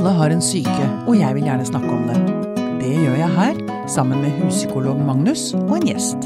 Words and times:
Alle 0.00 0.14
har 0.16 0.32
en 0.32 0.40
syke, 0.40 0.84
og 1.04 1.12
jeg 1.12 1.36
vil 1.36 1.44
gjerne 1.44 1.64
snakke 1.68 1.90
om 1.92 2.06
det. 2.08 2.14
Det 2.80 2.92
gjør 3.02 3.18
jeg 3.18 3.34
her, 3.34 3.58
sammen 3.84 4.22
med 4.24 4.32
huspsykolog 4.38 5.02
Magnus 5.04 5.42
og 5.58 5.74
en 5.76 5.84
gjest. 5.90 6.24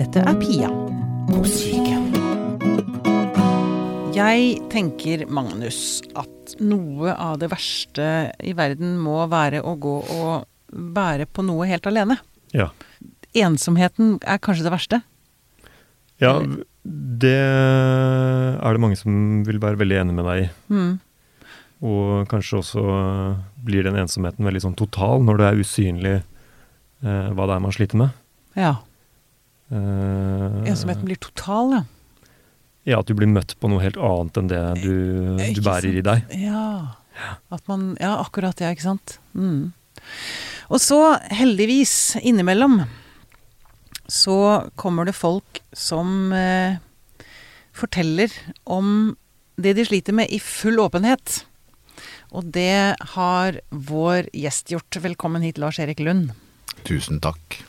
Dette 0.00 0.18
er 0.18 0.40
Pia 0.40 0.70
på 1.28 1.44
syke. 1.46 1.94
Jeg 4.18 4.58
tenker, 4.74 5.22
Magnus, 5.30 6.02
at 6.18 6.56
noe 6.58 7.14
av 7.14 7.38
det 7.38 7.52
verste 7.54 8.10
i 8.42 8.56
verden 8.58 8.98
må 8.98 9.20
være 9.30 9.62
å 9.62 9.78
gå 9.78 9.94
og 10.02 10.74
bære 10.74 11.30
på 11.30 11.46
noe 11.46 11.70
helt 11.70 11.86
alene. 11.86 12.18
Ja. 12.50 12.72
Ensomheten 13.46 14.18
er 14.26 14.42
kanskje 14.42 14.66
det 14.66 14.74
verste. 14.74 15.04
ja, 16.18 16.40
det 16.82 17.38
er 17.38 18.74
det 18.74 18.82
mange 18.82 18.98
som 18.98 19.46
vil 19.46 19.62
være 19.62 19.78
veldig 19.86 20.02
enig 20.02 20.18
med 20.18 20.32
deg 20.32 20.48
i. 20.48 20.54
Mm. 20.74 20.94
Og 21.84 22.24
kanskje 22.30 22.60
også 22.62 22.82
eh, 22.94 23.40
blir 23.66 23.84
den 23.84 23.98
ensomheten 24.00 24.46
veldig 24.46 24.62
sånn 24.64 24.76
total 24.78 25.24
når 25.26 25.40
det 25.40 25.48
er 25.48 25.60
usynlig 25.60 26.14
eh, 26.18 27.28
hva 27.36 27.48
det 27.50 27.56
er 27.58 27.64
man 27.64 27.74
sliter 27.76 28.00
med. 28.00 28.14
Ja. 28.56 28.76
Eh, 29.68 30.60
Ensomheten 30.70 31.04
blir 31.08 31.20
total, 31.20 31.76
ja. 31.78 31.82
Ja, 32.84 32.98
at 33.00 33.08
du 33.08 33.14
blir 33.16 33.30
møtt 33.32 33.54
på 33.60 33.68
noe 33.72 33.80
helt 33.80 33.96
annet 33.96 34.36
enn 34.40 34.50
det 34.50 34.62
du, 34.82 34.92
Eh, 35.40 35.54
du 35.56 35.62
bærer 35.64 36.00
i 36.00 36.04
deg. 36.04 36.34
Ja. 36.36 36.96
At 37.52 37.64
man 37.70 37.94
Ja, 38.00 38.18
akkurat 38.20 38.56
det, 38.60 38.74
ikke 38.74 38.88
sant. 38.90 39.18
Mm. 39.32 39.72
Og 40.72 40.80
så, 40.80 40.98
heldigvis, 41.32 42.16
innimellom, 42.20 42.82
så 44.08 44.68
kommer 44.76 45.08
det 45.08 45.16
folk 45.16 45.60
som 45.72 46.32
eh, 46.36 46.76
forteller 47.72 48.32
om 48.64 49.16
det 49.56 49.76
de 49.78 49.84
sliter 49.86 50.16
med, 50.16 50.28
i 50.28 50.40
full 50.42 50.80
åpenhet. 50.82 51.44
Og 52.34 52.50
det 52.50 52.96
har 53.14 53.60
vår 53.70 54.26
gjest 54.34 54.72
gjort. 54.74 54.98
Velkommen 54.98 55.44
hit, 55.46 55.60
Lars 55.62 55.78
Erik 55.78 56.02
Lund. 56.02 56.32
Tusen 56.82 57.20
takk. 57.22 57.60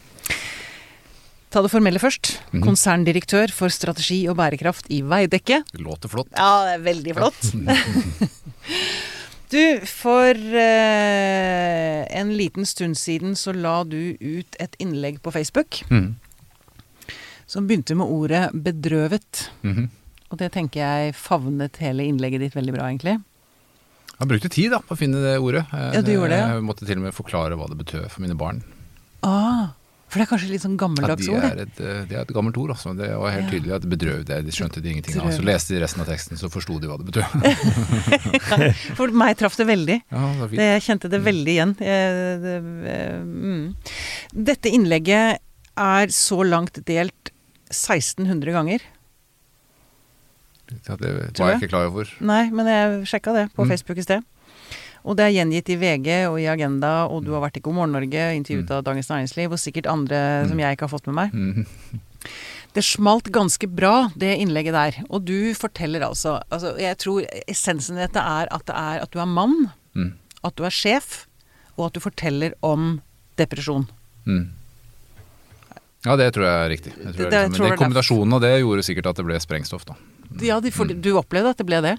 Ta 1.54 1.62
det 1.62 1.70
formelle 1.72 2.02
først. 2.02 2.34
Mhm. 2.50 2.64
Konserndirektør 2.66 3.54
for 3.54 3.70
strategi 3.70 4.26
og 4.28 4.40
bærekraft 4.42 4.90
i 4.90 5.04
Veidekke. 5.06 5.62
Det 5.70 5.82
låter 5.82 6.10
flott. 6.10 6.32
Ja, 6.34 6.66
det 6.66 6.74
er 6.80 6.84
veldig 6.88 7.14
flott. 7.16 7.42
du, 9.54 9.86
for 9.86 10.34
eh, 10.34 12.02
en 12.10 12.34
liten 12.36 12.66
stund 12.66 12.98
siden 12.98 13.38
så 13.38 13.54
la 13.54 13.84
du 13.86 14.18
ut 14.20 14.58
et 14.60 14.76
innlegg 14.82 15.22
på 15.22 15.32
Facebook 15.32 15.84
mm. 15.94 16.10
som 17.46 17.70
begynte 17.70 17.96
med 17.96 18.10
ordet 18.10 18.50
'bedrøvet'. 18.52 19.46
Mhm. 19.62 19.88
Og 20.34 20.42
det 20.42 20.52
tenker 20.58 20.82
jeg 20.82 21.16
favnet 21.16 21.78
hele 21.78 22.04
innlegget 22.10 22.42
ditt 22.42 22.56
veldig 22.58 22.74
bra, 22.74 22.90
egentlig. 22.90 23.20
Jeg 24.20 24.28
brukte 24.32 24.50
tid 24.54 24.72
da, 24.72 24.80
på 24.80 24.96
å 24.96 25.00
finne 25.00 25.20
det 25.24 25.38
ordet. 25.44 25.66
Eh, 25.74 25.90
Ja, 25.98 26.02
du 26.02 26.12
gjorde 26.14 26.30
det, 26.32 26.40
ja. 26.40 26.52
Jeg 26.56 26.64
måtte 26.64 26.86
til 26.88 26.98
og 27.02 27.04
med 27.10 27.14
forklare 27.18 27.58
hva 27.60 27.68
det 27.68 27.78
betød 27.82 28.06
for 28.12 28.22
mine 28.24 28.36
barn. 28.40 28.62
Ah, 29.26 29.74
for 30.08 30.22
det 30.22 30.28
er 30.28 30.30
kanskje 30.30 30.52
litt 30.54 30.62
sånn 30.64 30.78
gammeldags 30.80 31.28
ord, 31.28 31.44
Ja, 31.44 31.50
det. 31.58 31.66
et, 31.68 31.80
eh, 31.84 32.06
det 32.08 32.16
er 32.16 32.22
et 32.22 32.32
gammelt 32.32 32.56
ord. 32.62 32.70
Også. 32.72 32.94
Det 32.96 33.10
var 33.12 33.32
helt 33.34 33.52
Ja. 33.52 33.52
tydelig 33.60 33.74
at 33.76 33.82
det 33.82 33.90
bedrøv 33.92 34.24
det. 34.26 34.38
De 34.46 34.52
skjønte 34.56 34.80
de 34.82 34.90
ingenting 34.94 35.18
av. 35.20 35.32
Så 35.36 35.44
leste 35.44 35.74
de 35.76 35.82
resten 35.84 36.00
av 36.00 36.08
teksten, 36.08 36.38
så 36.40 36.48
forsto 36.48 36.80
de 36.80 36.88
hva 36.88 36.96
det 37.02 37.12
betød. 37.12 37.26
For 38.96 39.08
meg 39.12 39.36
traff 39.38 39.58
det 39.58 39.68
veldig. 39.68 39.98
Ja, 40.12 40.24
det. 40.46 40.50
Det, 40.56 40.70
jeg 40.80 40.86
kjente 40.88 41.10
det 41.12 41.22
veldig 41.26 41.56
igjen. 41.58 41.76
Jeg, 41.84 42.42
det, 42.46 42.56
eh, 42.88 43.20
mm. 43.20 43.76
Dette 44.46 44.72
innlegget 44.72 45.40
er 45.76 46.08
så 46.16 46.40
langt 46.48 46.80
delt 46.88 47.32
1600 47.74 48.54
ganger. 48.56 48.80
Ja, 50.88 50.96
det 50.96 51.10
var 51.14 51.22
jeg. 51.22 51.34
jeg 51.36 51.62
ikke 51.62 51.70
klar 51.70 51.86
over. 51.90 52.10
Nei, 52.22 52.50
men 52.50 52.66
jeg 52.66 53.06
sjekka 53.08 53.34
det 53.34 53.54
på 53.56 53.64
Mm. 53.66 53.70
Facebook 53.70 53.98
i 53.98 54.02
sted. 54.02 54.24
Og 55.06 55.16
det 55.18 55.26
er 55.28 55.34
gjengitt 55.46 55.70
i 55.70 55.76
VG 55.78 56.26
og 56.28 56.40
i 56.42 56.48
Agenda, 56.50 57.06
og 57.08 57.24
du 57.26 57.32
har 57.34 57.42
vært 57.42 57.58
i 57.58 57.62
God 57.62 57.76
morgen 57.76 57.92
Norge, 57.92 58.34
intervjuet 58.36 58.66
Mm. 58.70 58.78
av 58.78 58.84
Dagens 58.84 59.08
Næringsliv, 59.10 59.52
og 59.52 59.60
sikkert 59.60 59.86
andre 59.86 60.48
som 60.48 60.58
Mm. 60.58 60.60
jeg 60.60 60.78
ikke 60.78 60.88
har 60.90 60.98
fått 61.00 61.08
med 61.08 61.16
meg. 61.16 61.32
Mm. 61.34 61.66
Det 62.76 62.84
smalt 62.84 63.30
ganske 63.32 63.68
bra, 63.74 64.10
det 64.18 64.38
innlegget 64.40 64.74
der. 64.74 65.06
Og 65.10 65.24
du 65.24 65.54
forteller 65.54 66.02
altså, 66.04 66.42
altså 66.52 66.76
Jeg 66.78 66.98
tror 66.98 67.24
essensen 67.48 67.96
i 67.98 68.02
dette 68.02 68.18
er 68.20 68.48
at 68.52 68.66
det 68.66 68.76
er 68.76 69.00
at 69.02 69.12
du 69.12 69.20
er 69.20 69.26
mann, 69.26 69.72
Mm. 69.96 70.14
at 70.44 70.56
du 70.58 70.64
er 70.66 70.70
sjef, 70.72 71.26
og 71.78 71.86
at 71.88 71.94
du 71.94 72.00
forteller 72.02 72.52
om 72.62 73.00
depresjon. 73.38 73.88
Mm. 74.28 74.50
Ja, 76.06 76.16
det 76.16 76.34
tror 76.36 76.44
jeg 76.46 76.66
er 76.66 76.70
riktig. 76.70 76.94
Jeg 76.98 77.04
tror 77.04 77.12
Det- 77.14 77.18
det, 77.18 77.32
liksom, 77.32 77.54
tror 77.54 77.64
men 77.64 77.70
jeg 77.72 77.80
det 77.80 77.86
kombinasjonen 77.86 78.34
av 78.34 78.42
det 78.42 78.62
gjorde 78.62 78.84
sikkert 78.84 79.06
at 79.10 79.16
det 79.16 79.26
ble 79.26 79.40
sprengstoff, 79.40 79.86
da. 79.86 79.94
Ja, 80.44 80.60
de, 80.60 80.72
for, 80.72 80.86
Mm. 80.90 81.02
du 81.02 81.14
opplevde 81.20 81.52
at 81.56 81.58
det 81.62 81.66
ble 81.68 81.82
det? 81.86 81.98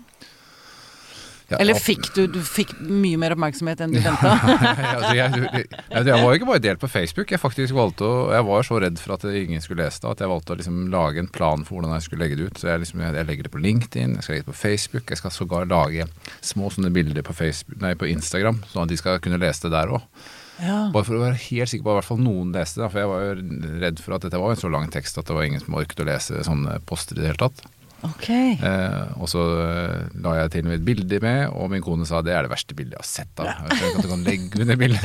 Ja, 1.47 1.61
Eller 1.63 1.79
fikk 1.79 2.09
du, 2.17 2.25
du 2.27 2.41
fikk 2.43 2.73
mye 2.83 3.15
mer 3.23 3.31
oppmerksomhet 3.37 3.79
enn 3.85 3.93
du 3.95 4.01
venta? 4.03 4.33
altså, 4.97 5.13
jeg, 5.15 5.43
jeg, 5.63 5.67
jeg 6.09 6.25
var 6.25 6.35
ikke 6.35 6.49
bare 6.49 6.63
delt 6.65 6.81
på 6.83 6.89
Facebook. 6.91 7.31
Jeg 7.31 7.39
faktisk 7.39 7.77
valgte 7.77 8.03
å, 8.03 8.15
jeg 8.35 8.47
var 8.49 8.67
så 8.67 8.81
redd 8.83 8.99
for 8.99 9.15
at 9.15 9.27
ingen 9.31 9.63
skulle 9.63 9.85
lese 9.87 10.03
det, 10.03 10.11
at 10.11 10.25
jeg 10.25 10.33
valgte 10.33 10.57
å 10.57 10.59
liksom 10.59 10.81
lage 10.91 11.23
en 11.23 11.29
plan 11.31 11.63
for 11.63 11.79
hvordan 11.79 11.95
jeg 11.95 12.09
skulle 12.09 12.25
legge 12.27 12.41
det 12.41 12.49
ut. 12.49 12.59
Så 12.59 12.67
jeg, 12.73 12.83
liksom, 12.83 13.05
jeg 13.07 13.29
legger 13.31 13.47
det 13.47 13.53
på 13.55 13.63
LinkedIn, 13.63 14.17
jeg 14.19 14.27
skal 14.27 14.35
legge 14.35 14.47
det 14.49 14.51
på 14.51 14.59
Facebook. 14.65 15.13
Jeg 15.15 15.21
skal 15.23 15.35
sågar 15.37 15.71
lage 15.71 16.09
små 16.43 16.73
sånne 16.75 16.91
bilder 16.99 17.23
på, 17.31 17.37
Facebook, 17.39 17.79
nei, 17.85 17.95
på 17.95 18.11
Instagram, 18.11 18.59
sånn 18.73 18.83
at 18.89 18.97
de 18.97 18.99
skal 18.99 19.23
kunne 19.23 19.39
lese 19.39 19.69
det 19.69 19.73
der 19.77 19.95
òg. 19.95 20.03
Ja. 20.57 20.81
Bare 20.91 21.05
for 21.07 21.15
å 21.15 21.23
være 21.29 21.39
helt 21.47 21.71
sikker 21.71 21.87
på 21.87 21.95
at 21.95 22.01
hvert 22.01 22.11
fall 22.11 22.23
noen 22.27 22.51
leste 22.57 22.81
det. 22.83 22.91
For 22.91 23.05
jeg 23.05 23.13
var 23.13 23.23
jo 23.29 23.81
redd 23.87 24.03
for 24.03 24.19
at 24.19 24.27
dette 24.27 24.43
var 24.43 24.51
en 24.57 24.63
så 24.67 24.73
lang 24.73 24.91
tekst 24.91 25.23
at 25.23 25.31
det 25.31 25.39
var 25.39 25.47
ingen 25.47 25.63
som 25.63 25.79
orket 25.79 26.03
å 26.03 26.11
lese 26.11 26.43
sånne 26.49 26.81
poster 26.91 27.15
i 27.15 27.23
det 27.23 27.31
hele 27.31 27.43
tatt. 27.47 27.63
Ok. 28.05 28.27
Eh, 28.29 29.13
og 29.17 29.29
så 29.31 29.41
eh, 29.63 30.03
la 30.23 30.35
jeg 30.43 30.51
til 30.53 30.67
med 30.69 30.77
et 30.79 30.85
bilde 30.85 31.19
med, 31.25 31.47
og 31.57 31.71
min 31.73 31.83
kone 31.83 32.05
sa 32.07 32.21
det 32.23 32.35
er 32.37 32.45
det 32.45 32.51
verste 32.53 32.77
bildet 32.77 32.99
jeg 32.99 33.03
har 33.03 33.09
sett 33.09 33.31
da 33.39 33.47
Jeg 33.49 33.95
at 33.97 34.05
du 34.05 34.09
kan 34.11 34.23
legge 34.27 34.61
ut 34.61 34.69
det 34.69 34.77
bildet. 34.79 35.03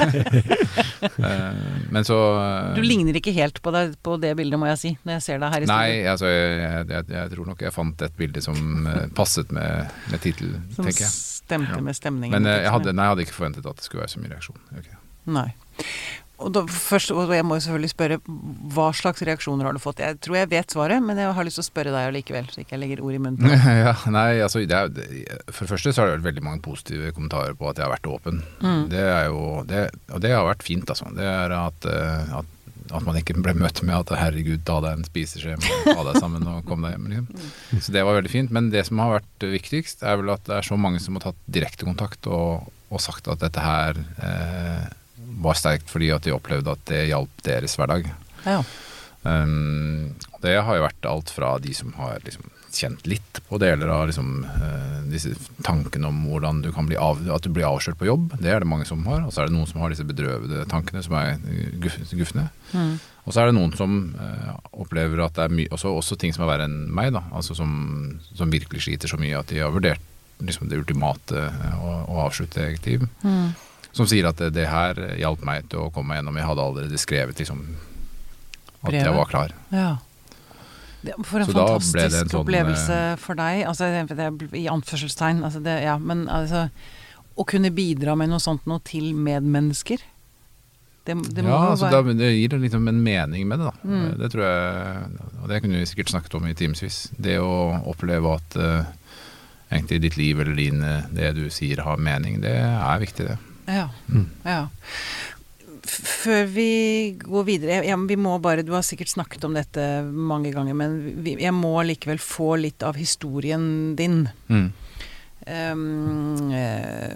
eh, 1.25 1.61
men 1.95 2.07
så 2.07 2.17
eh, 2.41 2.75
Du 2.75 2.81
ligner 2.85 3.17
ikke 3.17 3.33
helt 3.35 3.61
på, 3.63 3.73
deg, 3.75 3.95
på 4.03 4.17
det 4.21 4.33
bildet, 4.39 4.59
må 4.61 4.67
jeg 4.73 4.81
si, 4.83 4.91
når 5.07 5.17
jeg 5.17 5.25
ser 5.27 5.41
deg 5.41 5.55
her 5.55 5.65
i 5.65 5.69
studio. 5.69 5.77
Nei, 5.79 5.97
altså 6.11 6.31
jeg, 6.31 6.87
jeg, 6.91 7.07
jeg 7.15 7.33
tror 7.35 7.51
nok 7.53 7.65
jeg 7.65 7.75
fant 7.79 8.05
et 8.07 8.17
bilde 8.19 8.43
som 8.45 8.87
eh, 8.91 9.05
passet 9.17 9.55
med, 9.55 9.91
med 10.11 10.23
tittelen, 10.27 10.67
Som 10.75 10.89
tenker 10.89 11.07
jeg. 11.07 11.13
stemte 11.15 11.79
Ja. 11.79 11.83
med 11.83 11.97
stemningen. 11.97 12.35
Men 12.37 12.51
jeg 12.51 12.71
hadde, 12.75 12.93
nei, 12.95 13.07
jeg 13.07 13.15
hadde 13.15 13.25
ikke 13.27 13.39
forventet 13.39 13.65
at 13.71 13.79
det 13.81 13.87
skulle 13.87 14.03
være 14.05 14.13
så 14.15 14.21
mye 14.23 14.35
reaksjon. 14.35 14.61
Det. 14.71 14.85
ja. 14.91 14.99
Nei. 15.31 15.49
Og 16.41 16.51
da, 16.55 16.63
først, 16.65 17.11
og 17.13 17.31
jeg 17.33 17.45
må 17.45 17.57
jo 17.57 17.63
selvfølgelig 17.65 17.91
spørre, 17.93 18.17
hva 18.73 18.87
slags 18.97 19.23
reaksjoner 19.27 19.67
har 19.67 19.77
du 19.77 19.81
fått? 19.81 20.01
Jeg 20.03 20.17
tror 20.23 20.39
jeg 20.39 20.49
vet 20.51 20.73
svaret, 20.73 21.03
men 21.05 21.19
jeg 21.21 21.33
har 21.37 21.47
lyst 21.47 21.59
til 21.59 21.65
å 21.65 21.67
spørre 21.67 21.93
deg 21.93 22.09
allikevel, 22.09 22.47
så 22.51 22.63
ikke 22.63 22.75
jeg 22.75 22.81
legger 22.83 23.03
ord 23.05 23.17
i 23.17 23.19
munnen. 23.21 23.41
på 23.41 23.51
deg. 23.51 23.67
ja, 23.85 23.95
nei, 24.13 24.29
altså 24.43 24.63
det 24.65 24.77
er, 24.77 25.41
For 25.51 25.65
det 25.65 25.73
første 25.75 25.93
så 25.93 26.03
har 26.03 26.09
det 26.09 26.17
vært 26.19 26.29
veldig 26.31 26.45
mange 26.47 26.63
positive 26.65 27.11
kommentarer 27.17 27.57
på 27.57 27.69
at 27.69 27.81
jeg 27.81 27.87
har 27.87 27.93
vært 27.93 28.09
åpen. 28.09 28.41
Mm. 28.63 28.81
Det 28.93 29.03
er 29.03 29.27
jo, 29.29 29.43
det, 29.69 29.83
og 30.09 30.25
det 30.25 30.33
har 30.35 30.47
vært 30.49 30.65
fint, 30.65 30.89
altså. 30.89 31.11
Det 31.17 31.27
er 31.27 31.55
at, 31.57 31.89
eh, 31.89 32.33
at, 32.39 32.55
at 32.91 33.05
man 33.07 33.19
ikke 33.19 33.37
ble 33.39 33.53
møtt 33.57 33.83
med 33.85 33.95
at 33.99 34.15
'herregud, 34.17 34.63
ta 34.67 34.79
deg 34.83 34.97
en 34.97 35.07
spiseskje, 35.07 35.59
ta 35.87 35.99
deg 36.07 36.19
sammen 36.19 36.47
og 36.49 36.65
kom 36.69 36.85
deg 36.85 36.97
hjem'. 36.97 37.11
Liksom. 37.13 37.51
Så 37.79 37.93
det 37.95 38.05
var 38.07 38.17
veldig 38.17 38.33
fint. 38.33 38.55
Men 38.55 38.71
det 38.73 38.87
som 38.89 38.99
har 39.03 39.19
vært 39.19 39.51
viktigst, 39.53 40.01
er 40.03 40.17
vel 40.21 40.33
at 40.33 40.43
det 40.49 40.57
er 40.57 40.67
så 40.67 40.79
mange 40.79 41.03
som 41.03 41.19
har 41.19 41.29
tatt 41.29 41.45
direkte 41.45 41.87
kontakt 41.87 42.27
og, 42.27 42.71
og 42.91 43.03
sagt 43.03 43.29
at 43.31 43.43
dette 43.43 43.63
her 43.63 44.01
eh, 44.19 44.89
var 45.41 45.57
sterkt 45.57 45.91
fordi 45.91 46.11
at 46.13 46.25
de 46.25 46.35
opplevde 46.35 46.73
at 46.73 46.87
det 46.89 47.07
hjalp 47.09 47.43
deres 47.45 47.77
hverdag. 47.79 48.09
Ja. 48.45 48.61
Um, 49.21 50.15
det 50.41 50.57
har 50.65 50.77
jo 50.77 50.87
vært 50.87 51.05
alt 51.05 51.29
fra 51.29 51.53
de 51.61 51.73
som 51.77 51.93
har 51.99 52.23
liksom 52.25 52.49
kjent 52.71 53.03
litt 53.09 53.41
på 53.49 53.59
deler 53.59 53.89
av 53.91 54.05
liksom, 54.07 54.45
uh, 54.47 55.01
disse 55.11 55.33
tankene 55.65 56.07
om 56.07 56.21
hvordan 56.29 56.61
du 56.63 56.71
kan 56.73 56.87
bli 56.87 56.97
av, 56.97 57.19
at 57.29 57.43
du 57.43 57.51
blir 57.53 57.67
avslørt 57.67 57.99
på 57.99 58.07
jobb. 58.07 58.31
Det 58.39 58.49
er 58.49 58.63
det 58.63 58.69
mange 58.71 58.87
som 58.89 59.03
har. 59.09 59.25
Og 59.27 59.33
så 59.33 59.43
er 59.43 59.49
det 59.49 59.57
noen 59.57 59.69
som 59.69 59.83
har 59.83 59.93
disse 59.93 60.07
bedrøvede 60.07 60.65
tankene 60.71 61.03
som 61.05 61.17
er 61.19 61.35
guff, 61.83 61.99
gufne. 62.15 62.47
Mm. 62.71 62.95
Og 63.27 63.33
så 63.35 63.41
er 63.41 63.51
det 63.51 63.57
noen 63.59 63.75
som 63.77 63.97
uh, 64.15 64.53
opplever 64.71 65.21
at 65.21 65.35
det 65.37 65.45
er 65.45 65.57
mye 65.59 65.73
også, 65.75 65.91
også 65.99 66.17
ting 66.21 66.33
som 66.33 66.47
er 66.47 66.53
verre 66.55 66.69
enn 66.69 66.87
meg, 66.89 67.11
da. 67.13 67.25
Altså 67.35 67.57
som, 67.57 67.73
som 68.31 68.53
virkelig 68.53 68.87
sliter 68.87 69.11
så 69.11 69.19
mye 69.21 69.37
at 69.37 69.51
de 69.51 69.61
har 69.61 69.73
vurdert 69.75 70.07
liksom 70.41 70.71
det 70.71 70.79
ultimate 70.81 71.37
eh, 71.37 71.73
å, 71.77 71.91
å 72.09 72.23
avslutte 72.25 72.63
eget 72.65 72.87
liv. 72.89 73.05
Mm. 73.21 73.51
Som 73.95 74.07
sier 74.07 74.29
at 74.29 74.39
det, 74.39 74.53
det 74.55 74.69
her 74.71 74.99
hjalp 75.19 75.43
meg 75.47 75.67
til 75.71 75.85
å 75.85 75.89
komme 75.91 76.13
meg 76.13 76.21
gjennom. 76.21 76.39
Jeg 76.39 76.47
hadde 76.47 76.67
allerede 76.69 77.01
skrevet 77.01 77.41
liksom 77.43 77.65
at 78.81 78.87
Brevet? 78.87 79.05
jeg 79.05 79.17
var 79.17 79.29
klar. 79.29 79.53
ja. 79.73 79.91
Det, 81.01 81.15
for 81.25 81.41
en 81.41 81.47
Så 81.49 81.53
fantastisk 81.55 81.97
en 81.97 82.29
sånn, 82.29 82.43
opplevelse 82.43 82.97
for 83.17 83.37
deg. 83.39 83.63
Altså, 83.65 83.89
det, 83.89 84.27
I 84.59 84.67
anførselstegn. 84.69 85.41
Altså 85.47 85.61
det, 85.65 85.79
ja, 85.81 85.97
men 85.97 86.27
altså 86.29 86.67
Å 87.39 87.45
kunne 87.47 87.71
bidra 87.73 88.13
med 88.19 88.29
noe 88.29 88.43
sånt 88.43 88.67
noe 88.69 88.83
til 88.85 89.15
medmennesker. 89.17 90.03
Det, 91.07 91.15
det 91.33 91.41
ja, 91.47 91.57
altså, 91.71 91.87
være 91.89 92.13
det 92.13 92.29
gir 92.35 92.53
liksom 92.61 92.85
en 92.91 92.99
mening 93.01 93.47
med 93.49 93.63
det, 93.63 93.71
da. 93.71 93.89
Mm. 93.89 94.09
Det 94.19 94.27
tror 94.29 94.43
jeg 94.45 95.21
Og 95.41 95.47
det 95.49 95.61
kunne 95.63 95.79
vi 95.81 95.87
sikkert 95.89 96.11
snakket 96.13 96.35
om 96.37 96.45
i 96.45 96.53
timevis. 96.59 96.99
Det 97.17 97.39
å 97.41 97.55
oppleve 97.89 98.35
at 98.37 98.57
uh, 98.61 98.91
egentlig 99.71 100.03
ditt 100.03 100.19
liv 100.19 100.43
eller 100.43 100.59
din, 100.59 100.83
eh, 100.83 101.07
det 101.15 101.31
du 101.39 101.45
sier 101.49 101.81
har 101.85 101.97
mening, 101.97 102.41
det 102.43 102.53
er 102.59 103.01
viktig, 103.01 103.29
det. 103.31 103.37
Ja. 103.67 103.89
Mm. 104.09 104.29
ja. 104.45 104.67
Før 105.91 106.45
vi 106.53 106.65
går 107.17 107.45
videre 107.47 107.79
jeg, 107.83 107.97
Vi 108.07 108.15
må 108.21 108.35
bare 108.41 108.61
Du 108.65 108.71
har 108.75 108.83
sikkert 108.85 109.09
snakket 109.09 109.43
om 109.47 109.55
dette 109.57 109.81
mange 110.13 110.51
ganger, 110.53 110.75
men 110.77 110.99
vi, 111.25 111.33
jeg 111.41 111.53
må 111.57 111.71
likevel 111.87 112.19
få 112.21 112.51
litt 112.61 112.83
av 112.85 112.95
historien 113.01 113.95
din. 113.97 114.27
Mm. 114.49 114.67
eh, 116.53 117.15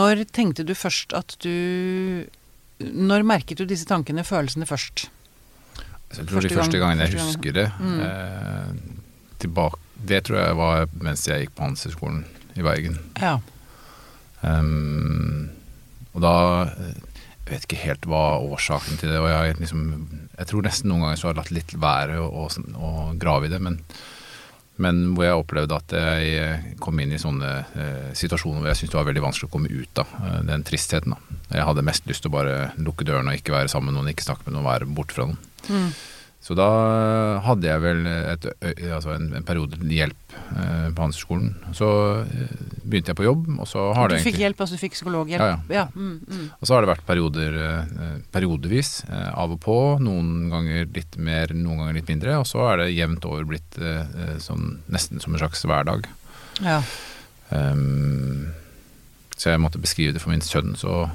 Når 0.00 0.24
tenkte 0.30 0.64
du 0.66 0.74
først 0.78 1.14
at 1.18 1.34
du 1.42 2.26
Når 2.80 3.26
merket 3.26 3.58
du 3.60 3.66
disse 3.68 3.84
tankene, 3.90 4.22
følelsene, 4.24 4.66
først? 4.70 5.08
Jeg 6.14 6.26
tror 6.26 6.40
Første 6.40 6.48
de 6.48 6.56
første 6.58 6.78
gangene 6.80 7.04
jeg 7.06 7.14
gang. 7.16 7.26
husker 7.26 7.52
det 7.58 7.68
Mm. 7.78 8.00
eh, 8.00 8.72
tilbake, 9.38 9.78
Det 10.06 10.24
tror 10.24 10.38
jeg 10.46 10.56
var 10.56 10.86
mens 11.00 11.26
jeg 11.28 11.42
gikk 11.46 11.54
på 11.56 11.62
Handelshøyskolen 11.66 12.24
i 12.56 12.62
Bergen. 12.62 12.96
Ja. 13.20 13.38
Um, 14.42 15.50
og 16.14 16.24
da 16.24 16.34
eh, 16.70 16.94
Jeg 17.40 17.56
vet 17.56 17.66
ikke 17.66 17.82
helt 17.82 18.06
hva 18.06 18.24
årsaken 18.46 19.00
til 19.00 19.10
det 19.10 19.18
og 19.18 19.26
jeg, 19.26 19.56
liksom, 19.58 19.86
jeg 20.36 20.46
tror 20.46 20.62
nesten 20.62 20.90
noen 20.92 21.02
ganger 21.02 21.18
så 21.18 21.26
har 21.26 21.32
jeg 21.32 21.40
latt 21.40 21.56
litt 21.56 21.72
være 21.82 22.20
å 22.22 22.94
grave 23.18 23.48
i 23.48 23.50
det, 23.50 23.58
men, 23.64 23.80
men 24.78 25.00
hvor 25.16 25.26
jeg 25.26 25.40
opplevde 25.40 25.78
at 25.80 25.94
jeg 25.96 26.28
eh, 26.38 26.68
kom 26.78 27.00
inn 27.02 27.16
i 27.16 27.18
sånne 27.18 27.50
eh, 27.74 28.12
situasjoner 28.14 28.62
hvor 28.62 28.70
jeg 28.70 28.78
syntes 28.78 28.94
det 28.94 29.00
var 29.00 29.08
veldig 29.10 29.24
vanskelig 29.24 29.50
å 29.50 29.54
komme 29.56 29.72
ut 29.72 30.02
av 30.04 30.14
eh, 30.20 30.38
den 30.52 30.62
tristheten. 30.68 31.16
Da. 31.16 31.40
Jeg 31.56 31.66
hadde 31.72 31.86
mest 31.90 32.06
lyst 32.06 32.22
til 32.22 32.30
å 32.30 32.36
bare 32.36 32.54
lukke 32.78 33.08
dørene 33.08 33.34
og 33.34 33.42
ikke 33.42 33.56
være 33.56 33.72
sammen 33.72 33.90
med 33.90 33.98
noen, 33.98 34.14
ikke 34.14 34.28
snakke 34.28 34.46
med 34.46 34.54
noen, 34.54 34.70
være 34.70 34.90
borte 35.00 35.18
fra 35.18 35.26
noen. 35.32 35.42
Mm. 35.66 35.90
Så 36.40 36.54
da 36.56 36.66
hadde 37.44 37.68
jeg 37.68 37.82
vel 37.82 38.06
et, 38.08 38.46
altså 38.88 39.12
en, 39.12 39.26
en 39.36 39.44
periode 39.44 39.76
hjelp 39.84 40.34
eh, 40.56 40.86
på 40.88 41.02
Handelshøyskolen. 41.02 41.50
Så 41.76 41.88
eh, 42.22 42.54
begynte 42.80 43.12
jeg 43.12 43.18
på 43.18 43.26
jobb, 43.26 43.42
og 43.60 43.68
så 43.68 43.90
har 43.96 44.08
Du 44.08 44.14
det 44.16 44.22
fikk 44.24 44.40
hjelp, 44.40 44.62
altså 44.64 44.78
du 44.78 44.80
fikk 44.80 44.96
psykologhjelp? 44.96 45.44
Ja, 45.44 45.82
ja. 45.82 45.84
mm, 45.92 46.14
mm. 46.24 46.46
Og 46.56 46.64
så 46.64 46.74
har 46.74 46.86
det 46.86 46.90
vært 46.94 47.04
perioder, 47.08 47.58
eh, 47.66 48.14
periodevis, 48.32 48.94
eh, 49.10 49.28
av 49.36 49.52
og 49.52 49.60
på. 49.66 49.76
Noen 50.00 50.48
ganger 50.52 50.88
litt 50.96 51.20
mer, 51.20 51.52
noen 51.52 51.84
ganger 51.84 52.00
litt 52.00 52.14
mindre. 52.14 52.40
Og 52.40 52.48
så 52.48 52.64
er 52.70 52.84
det 52.84 52.88
jevnt 52.96 53.28
over 53.28 53.44
blitt 53.52 53.76
eh, 53.76 54.00
eh, 54.24 54.34
sånn, 54.40 54.78
nesten 54.88 55.20
som 55.20 55.36
en 55.36 55.44
slags 55.44 55.64
hverdag. 55.68 56.08
ja. 56.64 56.80
Um, 57.50 58.52
så 59.34 59.50
jeg 59.50 59.58
måtte 59.58 59.80
beskrive 59.82 60.12
det 60.14 60.20
for 60.22 60.30
min 60.30 60.44
sønn, 60.44 60.76
så, 60.78 61.08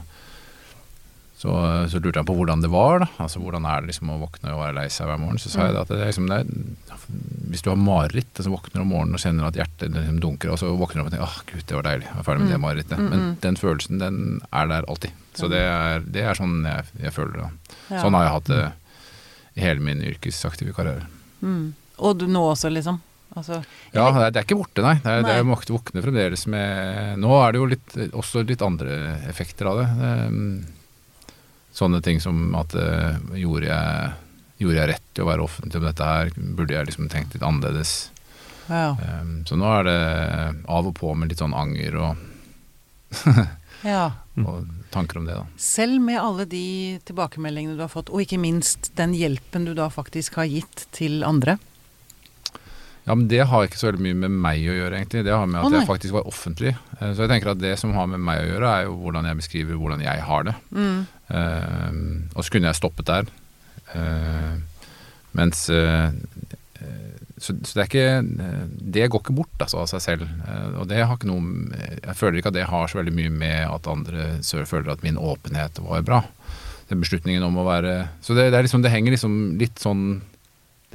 så, 1.45 1.55
så 1.91 1.99
lurte 2.01 2.21
han 2.21 2.27
på 2.27 2.33
hvordan 2.37 2.63
det 2.63 2.71
var. 2.73 3.03
da 3.03 3.07
Altså 3.21 3.41
Hvordan 3.41 3.67
er 3.69 3.83
det 3.83 3.91
liksom 3.91 4.09
å 4.09 4.17
våkne 4.23 4.53
og 4.55 4.63
være 4.63 4.77
lei 4.79 4.85
seg 4.93 5.09
hver 5.09 5.19
morgen. 5.21 5.37
Så 5.41 5.51
sa 5.53 5.67
jeg 5.67 5.75
da 5.75 5.83
at 5.85 5.91
det 5.93 5.99
er 6.01 6.09
liksom, 6.09 6.29
det 6.31 6.39
er, 6.41 7.05
hvis 7.53 7.61
du 7.65 7.69
har 7.69 7.77
mareritt, 7.79 8.31
og 8.39 8.47
så 8.47 8.53
våkner 8.55 8.81
om 8.81 8.89
morgenen 8.95 9.19
og 9.19 9.21
kjenner 9.21 9.49
at 9.49 9.59
hjertet 9.59 9.93
liksom 9.93 10.19
dunker, 10.23 10.53
og 10.55 10.61
så 10.61 10.71
våkner 10.73 11.03
du 11.03 11.05
opp 11.05 11.11
og 11.11 11.15
tenker 11.15 11.27
åh 11.27 11.37
gud, 11.51 11.63
det 11.69 11.77
var 11.77 11.87
deilig, 11.91 12.09
jeg 12.09 12.17
er 12.21 12.27
ferdig 12.29 12.45
med 12.45 12.53
det 12.55 12.61
marerittet. 12.65 12.97
Mm, 12.97 13.09
Men 13.11 13.23
mm. 13.25 13.33
den 13.45 13.59
følelsen, 13.61 14.01
den 14.01 14.21
er 14.49 14.71
der 14.73 14.89
alltid. 14.89 15.23
Så 15.37 15.51
det 15.51 15.61
er, 15.69 16.05
det 16.17 16.25
er 16.25 16.39
sånn 16.39 16.61
jeg, 16.65 16.89
jeg 17.05 17.13
føler 17.13 17.37
det. 17.43 17.49
Ja. 17.91 18.01
Sånn 18.01 18.17
har 18.17 18.25
jeg 18.25 18.35
hatt 18.39 18.53
det 18.53 18.61
i 19.55 19.63
hele 19.63 19.85
min 19.85 20.01
yrkesaktive 20.03 20.73
karriere. 20.75 21.05
Mm. 21.45 21.75
Og 22.03 22.17
du 22.19 22.25
nå 22.27 22.41
også, 22.51 22.73
liksom? 22.73 22.97
Altså, 23.35 23.59
Ja, 23.91 24.05
det 24.15 24.21
er, 24.21 24.31
det 24.31 24.39
er 24.39 24.45
ikke 24.47 24.57
borte, 24.59 24.83
nei. 24.83 24.95
Det 25.03 25.11
er, 25.11 25.23
det 25.25 25.33
er 25.35 25.43
Nei. 25.43 25.57
våkne, 25.67 26.03
fremdeles 26.03 26.45
med 26.51 27.19
Nå 27.19 27.33
er 27.41 27.51
det 27.51 27.59
jo 27.59 27.67
litt, 27.73 27.95
også 28.15 28.43
litt 28.47 28.63
andre 28.63 28.97
effekter 29.27 29.67
av 29.71 29.81
det. 29.81 29.87
Ehm, 30.07 30.49
Sånne 31.75 31.99
ting 32.03 32.21
som 32.23 32.53
at 32.55 32.71
eh, 32.79 33.17
gjorde, 33.41 33.67
jeg, 33.67 34.11
gjorde 34.63 34.77
jeg 34.79 34.91
rett 34.93 35.19
i 35.19 35.23
å 35.23 35.27
være 35.27 35.43
offentlig 35.43 35.81
om 35.81 35.87
dette 35.89 36.07
her? 36.07 36.31
Burde 36.55 36.77
jeg 36.77 36.87
liksom 36.91 37.09
tenkt 37.11 37.35
litt 37.35 37.43
annerledes? 37.45 37.95
ja. 38.69 38.95
Um, 39.21 39.43
Så 39.45 39.57
nå 39.59 39.67
er 39.81 39.83
det 39.85 39.99
av 40.71 40.87
og 40.89 40.95
på 40.97 41.11
med 41.13 41.29
litt 41.29 41.43
sånn 41.43 41.53
anger 41.53 41.99
og, 42.01 42.23
ja. 43.85 44.07
og 44.41 44.65
tanker 44.95 45.19
om 45.19 45.27
det, 45.27 45.35
da. 45.37 45.45
Selv 45.61 45.99
med 46.01 46.17
alle 46.21 46.47
de 46.49 46.63
tilbakemeldingene 47.05 47.75
du 47.77 47.83
har 47.83 47.91
fått, 47.91 48.09
og 48.09 48.23
ikke 48.23 48.39
minst 48.41 48.93
den 48.97 49.13
hjelpen 49.17 49.67
du 49.67 49.73
da 49.77 49.91
faktisk 49.93 50.39
har 50.39 50.47
gitt 50.49 50.87
til 50.95 51.21
andre. 51.27 51.59
Ja, 53.05 53.13
men 53.13 53.27
det 53.29 53.43
har 53.51 53.67
ikke 53.67 53.77
så 53.77 53.91
veldig 53.91 54.01
mye 54.01 54.17
med 54.23 54.33
meg 54.47 54.63
å 54.65 54.73
gjøre, 54.73 54.97
egentlig. 54.97 55.21
Det 55.27 55.33
har 55.35 55.45
med 55.45 55.59
at 55.61 55.67
oh, 55.67 55.75
jeg 55.77 55.85
faktisk 55.85 56.15
var 56.15 56.25
offentlig. 56.25 56.71
Eh, 56.97 57.11
Så 57.13 57.21
jeg 57.21 57.29
tenker 57.35 57.51
at 57.51 57.59
det 57.61 57.75
som 57.77 57.93
har 57.93 58.07
med 58.09 58.23
meg 58.23 58.41
å 58.41 58.47
gjøre, 58.49 58.71
er 58.71 58.87
jo 58.87 58.95
hvordan 59.03 59.27
jeg 59.29 59.39
beskriver 59.43 59.77
hvordan 59.77 60.01
jeg 60.01 60.23
har 60.25 60.47
det. 60.47 60.55
Mm. 60.73 61.03
Eh, 61.29 61.95
og 62.35 62.45
så 62.45 62.53
kunne 62.53 62.69
jeg 62.69 62.79
stoppet 62.79 63.09
der. 63.09 63.31
Eh, 63.95 64.53
mens 65.35 65.65
eh, 65.73 66.11
så, 67.35 67.53
så 67.65 67.75
det 67.75 67.81
er 67.81 67.87
ikke 67.89 68.59
Det 68.95 69.07
går 69.11 69.21
ikke 69.21 69.33
bort 69.35 69.63
altså, 69.63 69.81
av 69.81 69.89
seg 69.91 70.03
selv. 70.03 70.29
Og 70.79 70.85
det 70.89 71.01
har 71.01 71.17
ikke 71.17 71.29
noe 71.29 71.73
Jeg 71.99 72.15
føler 72.17 72.39
ikke 72.39 72.51
at 72.53 72.57
det 72.57 72.69
har 72.69 72.87
så 72.87 72.99
veldig 72.99 73.15
mye 73.15 73.33
med 73.33 73.65
at 73.67 73.89
andre 73.91 74.27
føler 74.43 74.93
at 74.93 75.03
min 75.03 75.19
åpenhet 75.19 75.81
var 75.83 76.05
bra. 76.07 76.21
Den 76.89 77.01
beslutningen 77.03 77.43
om 77.43 77.57
å 77.59 77.67
være 77.67 77.97
Så 78.21 78.37
det, 78.37 78.51
det, 78.53 78.59
er 78.59 78.67
liksom, 78.67 78.85
det 78.85 78.93
henger 78.93 79.15
liksom 79.15 79.37
litt 79.59 79.81
sånn 79.81 80.23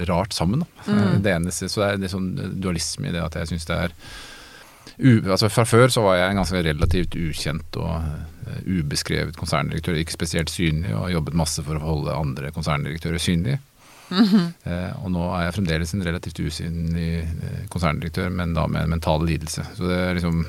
rart 0.09 0.33
sammen. 0.33 0.63
Da. 0.63 0.93
Mm. 0.93 1.23
Det 1.25 1.33
eneste, 1.35 1.69
så 1.69 1.83
det 1.83 1.89
er 1.89 1.99
litt 2.01 2.15
sånn 2.15 2.31
dualisme 2.63 3.11
i 3.11 3.13
det 3.13 3.21
at 3.21 3.35
jeg 3.37 3.51
syns 3.51 3.69
det 3.69 3.77
er 3.77 3.97
u, 5.01 5.31
altså 5.33 5.49
Fra 5.51 5.65
før 5.65 5.89
så 5.93 6.03
var 6.05 6.17
jeg 6.21 6.31
en 6.35 6.41
ganske 6.43 6.63
relativt 6.65 7.17
ukjent 7.17 7.77
og 7.81 7.97
eh, 7.97 8.61
ubeskrevet 8.81 9.37
konserndirektør. 9.41 9.99
Ikke 10.01 10.13
spesielt 10.17 10.51
synlig, 10.53 10.93
og 10.95 11.07
har 11.07 11.17
jobbet 11.19 11.35
masse 11.41 11.65
for 11.67 11.79
å 11.79 11.85
holde 11.85 12.15
andre 12.17 12.53
konserndirektører 12.57 13.19
synlige. 13.23 13.59
Eh, 14.11 14.91
og 15.05 15.13
nå 15.15 15.23
er 15.37 15.45
jeg 15.47 15.55
fremdeles 15.61 15.93
en 15.95 16.03
relativt 16.03 16.41
usynlig 16.43 17.11
eh, 17.23 17.61
konserndirektør, 17.71 18.29
men 18.35 18.57
da 18.57 18.65
med 18.67 18.83
en 18.89 18.91
mental 18.97 19.23
lidelse. 19.27 19.63
Så 19.77 19.87
det 19.87 19.99
er 20.09 20.19
liksom 20.19 20.43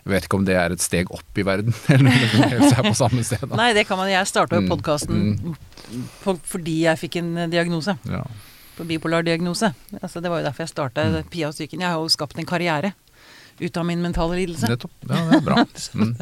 Jeg 0.00 0.10
vet 0.14 0.24
ikke 0.26 0.38
om 0.40 0.44
det 0.48 0.54
er 0.56 0.72
et 0.72 0.80
steg 0.82 1.10
opp 1.12 1.38
i 1.38 1.44
verden, 1.44 1.74
eller 1.92 2.08
om 2.10 2.46
det 2.48 2.70
er 2.72 2.86
på 2.88 2.94
samme 2.96 3.22
sted. 3.22 3.42
Da. 3.44 3.56
Nei, 3.62 3.72
det 3.76 3.84
kan 3.86 4.00
man. 4.00 4.08
Jeg 4.10 4.26
starta 4.26 4.56
jo 4.56 4.64
Mm, 4.64 4.70
podkasten 4.72 5.56
fordi 6.50 6.78
jeg 6.86 6.98
fikk 7.04 7.20
en 7.20 7.30
eh, 7.44 7.50
diagnose. 7.52 7.94
Ja. 8.08 8.22
På 8.78 8.86
bipolar 8.88 9.22
diagnose. 9.26 9.72
Altså, 10.00 10.22
det 10.24 10.30
var 10.32 10.40
jo 10.40 10.48
derfor 10.48 10.64
jeg 10.64 10.72
starta 10.72 11.04
Mm. 11.10 11.28
Pia 11.30 11.48
og 11.50 11.54
psyken. 11.54 11.80
Jeg 11.84 11.90
har 11.92 12.00
jo 12.00 12.08
skapt 12.08 12.38
en 12.38 12.48
karriere 12.48 12.94
ut 13.60 13.76
av 13.76 13.86
min 13.86 14.02
mentale 14.02 14.36
lidelse. 14.40 14.68
Nettopp. 14.70 14.92
Ja, 15.08 15.24
det 15.30 15.40
er 15.40 15.46
bra. 15.46 15.64
Mm. 15.94 16.14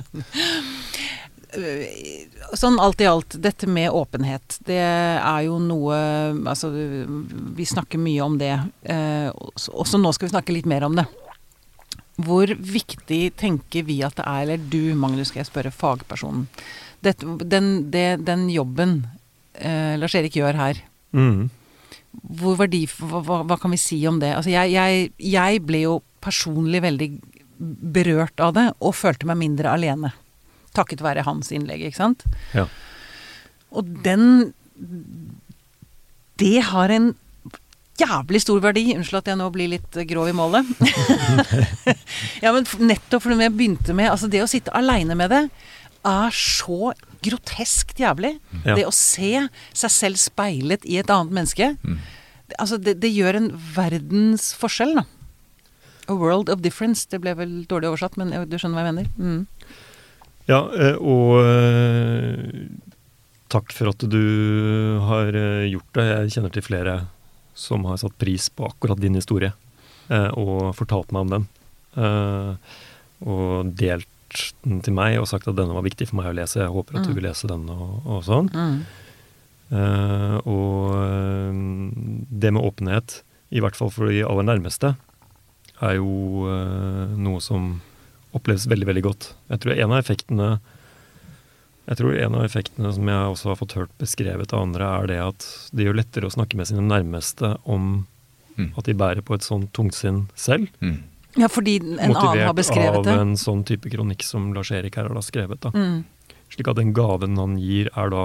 Øh, 1.57 1.85
Sånn 2.59 2.77
alt 2.81 3.01
i 3.01 3.07
alt, 3.09 3.37
dette 3.41 3.67
med 3.69 3.91
åpenhet, 3.95 4.59
det 4.69 4.77
er 4.81 5.43
jo 5.47 5.59
noe 5.61 5.97
Altså, 6.49 6.69
vi 7.57 7.65
snakker 7.69 7.99
mye 8.01 8.21
om 8.25 8.37
det. 8.41 8.51
eh, 8.85 9.31
også- 9.33 9.73
Også 9.75 9.99
nå 10.01 10.13
skal 10.15 10.29
vi 10.29 10.35
snakke 10.35 10.53
litt 10.53 10.67
mer 10.67 10.85
om 10.85 10.95
det. 10.97 11.07
Hvor 12.21 12.47
viktig 12.47 13.35
tenker 13.37 13.85
vi 13.85 14.03
at 14.03 14.17
det 14.17 14.25
er, 14.27 14.43
eller 14.43 14.57
du, 14.59 14.95
Magnus, 14.95 15.29
skal 15.29 15.45
jeg 15.45 15.53
spørre 15.53 15.73
fagpersonen. 15.73 16.49
Dette, 17.03 17.25
den, 17.49 17.91
det, 17.91 18.25
den 18.25 18.49
jobben 18.51 19.07
eh, 19.55 19.97
Lars-Erik 19.97 20.33
gjør 20.35 20.55
her, 20.55 20.75
Mm. 21.15 21.49
hvor 22.39 22.57
verdi, 22.57 22.87
hva, 22.87 23.23
hva, 23.25 23.43
hva 23.47 23.59
kan 23.61 23.71
vi 23.71 23.77
si 23.79 24.07
om 24.07 24.19
det? 24.19 24.35
Altså 24.35 24.51
jeg, 24.51 24.73
jeg, 24.73 25.13
jeg 25.19 25.63
ble 25.65 25.81
jo 25.83 26.03
personlig 26.25 26.83
veldig 26.85 27.11
berørt 27.59 28.41
av 28.41 28.55
det, 28.57 28.67
og 28.79 28.97
følte 28.97 29.29
meg 29.29 29.41
mindre 29.41 29.73
alene. 29.75 30.13
Takket 30.77 31.03
være 31.03 31.27
hans 31.27 31.51
innlegg, 31.55 31.89
ikke 31.89 32.03
sant? 32.03 32.27
Ja. 32.55 32.69
Og 33.75 33.89
den 34.05 34.55
Det 36.39 36.63
har 36.63 36.93
en 36.95 37.17
jævlig 37.99 38.41
stor 38.45 38.61
verdi. 38.63 38.85
Unnskyld 38.95 39.19
at 39.23 39.31
jeg 39.33 39.41
nå 39.41 39.49
blir 39.55 39.73
litt 39.73 39.99
grov 40.07 40.31
i 40.31 40.37
målet. 40.37 40.69
ja, 42.45 42.53
men 42.55 42.69
nettopp 42.87 43.25
fordi 43.25 43.41
jeg 43.43 43.57
begynte 43.57 43.97
med 43.97 44.13
Altså, 44.13 44.31
det 44.31 44.45
å 44.45 44.51
sitte 44.51 44.75
aleine 44.79 45.19
med 45.19 45.35
det 45.35 45.43
er 46.07 46.31
så 46.39 46.93
groteskt 47.27 47.99
jævlig. 47.99 48.37
Ja. 48.63 48.77
Det 48.79 48.87
å 48.87 48.95
se 48.95 49.33
seg 49.77 49.93
selv 49.93 50.23
speilet 50.23 50.87
i 50.87 51.01
et 51.01 51.11
annet 51.11 51.35
menneske. 51.35 51.73
Mm. 51.83 51.99
Altså, 52.57 52.79
det, 52.81 53.01
det 53.03 53.11
gjør 53.13 53.41
en 53.41 53.51
verdens 53.75 54.53
forskjell, 54.57 54.95
da. 55.01 55.05
A 56.09 56.15
world 56.17 56.49
of 56.49 56.63
difference. 56.65 57.05
Det 57.11 57.21
ble 57.21 57.35
vel 57.37 57.53
dårlig 57.69 57.91
oversatt, 57.91 58.17
men 58.17 58.31
du 58.49 58.57
skjønner 58.57 58.79
hva 58.81 58.85
jeg 58.87 58.95
mener? 58.95 59.09
Mm. 59.19 59.47
Ja, 60.49 60.63
eh, 60.73 60.97
og 60.97 61.43
eh, 61.45 62.69
takk 63.53 63.73
for 63.77 63.91
at 63.93 64.01
du 64.09 64.23
har 65.05 65.29
eh, 65.37 65.67
gjort 65.69 65.91
det. 65.99 66.07
Jeg 66.09 66.33
kjenner 66.39 66.55
til 66.55 66.65
flere 66.65 66.95
som 67.59 67.85
har 67.91 67.99
satt 68.01 68.17
pris 68.21 68.47
på 68.55 68.65
akkurat 68.71 69.01
din 69.03 69.17
historie, 69.19 69.51
og 70.09 70.71
fortalt 70.79 71.11
meg 71.13 71.25
om 71.27 71.33
den. 71.33 71.47
Og 73.27 73.73
delt 73.77 74.07
den 74.63 74.79
til 74.87 74.95
meg 74.95 75.17
og 75.19 75.27
sagt 75.27 75.49
at 75.51 75.57
denne 75.59 75.75
var 75.75 75.83
viktig 75.83 76.07
for 76.09 76.21
meg 76.21 76.31
å 76.31 76.37
lese. 76.39 76.61
Jeg 76.63 76.71
håper 76.71 77.01
at 77.01 77.09
du 77.09 77.11
Mm. 77.11 77.17
vil 77.19 77.27
lese 77.27 77.51
den 77.51 77.67
og, 77.75 78.07
og 78.07 78.23
sånn. 78.29 78.49
Mm. 78.55 78.79
Og 80.47 80.95
det 82.31 82.53
med 82.55 82.63
åpenhet, 82.63 83.23
i 83.51 83.61
hvert 83.65 83.77
fall 83.77 83.91
for 83.91 84.07
de 84.07 84.23
aller 84.23 84.47
nærmeste, 84.47 84.95
er 85.83 85.95
jo 85.99 86.47
eh, 86.51 87.17
noe 87.17 87.41
som 87.45 87.81
oppleves 88.37 88.67
veldig, 88.69 88.87
veldig 88.91 89.03
godt. 89.07 89.33
Jeg 89.51 89.61
tror 89.63 89.79
en 89.79 89.93
av 89.95 89.99
effektene 90.03 90.49
jeg 91.89 91.97
tror 91.97 92.13
en 92.21 92.35
av 92.37 92.43
effektene 92.45 92.91
som 92.93 93.07
jeg 93.09 93.29
også 93.33 93.49
har 93.49 93.57
fått 93.57 93.73
hørt 93.79 93.93
beskrevet 93.97 94.53
av 94.53 94.61
andre, 94.67 94.85
er 95.01 95.07
det 95.09 95.19
at 95.25 95.47
det 95.73 95.87
gjør 95.87 95.97
lettere 96.03 96.29
å 96.29 96.35
snakke 96.35 96.59
med 96.61 96.69
sine 96.69 96.85
nærmeste 96.85 97.55
om 97.65 98.07
Mm. 98.59 98.73
at 98.77 98.85
de 98.91 98.93
bærer 98.99 99.23
på 99.23 99.35
et 99.37 99.45
sånt 99.47 99.69
tungsinn 99.73 100.25
selv. 100.35 100.67
Mm. 100.83 100.97
Ja, 101.39 101.47
fordi 101.47 101.77
en 101.79 102.11
annen 102.11 102.41
har 102.43 102.55
beskrevet 102.59 103.05
det. 103.05 103.07
motivert 103.07 103.15
av 103.15 103.21
en 103.23 103.37
sånn 103.39 103.61
type 103.65 103.87
kronikk 103.89 104.25
som 104.27 104.49
Lars-Erik 104.53 104.97
her 104.97 105.07
har 105.07 105.15
da 105.15 105.21
skrevet. 105.23 105.61
da. 105.61 105.71
Mm. 105.71 106.05
Slik 106.51 106.67
at 106.67 106.75
den 106.81 106.93
gaven 106.93 107.37
han 107.39 107.57
gir, 107.57 107.87
er 107.97 108.11
da 108.11 108.25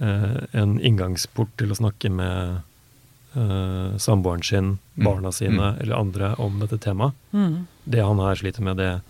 eh, 0.00 0.46
en 0.54 0.78
inngangsport 0.78 1.50
til 1.58 1.72
å 1.74 1.78
snakke 1.80 2.08
med 2.14 2.62
eh, 3.36 3.96
samboeren 3.98 4.42
sin, 4.44 4.78
Mm. 4.98 5.04
barna 5.04 5.32
sine 5.32 5.72
Mm. 5.74 5.80
eller 5.82 5.96
andre 5.96 6.34
om 6.38 6.58
dette 6.60 6.78
temaet. 6.78 7.12
Mm. 7.32 7.66
Det 7.86 8.02
han 8.04 8.18
her 8.18 8.34
sliter 8.34 8.62
med, 8.62 8.76
det 8.76 9.00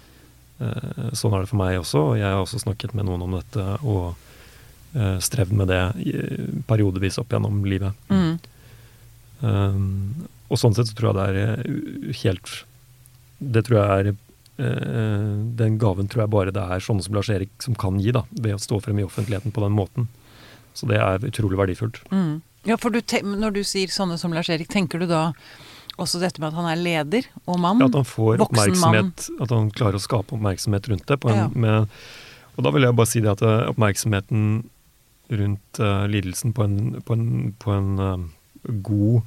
uh, 0.60 1.10
Sånn 1.14 1.32
er 1.34 1.40
det 1.44 1.48
for 1.48 1.56
meg 1.56 1.78
også, 1.78 1.98
og 2.10 2.16
jeg 2.18 2.26
har 2.26 2.42
også 2.42 2.58
snakket 2.60 2.92
med 2.94 3.06
noen 3.06 3.22
om 3.22 3.30
dette 3.38 3.64
og 3.84 4.16
uh, 4.96 5.18
strevd 5.22 5.52
med 5.52 5.68
det 5.68 5.96
i- 6.02 6.62
periodevis 6.66 7.18
opp 7.18 7.28
gjennom 7.30 7.64
livet. 7.64 7.92
Mm. 8.10 8.38
Um, 9.40 10.26
og 10.50 10.58
sånn 10.58 10.74
sett 10.74 10.88
så 10.90 10.96
tror 10.98 11.14
jeg 11.14 11.34
det 11.36 11.42
er 11.46 12.12
helt 12.24 12.64
Det 13.38 13.62
tror 13.68 13.76
jeg 13.78 13.90
er 14.00 14.08
eh, 14.58 15.34
Den 15.60 15.76
gaven 15.78 16.08
tror 16.10 16.24
jeg 16.24 16.30
bare 16.32 16.50
det 16.50 16.64
er 16.64 16.80
sånne 16.82 17.04
som 17.04 17.14
Lars 17.14 17.28
Erik 17.30 17.50
som 17.62 17.76
kan 17.78 18.00
gi, 18.02 18.10
da, 18.10 18.24
ved 18.32 18.56
å 18.56 18.58
stå 18.58 18.80
frem 18.82 18.98
i 18.98 19.04
offentligheten 19.06 19.52
på 19.54 19.62
den 19.62 19.76
måten. 19.78 20.08
Så 20.74 20.88
det 20.90 20.98
er 20.98 21.18
utrolig 21.22 21.54
verdifullt. 21.60 22.00
Mm. 22.10 22.40
Ja, 22.68 22.76
for 22.76 22.92
du, 22.92 23.00
når 23.24 23.54
du 23.56 23.62
sier 23.66 23.88
sånne 23.92 24.18
som 24.20 24.34
Lars 24.36 24.50
Erik, 24.52 24.68
tenker 24.68 25.00
du 25.00 25.06
da 25.08 25.32
også 25.98 26.20
dette 26.22 26.38
med 26.38 26.52
at 26.52 26.58
han 26.58 26.68
er 26.70 26.78
leder 26.78 27.26
og 27.48 27.58
mann? 27.62 27.80
Ja, 27.82 27.88
At 27.88 27.96
han 27.98 28.06
får 28.06 28.42
oppmerksomhet, 28.44 29.28
at 29.42 29.54
han 29.54 29.70
klarer 29.74 29.98
å 29.98 30.02
skape 30.04 30.36
oppmerksomhet 30.36 30.88
rundt 30.92 31.06
det. 31.08 31.16
På 31.22 31.32
en, 31.32 31.40
Ja. 31.40 31.48
med, 31.54 31.88
og 32.56 32.64
da 32.66 32.70
vil 32.74 32.86
jeg 32.86 32.94
bare 33.00 33.10
si 33.10 33.20
det 33.24 33.32
at 33.32 33.42
eh, 33.42 33.68
oppmerksomheten 33.72 34.44
rundt 35.28 35.80
uh, 35.80 36.06
lidelsen 36.08 36.54
på 36.56 36.64
en, 36.64 36.76
på 37.04 37.12
en, 37.12 37.52
på 37.60 37.72
en 37.74 37.88
uh, 38.00 38.22
god, 38.84 39.26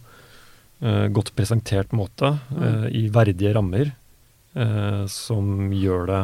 uh, 0.81 1.07
godt 1.13 1.33
presentert 1.37 1.91
måte, 1.93 2.39
Mm. 2.49 2.87
i 2.89 3.03
verdige 3.13 3.53
rammer, 3.53 3.91
som 5.07 5.69
gjør 5.71 6.07
det 6.09 6.21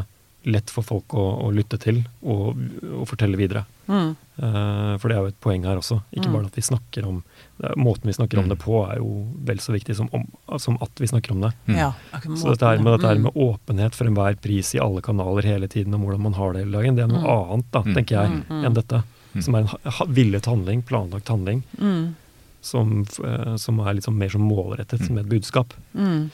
lett 0.48 0.72
for 0.72 0.86
folk 0.88 1.14
å, 1.18 1.24
å 1.44 1.52
lytte 1.52 1.78
til 1.84 1.98
og, 2.24 2.56
og 2.88 3.04
fortelle 3.10 3.36
videre. 3.40 3.66
Mm. 3.88 4.16
Uh, 4.38 4.94
for 5.02 5.08
det 5.10 5.16
er 5.18 5.22
jo 5.26 5.30
et 5.32 5.40
poeng 5.44 5.64
her 5.68 5.80
også. 5.80 5.98
Ikke 6.16 6.28
Mm. 6.30 6.34
bare 6.38 6.50
at 6.50 6.56
vi 6.60 6.64
snakker 6.64 7.06
om 7.08 7.22
det 7.58 7.70
er, 7.72 7.76
Måten 7.80 8.06
vi 8.10 8.14
snakker 8.16 8.38
om 8.40 8.46
Mm. 8.46 8.50
det 8.54 8.58
på, 8.62 8.76
er 8.92 8.98
jo 9.02 9.10
vel 9.48 9.58
så 9.64 9.74
viktig 9.74 9.96
som, 9.98 10.10
om, 10.14 10.26
som 10.60 10.78
at 10.82 10.92
vi 11.02 11.08
snakker 11.10 11.32
om 11.32 11.42
det. 11.42 11.52
Mm. 11.68 11.78
Ja, 11.78 11.92
Så 12.36 12.52
dette 12.54 12.66
her 12.70 12.78
med, 12.84 12.94
dette 13.00 13.08
her 13.10 13.18
måten, 13.18 13.24
med 13.24 13.34
åpenhet 13.48 13.96
for 13.96 14.06
enhver 14.06 14.36
pris 14.42 14.74
i 14.76 14.80
alle 14.80 15.02
kanaler 15.02 15.44
hele 15.44 15.68
tiden, 15.68 15.94
om 15.96 16.02
hvordan 16.06 16.22
man 16.22 16.34
har 16.34 16.54
det 16.54 16.66
hele 16.66 16.78
dagen, 16.78 16.96
det 16.96 17.04
er 17.04 17.08
noe 17.08 17.24
Mm. 17.24 17.52
annet, 17.52 17.72
da, 17.72 17.82
Mm. 17.82 17.94
tenker 17.96 18.16
jeg, 18.22 18.30
Mm, 18.30 18.44
mm. 18.50 18.66
enn 18.66 18.74
dette. 18.74 19.04
Mm. 19.36 19.42
Som 19.44 19.56
er 19.56 19.60
en 19.60 20.14
villet 20.14 20.46
handling, 20.46 20.82
planlagt 20.84 21.28
handling, 21.28 21.64
Mm. 21.82 22.16
som, 22.62 23.06
uh, 23.24 23.56
som 23.58 23.80
er 23.80 23.94
liksom 23.96 24.16
mer 24.18 24.30
som 24.30 24.42
målrettet 24.42 25.00
Mm. 25.02 25.14
med 25.16 25.26
et 25.26 25.30
budskap. 25.30 25.74
Mm. 25.96 26.30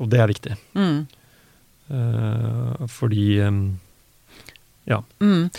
Og 0.00 0.10
det 0.10 0.20
er 0.20 0.26
viktig. 0.28 0.56
Mm. 0.74 1.06
Eh, 1.90 2.86
fordi 2.88 3.42
Ja. 4.86 5.00
Mm. 5.18 5.50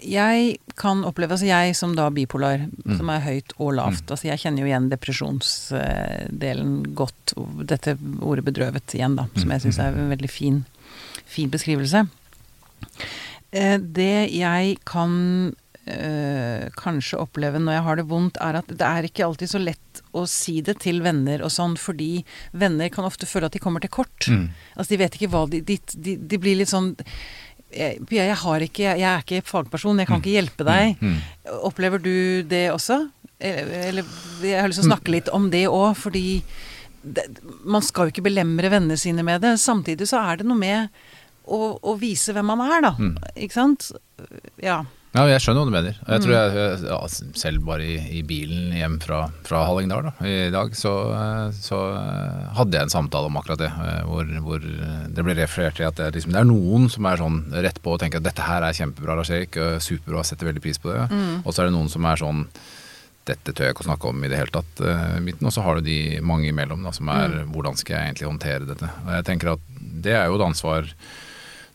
Jeg 0.00 0.56
kan 0.80 1.02
oppleve, 1.04 1.32
altså 1.36 1.44
jeg 1.46 1.74
som 1.76 1.92
da 1.94 2.08
bipolar, 2.08 2.64
Mm. 2.86 2.96
som 2.96 3.10
er 3.10 3.20
høyt 3.20 3.52
og 3.58 3.74
lavt, 3.74 4.06
altså 4.10 4.24
jeg 4.30 4.38
kjenner 4.40 4.60
jo 4.60 4.66
igjen 4.70 4.88
depresjonsdelen 4.88 6.94
godt, 6.94 7.34
dette 7.68 7.98
ordet 8.22 8.44
bedrøvet 8.46 8.94
igjen 8.96 9.14
da, 9.16 9.26
som 9.36 9.50
jeg 9.50 9.60
syns 9.60 9.78
er 9.78 9.88
en 9.92 10.08
veldig 10.16 10.30
fin, 10.30 10.64
fin 11.26 11.50
beskrivelse. 11.50 12.08
Eh, 13.52 13.76
Det 13.78 14.30
jeg 14.32 14.78
kan 14.86 15.54
eh, 15.88 16.68
kanskje 16.78 17.20
oppleve 17.22 17.60
når 17.62 17.78
jeg 17.78 17.86
har 17.88 17.98
det 18.00 18.06
vondt, 18.10 18.38
er 18.44 18.60
at 18.60 18.70
det 18.70 18.86
er 18.86 19.08
ikke 19.08 19.26
alltid 19.26 19.52
så 19.52 19.60
lett 19.62 20.02
å 20.16 20.24
si 20.28 20.58
det 20.64 20.78
til 20.84 21.02
venner 21.04 21.42
og 21.44 21.52
sånn, 21.52 21.76
fordi 21.80 22.22
venner 22.56 22.92
kan 22.92 23.08
ofte 23.08 23.28
føle 23.28 23.48
at 23.48 23.56
de 23.56 23.62
kommer 23.62 23.84
til 23.84 23.92
kort. 23.92 24.28
Mm. 24.30 24.48
Altså 24.76 24.94
de 24.94 25.02
vet 25.02 25.18
ikke 25.18 25.30
hva 25.32 25.44
de 25.50 25.60
De, 25.68 25.78
de, 25.94 26.16
de 26.16 26.40
blir 26.40 26.58
litt 26.60 26.70
sånn 26.70 26.94
jeg, 27.74 27.98
jeg 28.14 28.36
har 28.40 28.64
ikke 28.64 28.84
Jeg 28.86 29.04
er 29.04 29.24
ikke 29.24 29.44
fagperson, 29.44 29.98
jeg 30.00 30.08
kan 30.08 30.22
ikke 30.22 30.32
hjelpe 30.32 30.64
deg. 30.64 31.02
Mm. 31.04 31.18
Opplever 31.68 32.00
du 32.00 32.42
det 32.48 32.68
også? 32.72 33.02
Eller, 33.38 33.90
eller 33.90 34.08
jeg 34.42 34.58
har 34.58 34.70
lyst 34.70 34.80
til 34.80 34.88
å 34.88 34.92
snakke 34.94 35.12
litt 35.14 35.28
om 35.34 35.50
det 35.52 35.66
òg, 35.70 35.92
fordi 35.98 36.40
det, 37.02 37.26
man 37.62 37.84
skal 37.84 38.08
jo 38.08 38.14
ikke 38.16 38.26
belemre 38.26 38.70
vennene 38.72 38.98
sine 38.98 39.24
med 39.26 39.44
det. 39.44 39.56
Samtidig 39.62 40.08
så 40.10 40.22
er 40.24 40.40
det 40.40 40.48
noe 40.48 40.58
med 40.58 40.88
å, 41.48 41.76
å 41.78 41.94
vise 42.00 42.34
hvem 42.34 42.48
man 42.50 42.64
er, 42.66 42.80
da. 42.84 42.94
Mm. 42.98 43.14
Ikke 43.44 43.56
sant? 43.56 43.90
Ja. 44.62 44.82
Ja, 45.16 45.22
jeg 45.24 45.40
skjønner 45.40 45.62
hva 45.64 45.68
du 45.70 45.72
mener. 45.72 45.94
Jeg 46.04 46.20
tror 46.20 46.34
Mm. 46.34 46.36
jeg, 46.36 46.88
ja, 46.90 46.98
selv 47.40 47.62
bare 47.64 47.82
i, 47.82 47.94
i 48.18 48.22
bilen 48.28 48.74
hjem 48.76 48.98
fra, 49.00 49.22
fra 49.42 49.62
Hallingdal 49.66 50.02
da, 50.10 50.12
i 50.28 50.50
dag, 50.52 50.74
så, 50.76 50.92
eh, 51.16 51.50
så 51.56 51.78
eh, 51.96 52.42
hadde 52.58 52.76
jeg 52.76 52.82
en 52.86 52.92
samtale 52.92 53.26
om 53.30 53.38
akkurat 53.40 53.58
det. 53.62 53.70
eh, 53.72 54.02
Hvor, 54.04 54.28
hvor 54.44 54.60
det 54.60 55.24
ble 55.24 55.34
referert 55.40 55.76
til 55.80 55.88
at 55.88 55.96
det, 55.96 56.10
liksom, 56.18 56.32
det 56.36 56.42
er 56.42 56.50
noen 56.50 56.90
som 56.92 57.08
er 57.08 57.16
sånn 57.24 57.38
rett 57.56 57.80
på 57.82 57.94
og 57.96 58.02
tenker 58.04 58.20
at 58.20 58.28
dette 58.28 58.44
her 58.50 58.62
er 58.68 58.76
kjempebra, 58.76 59.16
Lars 59.16 59.30
Erik. 59.32 59.56
eh, 59.56 59.78
Superbra, 59.80 60.22
setter 60.28 60.50
veldig 60.52 60.62
pris 60.68 60.78
på 60.78 60.92
det. 60.92 61.08
Mm. 61.10 61.40
Og 61.46 61.54
så 61.56 61.62
er 61.64 61.70
det 61.70 61.76
noen 61.78 61.88
som 61.90 62.04
er 62.04 62.16
sånn 62.20 62.44
dette 63.28 63.52
tør 63.52 63.66
jeg 63.66 63.74
ikke 63.74 63.84
å 63.84 63.88
snakke 63.90 64.08
om 64.08 64.22
i 64.24 64.28
det 64.32 64.38
hele 64.40 64.48
tatt, 64.54 64.78
uh, 64.80 65.18
midten. 65.20 65.44
Og 65.44 65.52
så 65.52 65.60
har 65.60 65.76
du 65.76 65.82
de 65.84 66.18
mange 66.24 66.48
imellom 66.48 66.80
da, 66.86 66.92
som 66.96 67.10
er 67.12 67.42
hvordan 67.52 67.76
skal 67.76 67.98
jeg 67.98 68.06
egentlig 68.14 68.28
håndtere 68.30 68.64
dette. 68.70 68.88
Og 69.04 69.10
jeg 69.18 69.24
tenker 69.28 69.50
at 69.52 69.66
det 70.00 70.14
er 70.16 70.30
jo 70.30 70.38
et 70.38 70.44
ansvar 70.46 70.88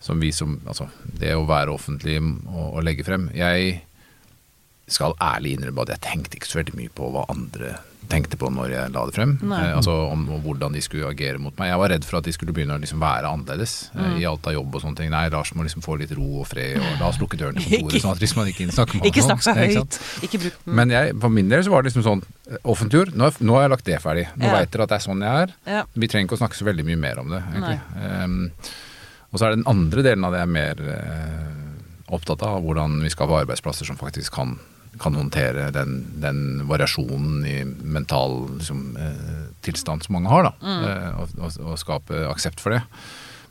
som 0.04 0.20
vi 0.20 0.34
som 0.36 0.58
Altså, 0.68 0.90
det 1.20 1.32
å 1.38 1.48
være 1.48 1.74
offentlig 1.74 2.20
og, 2.20 2.68
og 2.76 2.84
legge 2.84 3.06
frem. 3.08 3.30
Jeg 3.38 3.82
skal 4.92 5.16
ærlig 5.24 5.56
innrømme 5.56 5.86
at 5.86 5.96
jeg 5.96 6.04
tenkte 6.04 6.38
ikke 6.38 6.50
så 6.50 6.60
veldig 6.60 6.76
mye 6.76 6.92
på 6.94 7.08
hva 7.14 7.24
andre 7.32 7.78
tenkte 8.12 8.36
på 8.40 8.50
når 8.52 8.74
jeg 8.74 8.92
la 8.94 9.04
det 9.08 9.16
frem. 9.16 9.34
Eh, 9.48 9.70
altså 9.78 9.94
om 10.12 10.26
om, 10.28 10.42
hvordan 10.44 10.76
de 10.76 10.82
skulle 10.84 11.08
agere 11.08 11.40
mot 11.42 11.56
meg. 11.60 11.70
Jeg 11.72 11.80
var 11.80 11.92
redd 11.94 12.06
for 12.08 12.20
at 12.20 12.28
de 12.28 12.34
skulle 12.36 12.56
begynne 12.56 12.76
å 12.76 12.82
liksom 12.82 13.00
være 13.02 13.30
annerledes 13.32 13.76
eh, 13.96 14.18
i 14.22 14.28
alt 14.28 14.48
av 14.50 14.56
jobb 14.58 14.76
og 14.76 14.84
sånne 14.84 15.00
ting. 15.00 15.12
Nei, 15.14 15.24
Lars 15.34 15.54
må 15.56 15.66
liksom 15.66 15.86
få 15.86 15.98
litt 16.02 16.12
ro 16.18 16.28
og 16.44 16.48
fred, 16.50 16.78
og 16.82 17.00
la 17.02 17.10
oss 17.10 17.20
lukke 17.22 17.40
døren 17.40 17.60
til 17.60 17.70
kontoret, 17.80 18.04
sånn 18.04 18.16
at 18.18 18.24
liksom 18.24 18.42
man 18.44 18.52
ikke 18.52 18.70
snakker 18.76 19.00
med 19.00 19.10
Ikke 19.10 19.26
snakk 19.26 19.46
så 19.46 19.56
Ikke 19.56 19.84
høyt. 19.84 20.00
Ikke 20.28 20.44
bruk 20.46 20.60
mm. 20.66 20.76
Men 20.82 20.96
jeg, 20.98 21.18
for 21.26 21.38
min 21.40 21.52
del 21.54 21.66
så 21.66 21.74
var 21.74 21.84
det 21.84 21.94
liksom 21.94 22.08
sånn 22.10 22.24
eh, 22.52 22.60
Offentliggjort, 22.76 23.16
nå, 23.20 23.32
nå 23.40 23.58
har 23.58 23.68
jeg 23.68 23.76
lagt 23.78 23.88
det 23.90 24.02
ferdig. 24.04 24.28
Nå 24.36 24.50
Ja. 24.52 24.56
vet 24.60 24.76
dere 24.76 24.88
at 24.88 24.96
det 24.96 25.00
er 25.00 25.08
sånn 25.08 25.24
jeg 25.24 25.48
er. 25.48 25.56
ja. 25.78 25.84
Vi 25.96 26.12
trenger 26.12 26.28
ikke 26.28 26.42
å 26.42 26.44
snakke 26.44 26.60
så 26.60 26.68
veldig 26.68 26.88
mye 26.92 27.00
mer 27.00 27.24
om 27.24 27.32
det, 27.32 27.44
egentlig. 27.54 27.80
Ehm, 28.04 28.42
og 29.34 29.40
så 29.40 29.48
er 29.48 29.54
det 29.54 29.64
den 29.64 29.72
andre 29.72 30.06
delen 30.06 30.28
av 30.28 30.36
det 30.36 30.44
jeg 30.44 30.50
er 30.50 30.54
mer 30.54 30.84
eh, 30.94 31.50
opptatt 32.14 32.46
av, 32.46 32.62
hvordan 32.62 33.00
vi 33.02 33.10
skal 33.10 33.32
ha 33.32 33.42
arbeidsplasser 33.42 33.90
som 33.90 33.98
faktisk 33.98 34.36
kan, 34.38 34.56
kan 35.02 35.18
håndtere 35.18 35.72
den, 35.74 36.04
den 36.22 36.42
variasjonen 36.70 37.42
i 37.50 37.58
mental 37.66 38.44
liksom, 38.60 38.84
eh, 39.02 39.46
tilstand 39.66 40.06
som 40.06 40.20
mange 40.20 40.30
har, 40.30 40.52
da. 40.52 40.74
Eh, 40.78 41.08
og, 41.24 41.38
og, 41.42 41.62
og 41.74 41.80
skape 41.82 42.28
aksept 42.30 42.62
for 42.62 42.78
det. 42.78 42.84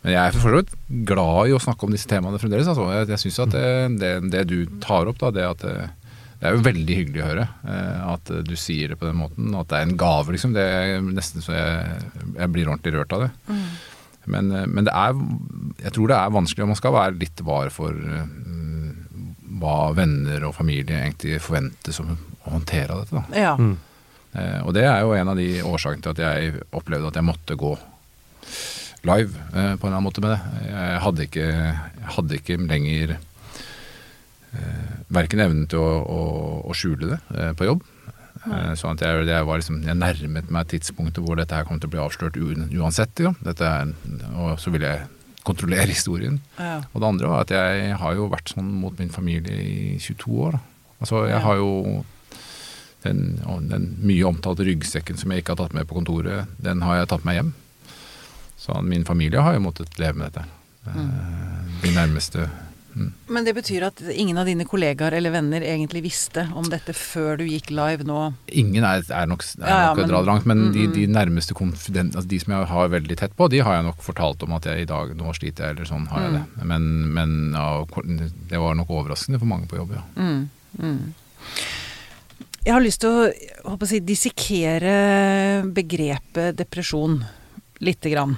Men 0.03 0.17
jeg 0.17 0.23
er 0.23 0.35
for 0.35 0.51
så 0.51 0.61
vidt 0.61 0.73
glad 1.07 1.51
i 1.51 1.57
å 1.57 1.63
snakke 1.63 1.87
om 1.87 1.93
disse 1.95 2.11
temaene 2.11 2.39
fremdeles. 2.43 2.71
Altså. 2.71 2.87
Jeg, 2.91 3.11
jeg 3.13 3.23
synes 3.25 3.43
at 3.45 3.53
det, 3.55 3.67
det, 4.03 4.15
det 4.33 4.47
du 4.51 4.57
tar 4.83 5.11
opp, 5.11 5.19
da, 5.21 5.31
det 5.35 5.47
at 5.47 5.67
det, 5.67 5.77
det 6.43 6.49
er 6.49 6.57
jo 6.57 6.65
veldig 6.67 6.95
hyggelig 6.99 7.21
å 7.23 7.29
høre 7.29 7.45
eh, 7.71 7.99
at 8.15 8.31
du 8.47 8.57
sier 8.59 8.91
det 8.91 8.99
på 8.99 9.07
den 9.07 9.21
måten. 9.21 9.53
At 9.59 9.71
det 9.71 9.79
er 9.79 9.87
en 9.87 9.99
gave, 9.99 10.35
liksom. 10.35 10.55
Det 10.57 10.63
er 10.63 11.03
nesten 11.07 11.45
så 11.45 11.55
jeg, 11.55 12.01
jeg 12.35 12.55
blir 12.55 12.71
ordentlig 12.71 12.97
rørt 12.97 13.15
av 13.15 13.27
det. 13.29 13.33
Men, 14.27 14.51
eh, 14.51 14.67
men 14.67 14.89
det 14.89 14.95
er 14.95 15.15
Jeg 15.83 15.95
tror 15.97 16.13
det 16.13 16.19
er 16.19 16.35
vanskelig, 16.35 16.65
og 16.65 16.73
man 16.73 16.79
skal 16.79 16.95
være 16.95 17.19
litt 17.21 17.41
var 17.47 17.73
for 17.75 17.97
eh, 17.97 18.27
hva 19.63 19.79
venner 19.97 20.45
og 20.49 20.55
familie 20.57 21.05
egentlig 21.05 21.41
forventes 21.43 22.01
å 22.03 22.07
håndtere 22.49 22.95
av 22.95 23.03
dette. 23.03 23.19
Da. 23.19 23.43
ja. 23.47 23.57
Mm. 23.59 23.75
Eh, 24.33 24.61
og 24.65 24.73
det 24.77 24.87
er 24.89 25.03
jo 25.05 25.13
en 25.17 25.29
av 25.33 25.37
de 25.37 25.49
årsakene 25.67 26.05
til 26.05 26.15
at 26.15 26.23
jeg 26.23 26.63
opplevde 26.73 27.11
at 27.11 27.19
jeg 27.21 27.29
måtte 27.29 27.59
gå 27.61 27.73
live 29.09 29.35
eh, 29.53 29.75
på 29.77 29.85
en 29.85 29.91
eller 29.91 29.99
annen 29.99 30.07
måte 30.09 30.25
med 30.25 30.33
det. 30.33 30.41
Jeg 30.71 31.03
hadde 31.07 31.27
ikke, 31.29 31.49
jeg 31.53 32.13
hadde 32.17 32.39
ikke 32.39 32.61
lenger 32.63 33.17
eh, 33.19 34.93
verken 35.13 35.45
evnen 35.45 35.67
til 35.69 35.83
å, 35.85 35.99
å, 36.01 36.23
å 36.65 36.77
skjule 36.77 37.13
det 37.13 37.51
på 37.59 37.69
jobb. 37.69 37.89
Sånn 38.43 38.97
at 38.97 39.03
jeg, 39.05 39.27
jeg, 39.29 39.47
var 39.47 39.61
liksom, 39.61 39.83
jeg 39.87 39.95
nærmet 39.95 40.49
meg 40.51 40.71
tidspunktet 40.73 41.21
hvor 41.23 41.37
dette 41.39 41.55
her 41.55 41.67
kom 41.69 41.79
til 41.79 41.87
å 41.87 41.93
bli 41.93 42.01
avslørt 42.03 42.39
uansett. 42.41 43.21
Ja. 43.23 43.31
Dette 43.45 43.69
er, 43.69 43.93
og 44.33 44.57
så 44.59 44.73
ville 44.75 44.89
jeg 44.89 45.05
kontrollere 45.45 45.87
historien. 45.91 46.41
ja. 46.59 46.81
Og 46.93 47.01
det 47.01 47.09
andre 47.09 47.29
var 47.29 47.41
at 47.47 47.51
jeg 47.51 47.97
har 47.99 48.15
jo 48.15 48.29
vært 48.33 48.53
sånn 48.55 48.71
mot 48.83 48.99
min 48.99 49.11
familie 49.11 49.57
i 49.63 49.99
22 49.99 50.39
år. 50.47 50.53
Da. 50.53 50.61
Altså, 51.03 51.25
jeg 51.27 51.35
Ja. 51.39 51.45
har 51.47 51.57
jo 51.57 52.05
den, 53.03 53.41
den 53.69 53.97
mye 54.01 54.25
omtalte 54.29 54.63
ryggsekken 54.65 55.17
som 55.19 55.31
jeg 55.33 55.43
ikke 55.43 55.57
har 55.57 55.65
tatt 55.67 55.75
med 55.75 55.89
på 55.89 55.95
kontoret, 55.99 56.47
den 56.63 56.83
har 56.83 56.97
jeg 57.01 57.09
tatt 57.09 57.25
med 57.25 57.35
hjem. 57.35 57.55
Så 58.57 58.77
min 58.83 59.05
familie 59.05 59.41
har 59.43 59.55
jo 59.55 59.61
måttet 59.65 59.99
leve 59.99 60.15
med 60.15 60.31
dette. 60.33 60.45
Mm. 60.87 61.81
De 61.83 61.91
nærmeste 61.95 62.49
Men 63.29 63.45
det 63.47 63.55
betyr 63.57 63.87
at 63.87 64.01
ingen 64.13 64.37
av 64.39 64.45
dine 64.47 64.65
kollegaer 64.69 65.15
eller 65.17 65.31
venner 65.33 65.65
egentlig 65.65 66.03
visste 66.05 66.45
om 66.55 66.67
dette 66.69 66.93
før 66.93 67.39
du 67.41 67.45
gikk 67.49 67.71
live 67.73 68.05
nå? 68.05 68.35
Ingen 68.53 68.85
er, 68.85 69.01
er 69.09 69.27
nok, 69.31 69.43
er 69.59 69.65
Ja, 69.65 69.79
ja, 69.79 69.87
nok 69.89 69.97
å 69.99 70.01
men- 70.03 70.11
dra 70.13 70.21
langt, 70.29 70.47
men 70.47 70.73
de, 70.73 70.87
Mm, 70.87 70.91
mm. 70.91 70.95
de 70.95 71.07
nærmeste 71.07 71.55
konfidentene 71.57 72.17
altså 72.21 72.29
de 72.29 72.39
som 72.39 72.53
jeg 72.53 72.67
har 72.69 72.89
veldig 72.89 73.17
tett 73.17 73.37
på, 73.37 73.49
de 73.51 73.59
har 73.65 73.75
jeg 73.79 73.85
nok 73.85 74.03
fortalt 74.03 74.43
om 74.43 74.53
at 74.53 74.65
jeg 74.65 74.83
i 74.83 74.85
dag 74.85 75.15
nå 75.17 75.33
sliter 75.35 75.65
jeg, 75.65 75.77
eller 75.77 75.85
sånn 75.89 76.07
har 76.09 76.21
jeg 76.21 76.33
Mm. 76.33 76.45
det. 76.59 76.65
Men, 76.67 77.13
men 77.15 77.53
ja, 77.53 77.85
det 78.51 78.59
var 78.61 78.75
nok 78.75 78.89
overraskende 78.89 79.39
for 79.39 79.47
mange 79.47 79.67
på 79.69 79.77
jobb, 79.81 79.93
ja. 79.97 80.03
Mm, 80.17 80.49
mm. 80.79 81.15
Jeg 82.65 82.75
har 82.75 82.81
lyst 82.85 83.01
til 83.01 83.11
å, 83.11 83.23
jeg 83.27 83.79
å 83.83 83.87
si, 83.91 83.99
dissekere 84.07 85.65
begrepet 85.73 86.55
depresjon 86.57 87.25
lite 87.81 88.11
grann. 88.13 88.37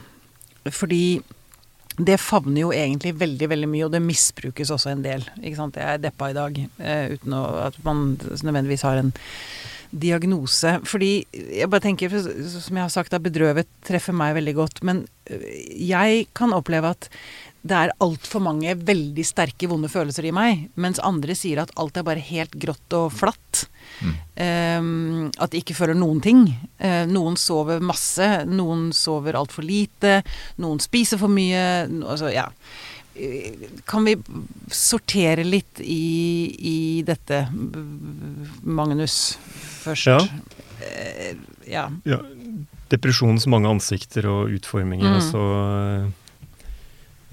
Fordi 0.64 1.20
det 1.96 2.16
favner 2.18 2.64
jo 2.64 2.72
egentlig 2.74 3.14
veldig, 3.20 3.48
veldig 3.52 3.68
mye, 3.70 3.84
og 3.86 3.92
det 3.94 4.02
misbrukes 4.02 4.72
også 4.74 4.90
en 4.90 5.04
del. 5.04 5.22
Ikke 5.40 5.60
sant? 5.60 5.78
Jeg 5.78 5.98
er 5.98 6.02
deppa 6.02 6.30
i 6.30 6.36
dag, 6.36 6.58
eh, 6.82 7.14
uten 7.14 7.36
at 7.38 7.78
man 7.86 8.16
nødvendigvis 8.18 8.82
har 8.82 8.98
en 8.98 9.12
diagnose. 9.94 10.80
Fordi 10.90 11.12
jeg 11.32 11.70
bare 11.70 11.84
tenker, 11.84 12.10
som 12.10 12.74
jeg 12.76 12.82
har 12.82 12.92
sagt, 12.92 13.14
at 13.14 13.22
bedrøvet 13.22 13.70
treffer 13.86 14.16
meg 14.16 14.34
veldig 14.40 14.54
godt. 14.58 14.82
Men 14.82 15.04
øh, 15.30 15.48
jeg 15.78 16.26
kan 16.34 16.56
oppleve 16.56 16.94
at 16.96 17.08
det 17.64 17.76
er 17.78 17.94
altfor 18.04 18.42
mange 18.44 18.74
veldig 18.76 19.24
sterke, 19.24 19.70
vonde 19.70 19.88
følelser 19.88 20.26
i 20.28 20.34
meg. 20.36 20.66
Mens 20.76 21.00
andre 21.00 21.36
sier 21.38 21.62
at 21.62 21.72
alt 21.80 21.96
er 21.96 22.04
bare 22.04 22.20
helt 22.20 22.58
grått 22.60 22.96
og 22.98 23.14
flatt. 23.14 23.43
Mm. 24.00 24.14
Um, 24.44 25.30
at 25.38 25.52
de 25.52 25.60
ikke 25.62 25.76
føler 25.76 25.98
noen 25.98 26.20
ting. 26.24 26.46
Uh, 26.82 27.04
noen 27.10 27.38
sover 27.40 27.84
masse, 27.84 28.28
noen 28.50 28.88
sover 28.96 29.38
altfor 29.38 29.66
lite, 29.66 30.20
noen 30.62 30.82
spiser 30.82 31.20
for 31.20 31.32
mye. 31.32 31.62
Altså, 32.02 32.32
ja. 32.34 32.48
Kan 33.86 34.08
vi 34.08 34.16
sortere 34.74 35.44
litt 35.46 35.78
i, 35.78 36.50
i 36.58 36.78
dette, 37.06 37.44
Magnus, 38.66 39.36
først? 39.84 40.10
Ja. 40.10 40.18
Uh, 40.82 41.52
ja. 41.70 41.88
Ja, 42.04 42.18
depresjonens 42.92 43.46
mange 43.50 43.70
ansikter 43.70 44.28
og 44.30 44.52
utforminger. 44.54 45.08
Mm. 45.08 45.16
Altså, 45.18 45.42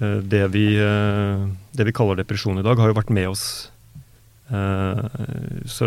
eh, 0.00 0.18
det, 0.22 0.46
vi, 0.54 0.66
eh, 0.80 1.44
det 1.76 1.88
vi 1.88 1.96
kaller 1.96 2.20
depresjon 2.20 2.60
i 2.60 2.66
dag, 2.66 2.80
har 2.80 2.92
jo 2.92 2.98
vært 2.98 3.12
med 3.12 3.32
oss 3.32 3.44
så, 4.52 5.86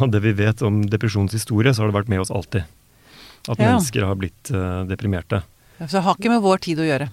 Av 0.00 0.10
det 0.10 0.20
vi 0.24 0.32
vet 0.32 0.62
om 0.66 0.82
depresjonens 0.88 1.34
historie, 1.36 1.74
så 1.74 1.82
har 1.84 1.90
det 1.92 1.98
vært 2.00 2.08
med 2.12 2.20
oss 2.24 2.30
alltid. 2.32 2.64
At 3.48 3.58
Ja. 3.58 3.70
mennesker 3.72 4.04
har 4.04 4.16
blitt 4.18 4.50
eh, 4.50 4.84
deprimerte. 4.88 5.42
Så 5.78 5.92
det 5.98 6.02
har 6.04 6.14
ikke 6.16 6.30
med 6.32 6.42
vår 6.42 6.58
tid 6.64 6.78
å 6.82 6.86
gjøre. 6.88 7.08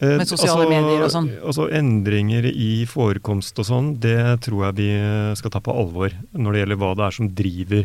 Eh, 0.00 0.16
Med 0.18 0.28
sosiale 0.30 0.68
medier 0.70 1.02
og 1.04 1.10
sånn. 1.10 1.28
Altså 1.42 1.68
Endringer 1.74 2.46
i 2.48 2.84
forekomst 2.86 3.58
og 3.58 3.66
sånn, 3.66 3.88
det 4.00 4.40
tror 4.46 4.68
jeg 4.68 4.76
vi 4.78 4.88
eh, 4.94 5.34
skal 5.34 5.50
ta 5.50 5.60
på 5.60 5.74
alvor 5.74 6.14
når 6.32 6.52
det 6.54 6.60
gjelder 6.62 6.80
hva 6.80 6.92
det 6.96 7.04
er 7.08 7.16
som 7.18 7.28
driver 7.34 7.82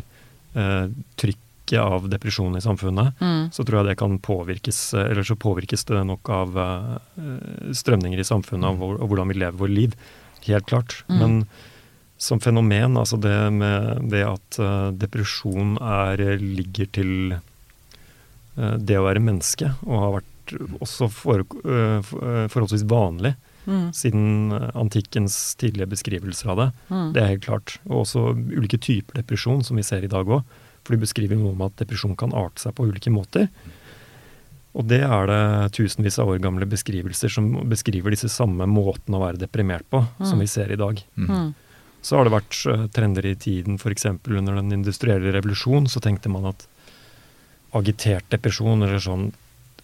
eh, 0.56 0.88
trykket 1.18 1.80
av 1.82 2.06
depresjon 2.12 2.56
i 2.58 2.62
samfunnet. 2.62 3.18
Mm. 3.20 3.51
Så 3.56 3.65
tror 3.65 3.80
jeg 3.82 3.89
det 3.92 3.98
kan 3.98 4.20
påvirkes, 4.20 4.94
eh, 4.94 5.10
eller 5.12 5.24
så 5.25 5.36
påvirkes 5.36 5.86
det 5.89 6.03
nok 6.06 6.30
av 6.30 6.58
eh, 6.58 7.72
strømninger 7.74 8.20
i 8.22 8.27
samfunnet 8.30 8.77
og 8.82 9.08
hvordan 9.10 9.34
vi 9.34 9.39
lever 9.42 9.58
vårt 9.58 9.74
liv. 9.74 9.96
Helt 10.47 10.67
klart. 10.69 10.97
Mm. 11.07 11.19
Men 11.19 11.38
som 12.17 12.39
fenomen, 12.39 12.97
altså 13.00 13.19
det 13.19 13.35
med 13.53 14.09
det 14.12 14.23
at 14.27 14.59
eh, 14.59 14.91
depresjon 14.95 15.77
er, 15.81 16.21
ligger 16.39 16.91
til 16.95 17.13
eh, 17.35 18.75
det 18.79 19.00
å 19.00 19.07
være 19.07 19.23
menneske, 19.23 19.73
og 19.88 19.97
har 20.00 20.13
vært 20.19 20.53
også 20.83 21.09
for, 21.12 21.43
eh, 21.63 22.00
eh, 22.00 22.45
forholdsvis 22.51 22.88
vanlig 22.88 23.35
Mm. 23.63 23.93
siden 23.95 24.51
eh, 24.51 24.69
antikkens 24.75 25.55
tidlige 25.55 25.88
beskrivelser 25.88 26.50
av 26.51 26.57
det. 26.59 26.65
Mm. 26.89 27.13
Det 27.15 27.21
er 27.21 27.29
helt 27.31 27.45
klart. 27.45 27.77
Og 27.88 28.01
også 28.03 28.25
ulike 28.35 28.75
typer 28.75 29.21
depresjon, 29.21 29.63
som 29.63 29.79
vi 29.79 29.85
ser 29.88 30.03
i 30.03 30.12
dag 30.12 30.27
òg. 30.27 30.43
For 30.83 30.95
de 30.95 31.00
beskriver 31.00 31.39
noe 31.39 31.53
om 31.53 31.63
at 31.63 31.77
depresjon 31.79 32.17
kan 32.19 32.35
arte 32.35 32.59
seg 32.59 32.75
på 32.75 32.89
ulike 32.89 33.13
måter. 33.13 33.47
Og 34.74 34.88
det 34.89 35.01
er 35.06 35.27
det 35.30 35.72
tusenvis 35.77 36.18
av 36.20 36.32
år 36.34 36.39
gamle 36.42 36.65
beskrivelser 36.65 37.30
som 37.30 37.51
beskriver 37.70 38.10
disse 38.15 38.30
samme 38.34 38.65
måtene 38.65 39.20
å 39.20 39.22
være 39.27 39.38
deprimert 39.46 39.86
på, 39.94 40.01
som 40.25 40.38
Mm. 40.39 40.42
vi 40.42 40.48
ser 40.48 40.72
i 40.72 40.75
dag. 40.80 41.03
Mm. 41.15 41.30
Mm. 41.30 41.53
Så 42.01 42.18
har 42.18 42.24
det 42.25 42.34
vært 42.34 42.58
eh, 42.74 42.88
trender 42.92 43.25
i 43.25 43.36
tiden, 43.36 43.75
f.eks. 43.80 44.06
under 44.27 44.56
den 44.56 44.72
industrielle 44.74 45.32
revolusjon, 45.32 45.86
så 45.88 46.01
tenkte 46.01 46.27
man 46.30 46.46
at 46.50 46.65
agitert 47.74 48.25
depresjon, 48.34 48.84
eller 48.86 49.00
sånn 49.01 49.32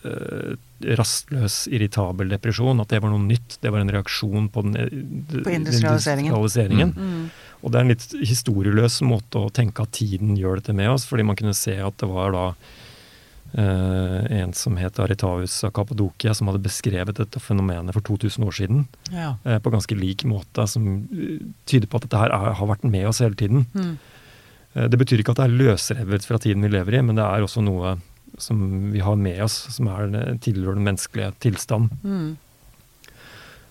eh, 0.06 0.56
rastløs, 0.96 1.68
irritabel 1.74 2.30
depresjon, 2.32 2.80
at 2.82 2.90
det 2.94 3.02
var 3.04 3.12
noe 3.12 3.20
nytt. 3.26 3.58
Det 3.62 3.72
var 3.74 3.82
en 3.84 3.92
reaksjon 3.92 4.50
på 4.54 4.62
den, 4.64 4.76
eh, 4.78 4.90
På 5.44 5.52
industrialiseringen. 5.54 6.32
industrialiseringen. 6.34 6.94
Mm. 6.96 7.30
Og 7.64 7.72
det 7.72 7.78
er 7.80 7.82
en 7.82 7.92
litt 7.94 8.08
historieløs 8.30 9.02
måte 9.04 9.42
å 9.42 9.52
tenke 9.52 9.84
at 9.84 9.92
tiden 9.92 10.38
gjør 10.40 10.62
dette 10.62 10.74
med 10.74 10.90
oss, 10.90 11.06
fordi 11.06 11.26
man 11.26 11.36
kunne 11.36 11.54
se 11.54 11.76
at 11.78 11.98
det 11.98 12.08
var 12.10 12.32
da 12.32 12.46
en 13.58 14.54
som 14.54 14.76
het 14.78 15.00
Aritavus 15.00 15.64
av 15.64 15.72
Kappadokia, 15.74 16.34
som 16.38 16.48
hadde 16.48 16.62
beskrevet 16.62 17.18
dette 17.18 17.40
fenomenet 17.42 17.94
for 17.96 18.02
2000 18.06 18.46
år 18.46 18.52
siden 18.56 18.88
Ja. 19.12 19.38
eh, 19.46 19.58
på 19.60 19.72
ganske 19.74 19.96
lik 19.98 20.24
måte, 20.24 20.68
som 20.68 21.08
eh, 21.12 21.40
tyder 21.66 21.88
på 21.88 21.98
at 21.98 22.06
dette 22.06 22.18
her 22.22 22.30
er, 22.30 22.54
har 22.54 22.68
vært 22.68 22.84
med 22.84 23.08
oss 23.08 23.20
hele 23.20 23.36
tiden. 23.36 23.66
Mm. 23.74 23.98
Eh, 24.76 24.88
det 24.88 25.00
betyr 25.00 25.20
ikke 25.24 25.32
at 25.32 25.42
det 25.42 25.48
er 25.50 25.58
løsrevet 25.64 26.26
fra 26.26 26.38
tiden 26.38 26.62
vi 26.62 26.70
lever 26.70 27.00
i, 27.00 27.02
men 27.02 27.16
det 27.16 27.26
er 27.26 27.42
også 27.42 27.64
noe 27.66 27.98
som 28.38 28.92
vi 28.94 29.00
har 29.00 29.16
med 29.18 29.42
oss, 29.42 29.56
som 29.74 29.88
er 29.88 30.08
den 30.08 30.40
tilhørende 30.40 30.86
menneskelige 30.86 31.34
tilstand. 31.42 31.90
Mm. 32.04 32.38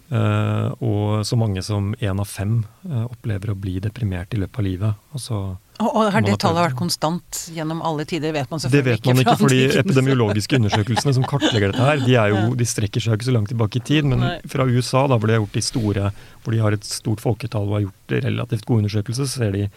Eh, 0.09 0.69
og 0.81 1.27
så 1.29 1.37
mange 1.37 1.61
som 1.63 1.91
én 2.01 2.21
av 2.21 2.25
fem 2.25 2.63
uh, 2.89 3.05
opplever 3.11 3.51
å 3.53 3.57
bli 3.61 3.75
deprimert 3.85 4.33
i 4.33 4.39
løpet 4.41 4.61
av 4.63 4.65
livet. 4.65 5.03
Altså, 5.13 5.41
Og, 5.83 5.89
og 5.91 6.09
har 6.15 6.25
det 6.25 6.39
tallet 6.41 6.65
vært 6.65 6.79
konstant 6.79 7.43
gjennom 7.53 7.83
alle 7.85 8.07
tider? 8.09 8.33
Vet 8.33 8.49
man 8.51 8.63
det 8.63 8.81
vet 8.87 9.05
man 9.05 9.21
ikke, 9.21 9.35
ikke, 9.35 9.37
for 9.43 9.53
de 9.53 9.61
epidemiologiske 9.83 10.57
undersøkelsene 10.63 11.15
som 11.19 11.29
kartlegger 11.29 11.75
dette 11.75 11.85
her, 11.91 12.01
de, 12.07 12.17
er 12.17 12.33
jo, 12.33 12.55
de 12.57 12.67
strekker 12.67 13.05
seg 13.05 13.19
ikke 13.19 13.29
så 13.29 13.37
langt 13.37 13.53
tilbake 13.53 13.83
i 13.83 13.85
tid. 13.85 14.09
Men 14.09 14.25
Nei. 14.25 14.35
fra 14.49 14.65
USA, 14.65 15.05
da, 15.13 15.21
hvor 15.21 15.29
de 15.29 15.37
har 15.37 15.45
gjort 15.45 15.61
de 15.61 15.67
store, 15.69 16.11
hvor 16.43 16.57
de 16.57 16.65
har 16.65 16.79
et 16.79 16.89
stort 16.89 17.21
folketall 17.21 17.69
og 17.69 17.77
har 17.77 17.87
gjort 17.91 18.19
relativt 18.25 18.65
gode 18.65 18.87
undersøkelser, 18.87 19.29
så 19.29 19.45
ser 19.45 19.55
de 19.59 19.69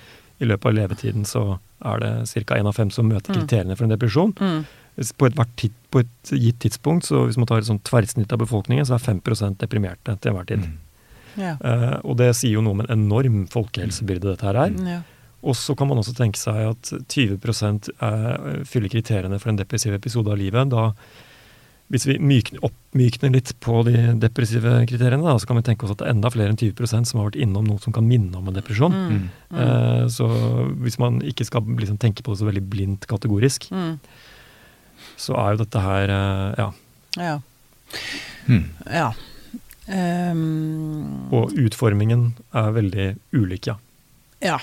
i 0.41 0.47
løpet 0.47 0.71
av 0.71 0.73
levetiden 0.79 1.27
så 1.27 1.43
er 1.85 1.99
det 2.01 2.13
ca. 2.47 2.55
én 2.57 2.67
av 2.71 2.73
fem 2.73 2.89
som 2.89 3.05
møter 3.09 3.35
Mm. 3.35 3.41
kriteriene 3.43 3.75
for 3.77 3.83
en 3.85 3.93
depresjon. 3.93 4.31
Mm. 4.39 4.63
På 5.17 5.27
et, 5.29 5.35
hvert 5.37 5.53
tid, 5.59 5.73
på 5.93 6.03
et 6.03 6.31
gitt 6.35 6.59
tidspunkt, 6.63 7.07
så 7.09 7.25
hvis 7.27 7.39
man 7.39 7.49
tar 7.49 7.61
et 7.61 7.69
sånt 7.69 7.83
tverrsnitt 7.87 8.31
av 8.33 8.41
befolkningen, 8.43 8.85
så 8.87 8.97
er 8.97 9.05
5% 9.05 9.59
deprimerte 9.63 10.17
til 10.21 10.31
enhver 10.31 10.47
tid. 10.49 10.67
Mm. 10.67 10.77
Ja. 11.39 11.55
Uh, 11.63 11.97
og 12.11 12.17
det 12.19 12.33
sier 12.35 12.57
jo 12.57 12.63
noe 12.65 12.75
om 12.75 12.83
en 12.83 12.93
enorm 12.93 13.45
folkehelsebyrde 13.51 14.33
dette 14.33 14.47
her 14.47 14.59
er. 14.65 14.77
Ja. 14.87 15.01
Og 15.41 15.55
så 15.57 15.73
kan 15.77 15.89
man 15.89 15.97
også 15.97 16.13
tenke 16.17 16.37
seg 16.37 16.59
at 16.69 16.91
20% 17.09 17.89
er, 17.97 18.63
fyller 18.69 18.91
kriteriene 18.93 19.39
for 19.41 19.49
en 19.49 19.57
depressiv 19.57 19.95
episode 19.97 20.29
av 20.29 20.37
livet. 20.37 20.69
Da, 20.69 20.91
hvis 21.91 22.05
vi 22.07 22.17
mykner, 22.21 22.61
oppmykner 22.67 23.33
litt 23.33 23.49
på 23.63 23.81
de 23.87 23.95
depressive 24.21 24.75
kriteriene, 24.87 25.25
da, 25.25 25.33
så 25.41 25.49
kan 25.49 25.57
vi 25.57 25.65
tenke 25.67 25.87
oss 25.87 25.95
at 25.95 26.03
det 26.03 26.07
er 26.07 26.13
enda 26.13 26.31
flere 26.31 26.53
enn 26.53 26.61
20% 26.61 27.09
som 27.09 27.19
har 27.19 27.31
vært 27.31 27.41
innom 27.41 27.65
noe 27.67 27.81
som 27.83 27.95
kan 27.95 28.05
minne 28.07 28.37
om 28.37 28.47
en 28.51 28.59
depresjon. 28.59 28.93
Mm. 28.95 29.23
Mm. 29.49 29.63
Eh, 29.65 30.03
så 30.13 30.29
hvis 30.85 30.99
man 31.01 31.19
ikke 31.25 31.47
skal 31.49 31.65
liksom 31.81 31.97
tenke 32.01 32.23
på 32.23 32.35
det 32.35 32.43
så 32.43 32.47
veldig 32.51 32.67
blindt 32.71 33.09
kategorisk, 33.11 33.71
Mm. 33.71 33.95
Så 35.21 35.37
er 35.37 35.53
jo 35.55 35.61
dette 35.63 35.81
her 35.85 36.09
eh, 36.09 36.55
ja. 36.57 36.69
Ja. 37.21 37.35
Hmm. 38.47 38.65
ja. 38.89 39.11
Um, 39.91 41.31
Og 41.33 41.51
utformingen 41.57 42.29
er 42.55 42.69
veldig 42.75 43.07
ulik, 43.35 43.67
ja. 43.71 43.75
Ja. 44.41 44.57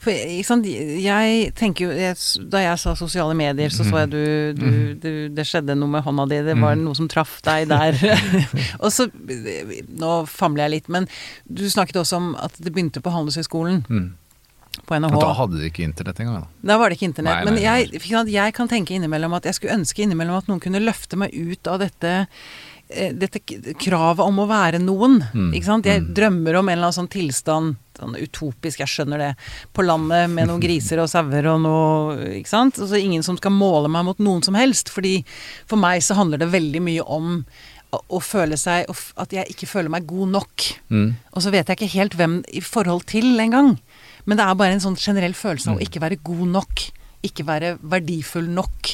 For 0.00 0.08
ikke 0.16 0.46
sant, 0.48 0.64
jeg 0.64 1.50
tenker 1.58 1.90
jo 1.90 1.92
jeg, 1.92 2.16
Da 2.48 2.62
jeg 2.64 2.78
sa 2.80 2.94
sosiale 2.96 3.34
medier, 3.36 3.68
så 3.68 3.84
så 3.84 3.98
jeg 4.00 4.10
du, 4.14 4.22
du, 4.56 4.64
Mhm. 4.64 5.00
du 5.02 5.10
Det 5.36 5.44
skjedde 5.44 5.76
noe 5.76 5.88
med 5.92 6.02
hånda 6.06 6.24
di, 6.30 6.38
det 6.42 6.56
var 6.56 6.74
Mhm. 6.74 6.84
noe 6.86 6.94
som 6.96 7.08
traff 7.08 7.40
deg 7.44 7.68
der. 7.68 7.92
og 8.80 8.88
så 8.90 9.10
Nå 9.12 10.26
famler 10.26 10.64
jeg 10.64 10.70
litt, 10.70 10.88
men 10.88 11.06
du 11.52 11.64
snakket 11.68 12.00
også 12.00 12.16
om 12.16 12.34
at 12.40 12.56
det 12.58 12.72
begynte 12.72 13.02
på 13.04 13.12
Handelshøyskolen 13.12 13.84
Mm. 13.88 14.08
På 14.86 14.98
NHH. 14.98 15.18
da 15.20 15.34
hadde 15.40 15.60
de 15.60 15.68
ikke 15.70 15.84
internett 15.86 16.22
engang. 16.22 16.46
da. 16.46 16.70
Da 16.72 16.78
var 16.80 16.88
det 16.88 16.98
ikke 16.98 17.10
internett. 17.10 17.44
Nei, 17.44 17.44
nei, 17.44 17.52
men 17.52 17.92
jeg, 17.98 18.32
jeg 18.32 18.56
kan 18.56 18.70
tenke 18.70 18.96
innimellom 18.96 19.36
at 19.38 19.48
jeg 19.48 19.58
skulle 19.58 19.76
ønske 19.78 20.04
innimellom 20.04 20.40
at 20.40 20.50
noen 20.50 20.62
kunne 20.62 20.82
løfte 20.82 21.18
meg 21.20 21.34
ut 21.34 21.70
av 21.70 21.80
dette 21.82 22.14
eh, 22.88 23.12
dette 23.14 23.42
kravet 23.80 24.24
om 24.24 24.42
å 24.42 24.48
være 24.48 24.80
noen. 24.82 25.20
Mm, 25.32 25.52
Ikke 25.56 25.70
sant? 25.70 25.88
Jeg 25.88 26.04
mm. 26.04 26.10
drømmer 26.16 26.60
om 26.60 26.68
en 26.68 26.76
eller 26.76 26.88
annen 26.88 26.98
sånn 27.00 27.12
tilstand, 27.12 27.78
sånn 27.98 28.18
utopisk, 28.18 28.82
jeg 28.84 28.92
skjønner 28.92 29.24
det, 29.24 29.32
på 29.74 29.84
landet 29.86 30.30
med 30.30 30.50
noen 30.50 30.62
griser 30.62 31.02
og 31.02 31.10
sauer 31.10 31.50
og 31.50 31.64
noe 31.64 32.28
Ikke 32.38 32.52
sant? 32.52 32.78
Altså 32.78 33.00
ingen 33.00 33.26
som 33.26 33.40
skal 33.40 33.56
måle 33.56 33.90
meg 33.92 34.06
mot 34.06 34.22
noen 34.22 34.44
som 34.46 34.58
helst. 34.58 34.92
Fordi 34.94 35.18
for 35.66 35.80
meg 35.80 36.04
så 36.06 36.18
handler 36.18 36.44
det 36.44 36.52
veldig 36.54 36.84
mye 36.84 37.08
om 37.08 37.42
å, 37.96 38.20
føle 38.20 38.58
seg 38.60 38.88
At 39.20 39.32
jeg 39.34 39.48
ikke 39.54 39.68
føler 39.68 39.92
meg 39.92 40.08
god 40.08 40.34
nok. 40.36 40.66
Mm. 40.92 41.08
Og 41.32 41.44
så 41.44 41.52
vet 41.54 41.68
jeg 41.68 41.78
ikke 41.78 41.94
helt 41.96 42.16
hvem 42.18 42.40
i 42.52 42.62
forhold 42.64 43.06
til 43.08 43.38
engang. 43.40 43.76
Men 44.28 44.36
det 44.40 44.44
er 44.44 44.56
bare 44.60 44.76
en 44.76 44.82
sånn 44.84 44.98
generell 45.00 45.32
følelse 45.34 45.70
av 45.72 45.78
å 45.78 45.80
Mm. 45.80 45.86
ikke 45.88 46.00
være 46.04 46.18
god 46.22 46.48
nok. 46.52 46.82
Ikke 47.24 47.44
være 47.48 47.78
verdifull 47.80 48.48
nok. 48.52 48.90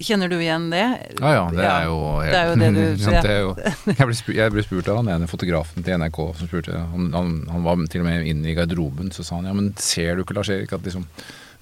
Kjenner 0.00 0.30
du 0.32 0.38
igjen 0.40 0.70
det? 0.72 0.84
Ja 1.20 1.30
ja, 1.34 1.42
det 1.52 1.64
er 1.68 1.82
jo 1.90 1.96
det 2.24 2.36
er 2.38 2.46
jo 2.48 2.54
det 2.56 2.68
du- 2.72 3.10
Ja, 3.12 3.20
det 3.20 3.34
jo, 3.42 3.50
jeg, 3.60 4.06
ble 4.06 4.14
spurt, 4.16 4.34
jeg 4.38 4.52
ble 4.54 4.62
spurt 4.64 4.88
av 4.88 4.96
han 5.02 5.10
ene 5.12 5.26
fotografen 5.28 5.84
til 5.84 5.98
NRK 6.00 6.20
som 6.38 6.48
spurte 6.48 6.72
Han, 6.72 7.10
han, 7.12 7.34
han 7.50 7.66
var 7.66 7.76
til 7.92 8.00
og 8.00 8.06
med 8.08 8.24
inne 8.30 8.48
i 8.48 8.54
garderoben, 8.56 9.10
så 9.12 9.22
sa 9.26 9.36
han 9.36 9.50
ja, 9.50 9.52
men 9.52 9.74
ser 9.76 10.16
du 10.16 10.22
ikke, 10.24 10.38
Lars 10.38 10.48
Erik, 10.48 10.72
at 10.72 10.80
liksom 10.88 11.04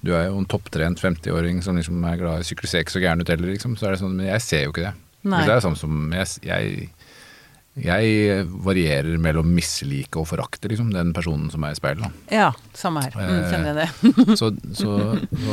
du 0.01 0.13
er 0.15 0.29
jo 0.29 0.37
en 0.39 0.45
topptrent 0.47 1.01
50-åring 1.03 1.59
som 1.65 1.75
liksom 1.75 1.99
er 2.07 2.15
glad 2.21 2.39
i 2.39 2.47
sykkel, 2.47 2.69
ser 2.71 2.85
ikke 2.85 2.95
så 2.95 3.01
gæren 3.03 3.19
ut 3.19 3.27
heller, 3.27 3.49
liksom. 3.51 3.73
Så 3.75 3.89
er 3.89 3.91
det 3.91 3.99
sånn, 3.99 4.13
men 4.15 4.29
jeg 4.29 4.39
ser 4.45 4.61
jo 4.63 4.71
ikke 4.71 4.85
det. 4.85 4.93
Nei. 5.27 5.41
Det 5.43 5.51
er 5.57 5.59
sånn 5.65 5.75
som 5.75 5.97
jeg, 6.15 6.27
jeg 6.47 6.89
Jeg 7.83 8.45
varierer 8.65 9.17
mellom 9.21 9.47
mislike 9.55 10.17
og 10.19 10.27
forakte 10.27 10.67
liksom, 10.71 10.91
den 10.93 11.13
personen 11.13 11.49
som 11.51 11.63
er 11.63 11.71
i 11.71 11.79
speilet. 11.79 12.11
Ja, 12.31 12.51
samme 12.75 13.03
her. 13.05 13.11
Mm, 13.15 13.29
Eh, 13.29 13.51
kjenner 13.51 13.73
jeg 13.73 13.77
det. 13.79 14.37
Så, 14.39 14.49
så 14.73 14.89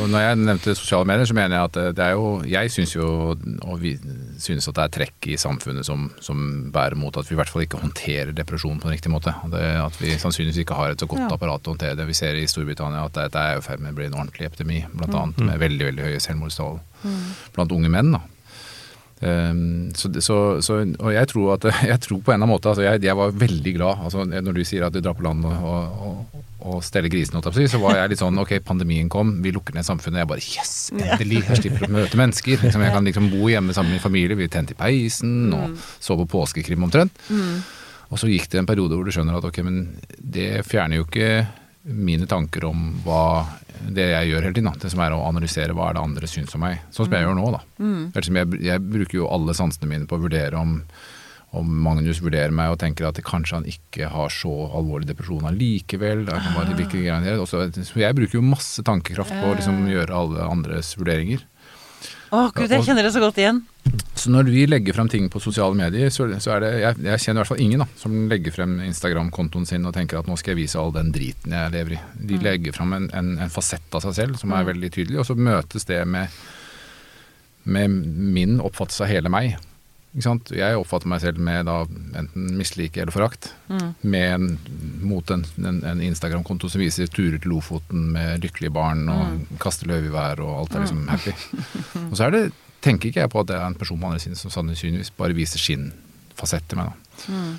når 0.07 0.19
jeg 0.23 0.37
nevnte 0.41 0.75
sosiale 0.75 1.05
medier, 1.09 1.25
så 1.29 1.33
mener 1.37 1.55
jeg 1.57 1.63
at 1.69 1.71
det- 1.77 1.95
det 1.95 2.05
er 2.05 2.11
jo 2.17 2.41
Jeg 2.47 2.69
syns 2.71 2.93
jo, 2.95 3.35
og 3.63 3.79
vi 3.81 3.97
synes 4.39 4.67
at 4.67 4.75
det 4.75 4.83
er 4.83 4.93
trekk 4.97 5.27
i 5.27 5.37
samfunnet 5.37 5.85
som, 5.85 6.11
som 6.21 6.71
bærer 6.71 6.95
mot 6.95 7.15
at 7.17 7.25
vi 7.29 7.35
i 7.35 7.39
hvert 7.39 7.49
fall 7.49 7.63
ikke 7.65 7.81
håndterer 7.81 8.33
depresjon 8.35 8.79
på 8.79 8.87
en 8.89 8.95
riktig 8.97 9.11
måte. 9.11 9.33
Det, 9.49 9.63
at 9.81 9.97
vi 10.01 10.11
sannsynligvis 10.17 10.61
ikke 10.65 10.75
har 10.77 10.89
et 10.91 10.99
så 10.99 11.07
godt 11.07 11.31
apparat 11.31 11.63
til 11.63 11.73
å 11.73 11.75
håndtere 11.77 11.95
det. 11.97 12.07
Vi 12.07 12.13
ser 12.13 12.35
i 12.35 12.45
Storbritannia 12.47 13.05
at 13.05 13.13
dette 13.13 13.35
er 13.37 13.57
i 13.57 13.61
ferd 13.61 13.79
med 13.79 13.93
å 13.93 13.95
bli 13.95 14.05
en 14.05 14.13
ordentlig 14.19 14.45
epidemi, 14.51 14.85
blant 14.93 15.37
Mm. 15.37 15.45
med 15.47 15.59
veldig 15.59 15.85
veldig 15.91 16.03
høye 16.05 16.19
selvmordstall 16.21 16.79
blant 17.55 17.71
unge 17.71 17.89
menn. 17.89 18.11
da. 18.11 18.19
Um, 19.17 19.89
så, 19.97 20.11
så, 20.21 20.35
så, 20.61 20.75
og 20.85 21.09
jeg 21.09 21.29
tror, 21.31 21.55
at, 21.55 21.63
jeg 21.89 22.01
tror 22.03 22.19
på 22.21 22.29
en 22.29 22.35
eller 22.35 22.45
annen 22.45 22.51
måte 22.51 22.69
altså 22.69 22.83
jeg, 22.85 23.01
jeg 23.01 23.17
var 23.17 23.31
veldig 23.33 23.71
glad 23.73 24.03
altså 24.05 24.27
når 24.29 24.53
du 24.53 24.61
sier 24.61 24.85
at 24.85 24.93
du 24.93 24.99
drar 25.01 25.15
på 25.17 25.25
land 25.25 25.41
og, 25.49 26.03
og, 26.05 26.43
og 26.67 26.83
steller 26.85 27.09
grisene, 27.09 27.41
så 27.41 27.79
var 27.81 27.97
jeg 27.97 28.11
litt 28.11 28.21
sånn 28.21 28.37
ok, 28.43 28.53
pandemien 28.67 29.09
kom, 29.09 29.31
vi 29.41 29.53
lukker 29.55 29.73
ned 29.77 29.87
samfunnet. 29.87 30.21
Jeg 30.21 30.29
bare 30.29 30.43
yes, 30.43 30.73
endelig! 30.93 31.43
Jeg 31.47 31.61
slipper 31.61 31.87
å 31.87 31.93
møte 31.95 32.19
mennesker. 32.19 32.59
Liksom, 32.65 32.83
jeg 32.83 32.93
kan 32.93 33.07
liksom 33.07 33.29
bo 33.31 33.49
hjemme 33.49 33.75
sammen 33.77 33.93
med 33.93 34.01
min 34.01 34.03
familie. 34.03 34.37
Vi 34.37 34.49
tente 34.51 34.75
i 34.75 34.79
peisen 34.79 35.53
og 35.55 35.77
så 36.03 36.17
på 36.19 36.27
påskekrim 36.33 36.83
omtrent. 36.85 37.21
Og 38.07 38.19
så 38.19 38.29
gikk 38.31 38.49
det 38.51 38.61
en 38.61 38.69
periode 38.69 38.97
hvor 38.97 39.07
du 39.07 39.13
skjønner 39.15 39.39
at 39.39 39.47
ok, 39.47 39.61
men 39.67 39.79
det 40.17 40.65
fjerner 40.67 41.01
jo 41.01 41.07
ikke 41.07 41.31
mine 41.87 42.27
tanker 42.27 42.65
om 42.67 42.81
hva 43.05 43.45
det 43.87 44.07
jeg 44.11 44.31
gjør 44.31 44.41
hele 44.47 44.53
tiden. 44.57 44.71
Da. 44.71 44.79
Det 44.81 44.91
som 44.91 44.99
er 45.05 45.13
å 45.15 45.21
analysere 45.27 45.73
hva 45.77 45.89
er 45.89 45.93
det 45.97 46.01
andre 46.03 46.27
syns 46.27 46.55
om 46.57 46.61
meg. 46.65 46.81
Sånn 46.91 47.05
som 47.07 47.13
jeg 47.15 47.23
gjør 47.27 47.37
nå, 47.37 47.45
da. 47.53 47.61
Mm. 47.79 48.01
Jeg, 48.13 48.59
jeg 48.67 48.81
bruker 48.91 49.19
jo 49.21 49.29
alle 49.31 49.53
sansene 49.57 49.87
mine 49.91 50.07
på 50.09 50.17
å 50.17 50.23
vurdere 50.25 50.57
om, 50.59 50.81
om 51.55 51.69
Magnus 51.85 52.19
vurderer 52.21 52.51
meg 52.51 52.73
og 52.73 52.79
tenker 52.81 53.07
at 53.07 53.21
kanskje 53.23 53.55
han 53.61 53.69
ikke 53.71 54.09
har 54.11 54.33
så 54.33 54.51
alvorlig 54.75 55.07
depresjon 55.07 55.45
allikevel. 55.47 56.25
Så- 57.47 57.69
så 57.71 58.01
jeg 58.03 58.15
bruker 58.17 58.39
jo 58.41 58.41
masse 58.43 58.83
tankekraft 58.83 59.31
på 59.31 59.53
å 59.53 59.55
liksom 59.55 59.85
gjøre 59.87 60.11
alle 60.11 60.49
andres 60.51 60.95
vurderinger. 60.99 61.45
Å 62.33 62.47
gud, 62.51 62.71
jeg 62.71 62.83
kjenner 62.83 63.05
det 63.07 63.13
så 63.15 63.21
godt 63.23 63.37
igjen. 63.39 63.61
Så 64.17 64.31
når 64.33 64.49
vi 64.51 64.65
legger 64.67 64.97
frem 64.97 65.07
ting 65.11 65.29
på 65.31 65.39
sosiale 65.39 65.77
medier, 65.77 66.09
så, 66.11 66.25
så 66.43 66.55
er 66.55 66.63
det 66.63 66.71
jeg, 66.81 66.97
jeg 67.05 67.23
kjenner 67.23 67.39
i 67.39 67.41
hvert 67.43 67.51
fall 67.53 67.63
ingen 67.63 67.83
da, 67.83 67.87
som 68.01 68.17
legger 68.31 68.55
frem 68.55 68.73
Instagram-kontoen 68.87 69.67
sin 69.69 69.87
og 69.87 69.95
tenker 69.95 70.19
at 70.19 70.27
nå 70.27 70.35
skal 70.39 70.55
jeg 70.55 70.63
vise 70.63 70.81
all 70.81 70.91
den 70.95 71.13
driten 71.15 71.55
jeg 71.55 71.73
lever 71.75 71.95
i. 71.95 72.01
De 72.31 72.41
legger 72.43 72.75
frem 72.75 72.97
en, 72.97 73.07
en, 73.15 73.31
en 73.45 73.53
fasett 73.53 73.95
av 73.95 74.03
seg 74.03 74.17
selv 74.17 74.41
som 74.41 74.55
er 74.57 74.67
veldig 74.67 74.91
tydelig, 74.91 75.21
og 75.21 75.29
så 75.29 75.37
møtes 75.39 75.87
det 75.87 76.01
med, 76.09 76.35
med 77.63 77.97
min 78.37 78.59
oppfattelse 78.59 79.07
av 79.07 79.13
hele 79.13 79.31
meg. 79.31 79.55
Ikke 80.17 80.25
sant? 80.25 80.49
Jeg 80.49 80.77
oppfatter 80.79 81.09
meg 81.11 81.21
selv 81.21 81.37
med 81.45 81.67
da 81.69 81.83
enten 82.17 82.47
mislike 82.57 83.03
eller 83.03 83.13
forakt. 83.13 83.51
Med 84.01 84.31
en, 84.33 84.47
mot 85.05 85.29
en, 85.29 85.43
en, 85.61 85.77
en 85.85 86.01
Instagram-konto 86.07 86.71
som 86.73 86.81
viser 86.81 87.11
turer 87.13 87.37
til 87.37 87.53
Lofoten 87.53 88.07
med 88.15 88.41
lykkelige 88.41 88.73
barn 88.73 89.03
og 89.13 89.59
kaster 89.61 89.85
løv 89.91 90.07
i 90.09 90.13
været 90.15 90.41
og 90.41 90.63
alt 90.63 90.73
er 90.73 90.87
liksom 90.87 91.03
happy. 91.11 91.35
Og 92.09 92.15
så 92.17 92.25
er 92.25 92.33
det, 92.33 92.41
tenker 92.81 93.11
ikke 93.11 93.21
jeg 93.27 93.33
på 93.35 93.43
at 93.43 93.51
det 93.51 93.59
er 93.59 93.67
en 93.67 93.77
person 93.77 93.99
på 94.01 94.09
andre 94.09 94.23
siden 94.23 94.39
som 94.39 94.53
sannsynligvis 94.53 95.13
bare 95.21 95.37
viser 95.37 95.61
sin 95.61 95.91
fasett 96.37 96.65
til 96.65 96.81
meg. 96.81 96.89
Da. 96.89 97.03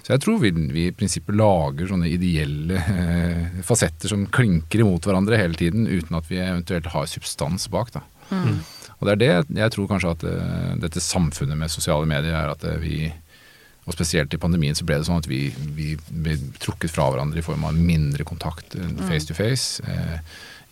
Så 0.03 0.13
jeg 0.17 0.23
tror 0.23 0.43
vi, 0.43 0.51
vi 0.75 0.89
i 0.89 0.95
prinsippet 0.95 1.39
lager 1.39 1.91
sånne 1.91 2.11
ideelle 2.11 2.79
eh, 2.79 3.63
fasetter 3.67 4.11
som 4.11 4.27
klinker 4.35 4.83
imot 4.83 5.07
hverandre 5.07 5.39
hele 5.39 5.59
tiden, 5.59 5.87
uten 5.87 6.19
at 6.19 6.27
vi 6.31 6.43
eventuelt 6.43 6.91
har 6.91 7.07
substans 7.11 7.71
bak. 7.71 7.95
Da. 7.95 8.03
Og 8.99 9.07
det 9.07 9.15
er 9.15 9.23
det 9.23 9.61
jeg 9.61 9.75
tror 9.75 9.89
kanskje 9.91 10.13
at 10.17 10.27
eh, 10.27 10.77
dette 10.83 11.03
samfunnet 11.03 11.59
med 11.59 11.73
sosiale 11.73 12.09
medier 12.09 12.35
er 12.35 12.53
at 12.55 12.65
eh, 12.67 12.81
vi 12.83 13.01
og 13.89 13.97
spesielt 13.97 14.35
i 14.37 14.41
pandemien 14.41 14.77
så 14.77 14.85
ble 14.85 14.99
det 15.01 15.09
sånn 15.09 15.23
at 15.23 15.29
vi, 15.31 15.47
vi 15.73 15.95
ble 16.13 16.37
trukket 16.61 16.93
fra 16.93 17.07
hverandre 17.09 17.41
i 17.41 17.45
form 17.45 17.65
av 17.65 17.77
mindre 17.77 18.27
kontakt 18.29 18.77
eh, 18.77 18.91
face 19.09 19.31
to 19.31 19.37
face. 19.37 19.81
Eh, 19.89 20.19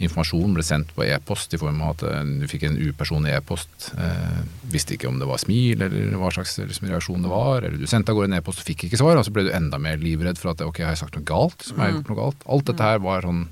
informasjon 0.05 0.53
ble 0.53 0.65
sendt 0.67 0.91
på 0.93 1.07
e-post 1.07 1.55
i 1.57 1.61
form 1.61 1.79
av 1.81 1.95
at 1.95 2.27
du 2.43 2.45
fikk 2.51 2.67
en 2.69 2.77
upersonlig 2.77 3.33
e-post. 3.39 3.89
Eh, 3.97 4.43
visste 4.69 4.99
ikke 4.99 5.09
om 5.09 5.17
det 5.23 5.31
var 5.31 5.41
smil 5.41 5.87
eller 5.87 6.19
hva 6.21 6.29
slags 6.37 6.59
liksom, 6.61 6.91
reaksjon 6.93 7.25
det 7.25 7.33
var. 7.33 7.65
Eller 7.65 7.81
du 7.81 7.89
sendte 7.89 8.13
av 8.13 8.21
gårde 8.21 8.35
en 8.35 8.39
e-post 8.43 8.61
og 8.61 8.69
fikk 8.69 8.85
ikke 8.91 9.01
svar, 9.01 9.17
og 9.17 9.25
så 9.25 9.33
ble 9.33 9.47
du 9.49 9.55
enda 9.57 9.81
mer 9.81 9.97
livredd 10.03 10.37
for 10.43 10.53
at 10.53 10.61
ok, 10.67 10.83
har 10.85 10.93
jeg 10.93 11.07
sagt 11.07 11.17
noe 11.17 11.25
galt? 11.25 11.65
Som 11.65 11.81
har 11.81 11.89
jeg 11.89 12.03
gjort 12.03 12.13
noe 12.13 12.21
galt? 12.21 12.47
Alt 12.53 12.69
dette 12.69 12.91
her 12.91 13.01
var 13.07 13.25
sånn 13.25 13.47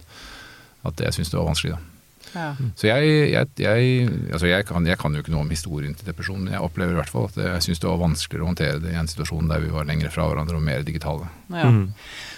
at 0.85 1.01
jeg 1.01 1.17
syntes 1.17 1.33
det 1.33 1.41
var 1.41 1.49
vanskelig. 1.55 1.79
da. 1.79 1.94
Ja. 2.35 2.49
Så 2.75 2.89
jeg, 2.89 3.11
jeg, 3.31 3.49
jeg, 3.63 4.09
altså 4.33 4.49
jeg, 4.49 4.67
kan, 4.67 4.87
jeg 4.89 4.99
kan 4.99 5.15
jo 5.15 5.23
ikke 5.23 5.35
noe 5.35 5.45
om 5.45 5.53
historien 5.53 5.95
til 5.95 6.09
depresjon, 6.09 6.41
men 6.43 6.57
jeg 6.57 6.65
opplever 6.65 6.97
i 6.97 6.99
hvert 6.99 7.13
fall 7.13 7.29
at 7.29 7.37
jeg 7.39 7.67
syns 7.69 7.83
det 7.85 7.91
var 7.91 8.01
vanskeligere 8.03 8.47
å 8.47 8.51
håndtere 8.51 8.81
det 8.83 8.95
i 8.95 8.99
en 8.99 9.11
situasjon 9.11 9.51
der 9.53 9.63
vi 9.63 9.73
var 9.75 9.87
lengre 9.89 10.11
fra 10.15 10.27
hverandre 10.31 10.59
og 10.59 10.65
mer 10.67 10.87
digitale. 10.87 11.29
Ja. 11.53 11.69
Mm. 11.71 11.91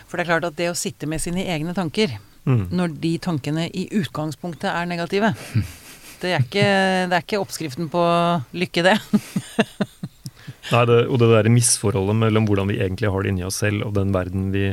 For 0.07 0.19
det 0.19 0.27
er 0.27 0.33
klart 0.35 0.49
at 0.51 0.59
det 0.59 0.71
å 0.73 0.77
sitte 0.79 1.09
med 1.11 1.23
sine 1.25 1.47
egne 1.49 1.77
tanker, 1.77 2.19
Mm. 2.47 2.69
når 2.79 2.93
de 3.03 3.09
tankene 3.19 3.65
i 3.75 3.89
utgangspunktet 3.99 4.69
er 4.71 4.85
negative 4.87 5.33
det 6.23 6.29
er, 6.31 6.45
ikke, 6.45 6.63
det 7.11 7.17
er 7.17 7.25
ikke 7.25 7.41
oppskriften 7.43 7.89
på 7.91 8.03
lykke, 8.55 8.85
det. 8.87 8.93
Nei, 10.73 10.83
det, 10.87 10.99
og 11.11 11.19
det 11.19 11.29
der 11.33 11.49
misforholdet 11.51 12.15
mellom 12.19 12.47
hvordan 12.47 12.71
vi 12.71 12.79
egentlig 12.79 13.11
har 13.11 13.23
det 13.27 13.33
inni 13.33 13.45
oss 13.47 13.59
selv, 13.63 13.83
og 13.89 13.97
den 13.99 14.15
verden 14.15 14.53
vi 14.55 14.65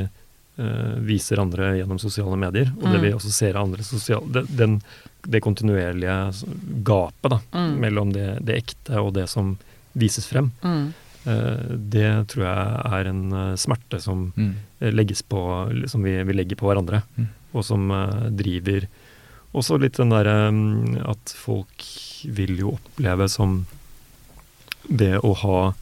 viser 0.55 1.39
andre 1.41 1.71
gjennom 1.79 1.97
sosiale 1.99 2.37
medier, 2.37 2.67
og 2.77 2.83
det 2.91 2.99
Mm. 2.99 3.01
vi 3.01 3.13
også 3.13 3.31
ser 3.33 3.55
av 3.57 3.63
andre 3.65 3.81
sosiale 3.83 4.31
det, 4.31 4.43
den, 4.55 4.81
det 5.25 5.41
kontinuerlige 5.41 6.43
gapet 6.83 7.29
da, 7.31 7.39
Mm. 7.53 7.79
mellom 7.79 8.13
det, 8.13 8.37
det 8.45 8.57
ekte 8.63 9.01
og 9.01 9.13
det 9.15 9.27
som 9.29 9.57
vises 9.95 10.27
frem, 10.27 10.51
Mm. 10.63 10.93
eh, 11.25 11.77
det 11.89 12.27
tror 12.27 12.43
jeg 12.45 12.93
er 12.93 13.07
en 13.09 13.33
eh, 13.33 13.55
smerte 13.55 13.99
som 13.99 14.31
eh, 14.37 14.91
legges 14.91 15.23
på, 15.23 15.39
som 15.89 16.03
vi, 16.03 16.21
vi 16.23 16.33
legger 16.33 16.55
på 16.55 16.67
hverandre, 16.69 17.01
Mm. 17.17 17.27
og 17.55 17.63
som 17.65 17.89
eh, 17.91 18.29
driver 18.29 18.87
også 19.55 19.79
litt 19.79 19.93
den 19.97 20.09
derre 20.09 20.51
mm, 20.51 21.01
at 21.09 21.33
folk 21.35 21.83
vil 22.25 22.57
jo 22.57 22.71
oppleve 22.77 23.27
som 23.29 23.65
det 24.89 25.17
å 25.23 25.33
ha 25.35 25.73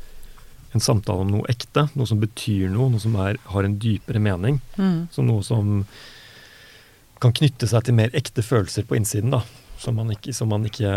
en 0.74 0.80
samtale 0.84 1.20
om 1.26 1.32
noe 1.34 1.48
ekte, 1.52 1.88
noe 2.00 2.08
som 2.08 2.20
betyr 2.22 2.70
noe, 2.72 2.90
noe 2.94 3.00
som 3.04 3.16
er, 3.20 3.38
har 3.52 3.64
en 3.68 3.78
dypere 3.82 4.20
mening, 4.24 4.62
Mm. 4.78 5.08
som 5.12 5.28
noe 5.28 5.44
som 5.44 5.86
kan 7.22 7.34
knytte 7.34 7.68
seg 7.70 7.84
til 7.86 7.94
mer 7.94 8.10
ekte 8.18 8.42
følelser 8.42 8.84
på 8.88 8.96
innsiden, 8.98 9.30
da. 9.36 9.42
Som 9.82 9.96
man 9.98 10.10
ikke, 10.14 10.34
som 10.34 10.50
man 10.50 10.64
ikke, 10.66 10.90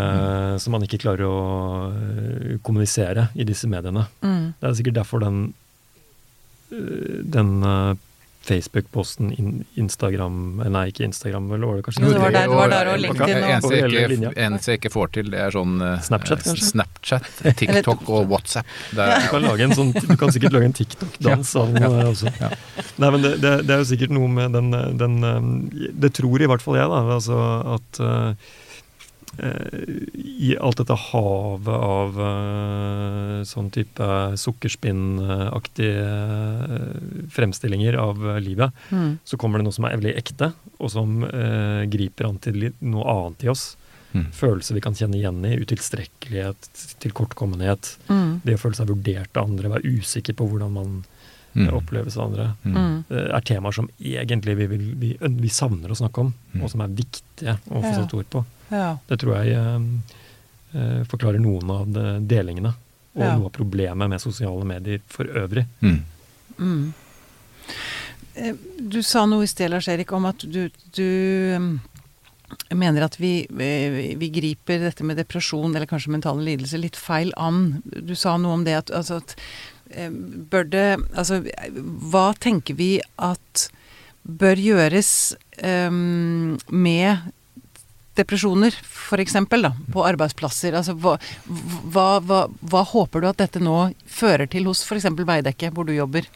som 0.61 0.71
man 0.75 0.83
ikke 0.85 0.99
klarer 1.01 1.25
å 1.25 1.37
øh, 1.91 2.57
kommunisere 2.65 3.27
i 3.35 3.43
disse 3.43 3.67
mediene. 3.69 4.07
Mm. 4.21 4.53
Det 4.61 4.67
er 4.69 4.75
sikkert 4.77 4.97
derfor 4.99 5.19
den, 5.25 5.53
øh, 6.71 7.23
den 7.25 7.63
øh, 7.63 7.95
Facebook-posten, 8.45 9.31
Instagram 9.79 10.61
Nei, 10.69 10.83
ikke 10.91 11.05
Instagram, 11.07 11.47
vel, 11.49 11.65
var 11.65 11.79
det 11.79 11.85
kanskje? 11.87 12.03
Jo, 12.05 12.11
det 12.13 12.21
var 12.21 12.35
der- 12.35 12.49
det 12.49 12.57
var 12.59 12.69
der 12.73 12.89
og 12.91 12.99
LinkedIn 13.01 13.39
eneste, 13.45 14.67
jeg 14.69 14.75
jeg 14.75 14.79
ikke 14.81 14.91
får 14.93 15.11
til, 15.17 15.29
det 15.33 15.39
er 15.41 15.55
sånn 15.55 15.75
eh, 15.81 15.95
Snapchat, 16.05 16.43
kanskje? 16.45 16.67
Snapchat, 16.71 17.29
TikTok 17.61 18.03
og 18.09 18.29
WhatsApp. 18.29 18.67
Det 18.91 19.05
er, 19.05 19.25
Du 19.25 19.31
kan, 19.33 19.47
lage 19.47 19.67
en 19.67 19.75
sånn, 19.77 19.93
du 19.95 20.15
kan 20.19 20.33
sikkert 20.35 20.53
lage 20.57 20.69
en 20.69 20.77
TikTok-dans 20.77 21.55
av 21.61 21.73
der 21.77 21.97
også. 22.11 22.33
Ja. 22.41 22.51
Nei, 23.01 23.09
men 23.15 23.25
det, 23.25 23.33
det, 23.41 23.55
det 23.65 23.75
er 23.77 23.81
jo 23.83 23.89
sikkert 23.93 24.13
noe 24.15 24.29
med 24.31 24.53
den, 24.55 24.69
den 24.99 25.17
eh, 25.23 25.89
Det 26.05 26.13
tror 26.19 26.41
i 26.45 26.49
hvert 26.51 26.61
fall 26.63 26.77
jeg, 26.79 26.91
da. 26.91 27.01
Altså 27.17 27.39
at 27.79 28.01
eh, 28.03 28.53
i 29.37 30.55
alt 30.61 30.77
dette 30.77 30.95
havet 31.11 31.67
av 31.75 32.19
eh, 32.25 33.39
sånn 33.47 33.69
type 33.73 34.07
sukkerspinnaktige 34.37 36.05
eh, 36.05 37.29
fremstillinger 37.35 37.97
av 38.01 38.21
eh, 38.35 38.39
livet, 38.43 38.71
Mm. 38.91 39.17
så 39.25 39.37
kommer 39.37 39.59
det 39.59 39.65
noe 39.67 39.73
som 39.75 39.85
er 39.87 39.95
veldig 39.97 40.15
ekte, 40.19 40.51
og 40.79 40.89
som 40.91 41.23
eh, 41.25 41.85
griper 41.91 42.27
an 42.29 42.37
til 42.43 42.69
noe 42.85 43.05
annet 43.11 43.43
i 43.45 43.49
oss. 43.51 43.75
Mm. 44.15 44.29
Følelser 44.31 44.77
vi 44.77 44.81
kan 44.85 44.95
kjenne 44.95 45.17
igjen 45.19 45.41
i. 45.43 45.55
Utilstrekkelighet, 45.59 46.69
tilkortkommenhet. 47.03 47.97
Mm. 48.07 48.39
Det 48.45 48.55
å 48.55 48.61
føle 48.61 48.77
seg 48.77 48.87
vurdert 48.93 49.35
av 49.37 49.49
andre, 49.49 49.73
være 49.75 49.91
usikker 49.99 50.37
på 50.39 50.47
hvordan 50.51 50.71
man 50.77 51.03
Mm. 51.55 51.69
eh, 51.69 51.73
oppleves 51.77 52.17
av 52.17 52.25
andre, 52.29 52.45
Mm. 52.65 52.73
Mm. 52.75 53.05
eh, 53.11 53.29
er 53.37 53.41
temaer 53.47 53.71
som 53.73 53.87
egentlig 53.99 54.57
vi, 54.57 54.65
vil, 54.67 54.81
vi, 54.99 55.17
vi 55.21 55.47
savner 55.47 55.87
å 55.87 55.95
snakke 55.95 56.19
om, 56.19 56.33
Mm. 56.53 56.63
og 56.63 56.69
som 56.69 56.81
er 56.81 56.87
viktige 56.89 57.53
å 57.71 57.81
få 57.81 57.93
satt 57.95 58.13
ord 58.13 58.25
på. 58.29 58.45
Ja. 58.69 58.97
Det 59.07 59.19
tror 59.21 59.37
jeg 59.39 59.55
eh, 59.55 59.79
eh, 60.75 61.01
forklarer 61.09 61.41
noen 61.41 61.71
av 61.71 61.87
de 61.91 62.05
delingene, 62.25 62.73
og 63.15 63.23
Ja. 63.23 63.35
noe 63.37 63.49
av 63.49 63.55
problemet 63.55 64.09
med 64.09 64.21
sosiale 64.21 64.65
medier 64.67 65.01
for 65.07 65.25
øvrig. 65.25 65.65
Mm. 65.81 66.03
Mm. 66.59 66.93
Eh, 68.35 68.55
Du 68.79 69.01
sa 69.03 69.25
noe 69.25 69.43
i 69.43 69.47
sted, 69.47 69.71
Lars 69.71 69.87
Erik, 69.87 70.11
om 70.11 70.25
at 70.25 70.39
du, 70.39 70.69
du 70.93 71.09
mm, 71.57 71.79
mener 72.75 73.05
at 73.05 73.15
vi, 73.19 73.47
vi, 73.49 74.29
griper 74.29 74.83
dette 74.83 75.03
med 75.03 75.17
depresjon, 75.17 75.75
eller 75.75 75.89
kanskje 75.89 76.11
mentale 76.11 76.43
lidelser, 76.43 76.83
litt 76.83 76.99
feil 76.99 77.31
an. 77.37 77.81
Du 77.85 78.15
sa 78.15 78.35
noe 78.37 78.59
om 78.59 78.65
det 78.67 78.75
at, 78.75 78.91
altså 78.91 79.21
at 79.23 79.37
eh, 79.91 80.11
Bør 80.11 80.67
det 80.69 80.85
Altså, 81.15 81.41
hva 82.11 82.33
tenker 82.39 82.77
vi 82.77 82.99
at 83.17 83.69
bør 84.25 84.57
gjøres 84.57 85.35
um, 85.61 86.57
med 86.73 87.27
depresjoner, 88.17 88.75
f.eks., 88.85 89.37
da, 89.51 89.73
på 89.93 90.05
arbeidsplasser? 90.07 90.77
Altså, 90.77 90.95
hva, 90.99 91.17
hva, 91.91 92.07
hva, 92.23 92.41
hva 92.61 92.83
håper 92.91 93.23
du 93.23 93.29
at 93.31 93.41
dette 93.43 93.61
nå 93.63 93.91
fører 94.07 94.49
til 94.51 94.69
hos 94.69 94.83
f.eks. 94.85 95.09
Veidekke, 95.25 95.71
hvor 95.75 95.87
du 95.87 95.95
jobber? 95.95 96.27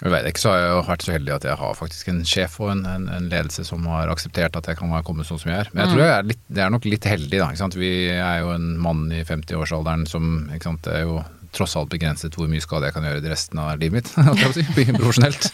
Ved 0.00 0.14
Veidekke 0.14 0.40
så 0.40 0.52
har 0.52 0.60
jeg 0.62 0.70
jo 0.70 0.84
vært 0.86 1.02
så 1.04 1.12
heldig 1.12 1.32
at 1.34 1.44
jeg 1.44 1.60
har 1.60 1.74
faktisk 1.76 2.08
en 2.08 2.22
sjef 2.28 2.54
og 2.62 2.70
en, 2.72 2.86
en, 2.88 3.02
en 3.12 3.26
ledelse 3.28 3.66
som 3.68 3.84
har 3.90 4.08
akseptert 4.08 4.56
at 4.56 4.70
jeg 4.70 4.78
kan 4.78 4.92
være 4.94 5.04
kommet 5.04 5.28
sånn 5.28 5.42
som 5.42 5.50
jeg 5.52 5.66
er. 5.66 5.72
Men 5.74 5.84
jeg 5.84 5.92
tror 5.92 6.04
jeg 6.06 6.14
er 6.14 6.30
litt, 6.30 6.40
det 6.48 6.62
er 6.64 6.72
nok 6.72 6.88
litt 6.88 7.08
heldig, 7.10 7.34
da. 7.34 7.50
Ikke 7.50 7.60
sant? 7.60 7.76
Vi 7.76 7.92
er 8.14 8.38
jo 8.40 8.54
en 8.54 8.70
mann 8.80 9.02
i 9.12 9.20
50-årsalderen 9.28 10.06
som 10.08 10.32
ikke 10.54 10.70
sant, 10.70 10.82
Det 10.86 10.96
er 10.96 11.04
jo 11.04 11.20
tross 11.56 11.74
alt 11.78 11.90
begrenset 11.92 12.36
hvor 12.38 12.48
mye 12.50 12.62
skade 12.62 12.88
jeg 12.88 12.94
kan 12.96 13.06
gjøre 13.06 13.22
i 13.24 13.30
resten 13.32 13.58
av 13.62 13.80
livet 13.80 14.00
mitt. 14.00 14.10
Profesjonelt. 15.00 15.48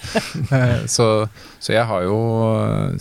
Eh, 0.52 0.84
Så, 0.90 1.06
så 1.60 1.72
jeg 1.72 1.86
har 1.88 2.04
jo 2.06 2.18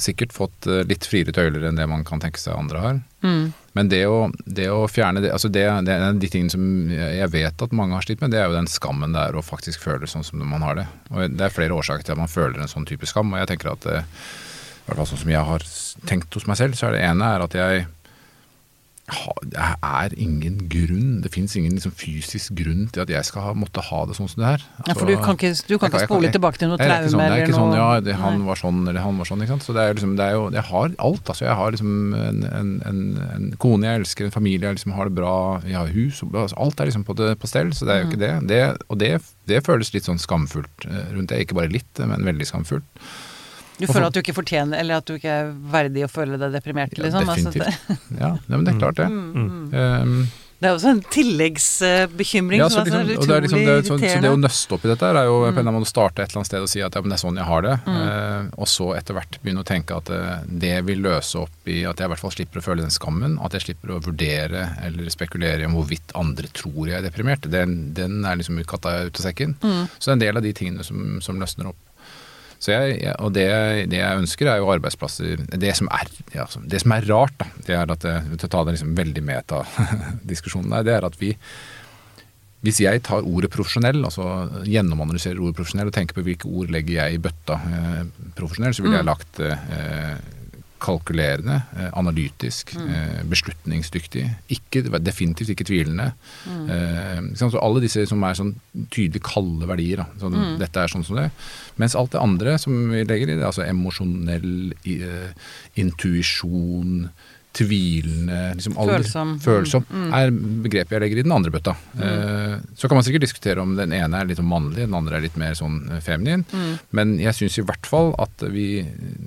sikkert 0.01 0.34
fått 0.36 0.67
eh, 0.71 0.84
litt 0.88 1.05
friere 1.08 1.34
tøyler 1.36 1.67
enn 1.69 1.77
det 1.79 1.88
man 1.91 2.05
kan 2.08 2.23
tenke 2.23 2.41
seg 2.41 2.55
andre 2.58 2.84
har. 2.84 2.99
Mm. 3.25 3.45
Men 3.75 3.89
det 3.91 4.03
å, 4.08 4.29
det 4.45 4.69
å 4.71 4.86
fjerne 4.88 5.19
det 5.23 5.34
altså 5.36 5.49
det, 5.51 5.65
det 5.88 5.95
er 5.95 6.15
de 6.15 6.29
tingene 6.31 6.53
som 6.53 6.63
jeg 6.93 7.27
vet 7.34 7.65
at 7.65 7.75
mange 7.75 7.97
har 7.97 8.05
slitt 8.05 8.21
med, 8.23 8.31
det 8.31 8.39
er 8.39 8.47
jo 8.47 8.55
den 8.55 8.69
skammen 8.71 9.15
det 9.15 9.23
er 9.27 9.36
å 9.36 9.43
faktisk 9.43 9.84
føle 9.84 10.08
sånn 10.08 10.23
som 10.23 10.39
man 10.45 10.63
har 10.63 10.79
det. 10.79 10.88
Og 11.12 11.36
Det 11.36 11.47
er 11.49 11.53
flere 11.55 11.75
årsaker 11.75 12.05
til 12.08 12.15
at 12.15 12.21
man 12.21 12.31
føler 12.31 12.62
en 12.63 12.71
sånn 12.71 12.88
type 12.88 13.10
skam. 13.10 13.34
Og 13.34 13.41
jeg 13.41 13.51
tenker 13.51 13.73
at 13.73 13.89
eh, 13.91 14.05
i 14.05 14.88
hvert 14.88 15.01
fall 15.01 15.10
sånn 15.10 15.23
som 15.25 15.34
jeg 15.34 15.49
har 15.51 15.67
tenkt 16.05 16.36
hos 16.38 16.45
meg 16.47 16.60
selv, 16.62 16.77
så 16.77 16.88
er 16.88 16.95
det 16.95 17.05
ene 17.08 17.34
er 17.36 17.43
at 17.43 17.58
jeg 17.58 17.86
det 19.05 19.61
er 19.85 20.13
ingen 20.17 20.55
grunn, 20.71 21.19
det 21.21 21.29
fins 21.33 21.53
ingen 21.59 21.75
liksom 21.77 21.93
fysisk 21.93 22.55
grunn 22.57 22.87
til 22.89 23.03
at 23.03 23.11
jeg 23.13 23.27
skal 23.27 23.43
ha, 23.45 23.51
måtte 23.53 23.83
ha 23.85 23.99
det 24.09 24.15
sånn 24.17 24.29
som 24.31 24.41
det 24.41 24.47
her. 24.49 24.63
Ja, 24.87 24.95
for 24.97 25.05
du 25.05 25.13
kan 25.21 25.37
ikke, 25.37 25.51
du 25.67 25.75
kan 25.77 25.91
Jeg 25.91 25.93
ikke 25.93 26.07
spole 26.09 26.25
jeg- 26.25 26.33
tilbake 26.33 26.57
til 26.57 26.71
noe 26.71 26.79
ikke 26.79 26.87
traume 26.89 27.11
sånn, 27.13 27.19
det 27.21 27.25
er 27.25 27.35
eller 27.35 27.45
ikke 27.45 27.59
sånn, 27.59 27.75
ja, 27.77 27.99
det, 28.01 28.15
han 28.17 28.41
var 28.47 28.55
sånn, 28.57 28.79
eller 28.89 29.01
han 29.05 29.19
var 29.21 29.29
sånn, 29.29 29.43
ikke 29.45 29.53
sant. 29.53 29.63
Så 29.67 29.75
det 29.77 29.83
er 29.85 29.93
liksom, 29.93 30.15
det 30.17 30.25
er 30.25 30.33
jo, 30.33 30.49
jeg 30.57 30.63
har 30.71 30.89
alt, 30.97 31.29
altså. 31.29 31.45
Jeg 31.45 31.55
har 31.61 31.71
liksom 31.77 31.93
en, 32.15 32.43
en, 32.49 32.71
en, 32.89 33.03
en 33.35 33.45
kone 33.61 33.85
jeg 33.85 34.01
elsker, 34.01 34.25
en 34.25 34.31
familie 34.39 34.65
jeg 34.71 34.79
liksom 34.79 34.97
har 34.97 35.05
det 35.11 35.15
bra, 35.21 35.35
jeg 35.61 35.77
har 35.77 35.93
hus, 35.93 36.23
altså, 36.25 36.57
alt 36.57 36.79
er 36.81 36.89
liksom 36.89 37.05
på, 37.05 37.13
det, 37.21 37.37
på 37.37 37.47
stell, 37.47 37.71
så 37.77 37.85
det 37.85 37.93
er 37.93 38.01
jo 38.03 38.09
ikke 38.09 38.23
det. 38.25 38.33
det 38.49 38.63
og 38.89 38.97
det, 38.97 39.13
det 39.45 39.61
føles 39.63 39.93
litt 39.93 40.09
sånn 40.09 40.17
skamfullt 40.17 40.89
eh, 40.89 41.13
rundt 41.13 41.29
det, 41.29 41.45
ikke 41.45 41.61
bare 41.61 41.69
litt, 41.69 41.93
men 42.01 42.25
veldig 42.25 42.49
skamfullt. 42.49 42.89
Du 43.79 43.85
føler 43.89 44.07
at 44.07 44.13
du 44.15 44.21
ikke 44.23 44.35
fortjener, 44.38 44.79
eller 44.79 45.01
at 45.01 45.05
du 45.09 45.17
ikke 45.17 45.35
er 45.41 45.51
verdig 45.73 46.05
å 46.07 46.09
føle 46.11 46.38
deg 46.39 46.53
deprimert, 46.55 46.95
Ja, 46.97 47.03
liksom? 47.09 47.29
Altså, 47.29 47.51
det, 47.51 47.67
definitivt. 47.67 48.17
Ja, 48.23 48.33
nei, 48.47 48.55
men 48.57 48.65
det 48.69 48.73
er 48.75 48.81
klart 48.81 48.99
det. 49.03 49.09
mm. 49.11 49.69
Um, 49.75 50.17
det 50.63 50.69
er 50.69 50.77
også 50.77 50.88
en 50.95 51.01
tilleggsbekymring 51.11 52.61
Ja, 52.61 52.69
som 52.71 52.85
så, 52.88 52.95
er 52.97 53.03
liksom, 53.09 53.23
så 53.25 53.27
det 53.29 53.35
er 53.35 53.41
liksom, 53.43 53.59
det, 53.59 53.73
er 53.73 53.81
så, 53.85 53.97
så 53.99 54.21
det 54.23 54.29
å 54.31 54.38
nøste 54.39 54.75
opp 54.77 54.85
i 54.88 54.89
dette 54.89 55.09
er 55.11 55.27
jo 55.27 55.33
på 55.41 55.47
en 55.49 55.53
Mm. 55.55 55.59
eller 55.59 55.71
annen 55.73 55.85
starte 55.89 56.23
et 56.23 56.29
eller 56.31 56.39
annet 56.41 56.47
sted 56.49 56.63
og 56.63 56.69
si 56.71 56.81
at 56.81 56.95
ja, 56.95 57.01
men 57.03 57.11
det 57.11 57.17
er 57.17 57.21
sånn 57.21 57.39
jeg 57.41 57.47
har 57.49 57.65
det. 57.65 57.73
Eh, 57.91 58.47
og 58.63 58.69
så 58.71 58.88
etter 58.97 59.17
hvert 59.17 59.38
begynne 59.43 59.61
å 59.65 59.67
tenke 59.67 59.97
at 59.99 60.09
eh, 60.15 60.45
det 60.63 60.73
vil 60.88 61.03
løse 61.05 61.41
opp 61.43 61.69
i 61.69 61.81
at 61.85 61.99
jeg 61.99 62.07
i 62.07 62.11
hvert 62.13 62.23
fall 62.23 62.33
slipper 62.33 62.61
å 62.61 62.65
føle 62.65 62.85
den 62.85 62.95
skammen. 62.95 63.35
At 63.45 63.53
jeg 63.59 63.65
slipper 63.67 63.93
å 63.97 64.01
vurdere 64.07 64.63
eller 64.88 65.11
spekulere 65.13 65.67
om 65.67 65.75
hvorvidt 65.77 66.15
andre 66.17 66.47
tror 66.55 66.88
jeg 66.88 66.97
er 67.01 67.05
deprimert. 67.09 67.45
Den, 67.51 67.75
den 67.97 68.23
er 68.25 68.39
liksom 68.39 68.57
ut 68.57 68.67
katta 68.71 68.95
ut 69.09 69.19
av 69.19 69.27
sekken. 69.27 69.57
Mm. 69.61 69.83
Så 69.99 70.07
det 70.07 70.13
er 70.13 70.17
en 70.17 70.25
del 70.29 70.39
av 70.41 70.47
de 70.47 70.55
tingene 70.55 70.88
som, 70.88 71.19
som 71.21 71.39
løsner 71.43 71.67
opp. 71.73 71.81
Så 72.65 72.73
jeg, 72.73 72.97
jeg, 73.04 73.13
og 73.21 73.34
det, 73.36 73.45
det 73.91 73.99
jeg 73.99 74.21
ønsker 74.23 74.49
er 74.49 74.62
jo 74.62 74.71
arbeidsplasser. 74.73 75.45
Det 75.62 75.73
som 75.78 75.89
er, 75.93 76.10
ja, 76.34 76.47
det 76.65 76.82
som 76.82 76.95
er 76.95 77.06
rart, 77.12 77.36
da, 77.38 77.49
det 77.67 77.78
er 77.78 77.93
at 77.93 78.06
eh, 78.10 78.30
til 78.34 78.47
å 78.49 78.54
ta 78.56 78.63
det 78.65 78.78
liksom 78.78 78.95
veldig 78.97 79.25
meta-diskusjonen 79.28 80.80
det 80.86 80.95
er 80.95 81.06
at 81.06 81.19
vi 81.21 81.36
hvis 82.65 82.80
jeg 82.82 83.04
tar 83.06 83.28
ordet 83.30 83.51
profesjonell, 83.54 83.99
altså 84.08 84.23
gjennomanalyserer 84.65 85.38
ordet 85.38 85.60
profesjonell 85.60 85.91
og 85.91 85.93
tenker 85.93 86.17
på 86.17 86.23
hvilke 86.25 86.49
ord 86.49 86.71
legger 86.73 86.95
jeg 86.97 87.17
i 87.17 87.19
bøtta 87.21 87.60
eh, 87.69 87.99
profesjonell, 88.34 88.73
så 88.73 88.82
ville 88.82 88.97
jeg 88.97 89.06
lagt 89.06 89.41
eh, 89.45 90.15
kalkulerende, 90.83 91.61
eh, 91.77 91.89
analytisk, 91.97 92.73
mm. 92.75 93.29
beslutningsdyktig. 93.31 94.25
Ikke, 94.53 94.83
definitivt 94.99 95.53
ikke 95.53 95.67
tvilende. 95.67 96.11
Eh, 96.45 97.21
så 97.35 97.49
alle 97.61 97.83
disse 97.83 98.05
som 98.09 98.23
er 98.27 98.38
sånn 98.38 98.53
tydelig 98.93 99.23
kalde 99.25 99.69
verdier. 99.69 100.03
Da. 100.03 100.29
mm. 100.29 100.57
Dette 100.61 100.83
er 100.83 100.91
sånn 100.91 101.05
som 101.07 101.19
det. 101.19 101.29
Mens 101.81 101.95
alt 101.97 102.13
det 102.15 102.23
andre 102.23 102.57
som 102.61 102.91
vi 102.91 103.05
legger 103.07 103.31
i 103.31 103.38
det, 103.39 103.45
altså 103.47 103.65
emosjonell, 103.67 104.75
eh, 104.91 105.31
intuisjon, 105.81 107.09
tvilende 107.55 108.39
liksom 108.57 108.77
alle 108.81 108.97
Følsom. 108.99 109.33
følsom 109.43 109.85
Mm, 109.89 110.01
mm. 110.05 110.13
er 110.17 110.31
begrepet 110.65 110.95
jeg 110.95 111.03
legger 111.03 111.19
i 111.21 111.25
den 111.27 111.35
andre 111.35 111.51
bøtta. 111.53 111.75
Eh, 111.95 112.55
så 112.75 112.89
kan 112.89 112.99
man 112.99 113.05
sikkert 113.07 113.25
diskutere 113.27 113.61
om 113.63 113.75
den 113.77 113.93
ene 113.95 114.19
er 114.19 114.27
litt 114.29 114.39
sånn 114.41 114.49
mannlig, 114.49 114.83
den 114.85 114.97
andre 114.97 115.17
er 115.19 115.25
litt 115.25 115.37
mer 115.39 115.55
sånn 115.57 115.77
eh, 115.91 116.01
feminin. 116.03 116.43
Mm. 116.51 116.73
Men 116.91 117.15
jeg 117.21 117.37
syns 117.39 117.59
i 117.61 117.65
hvert 117.65 117.87
fall 117.89 118.13
at 118.21 118.43
vi 118.51 118.65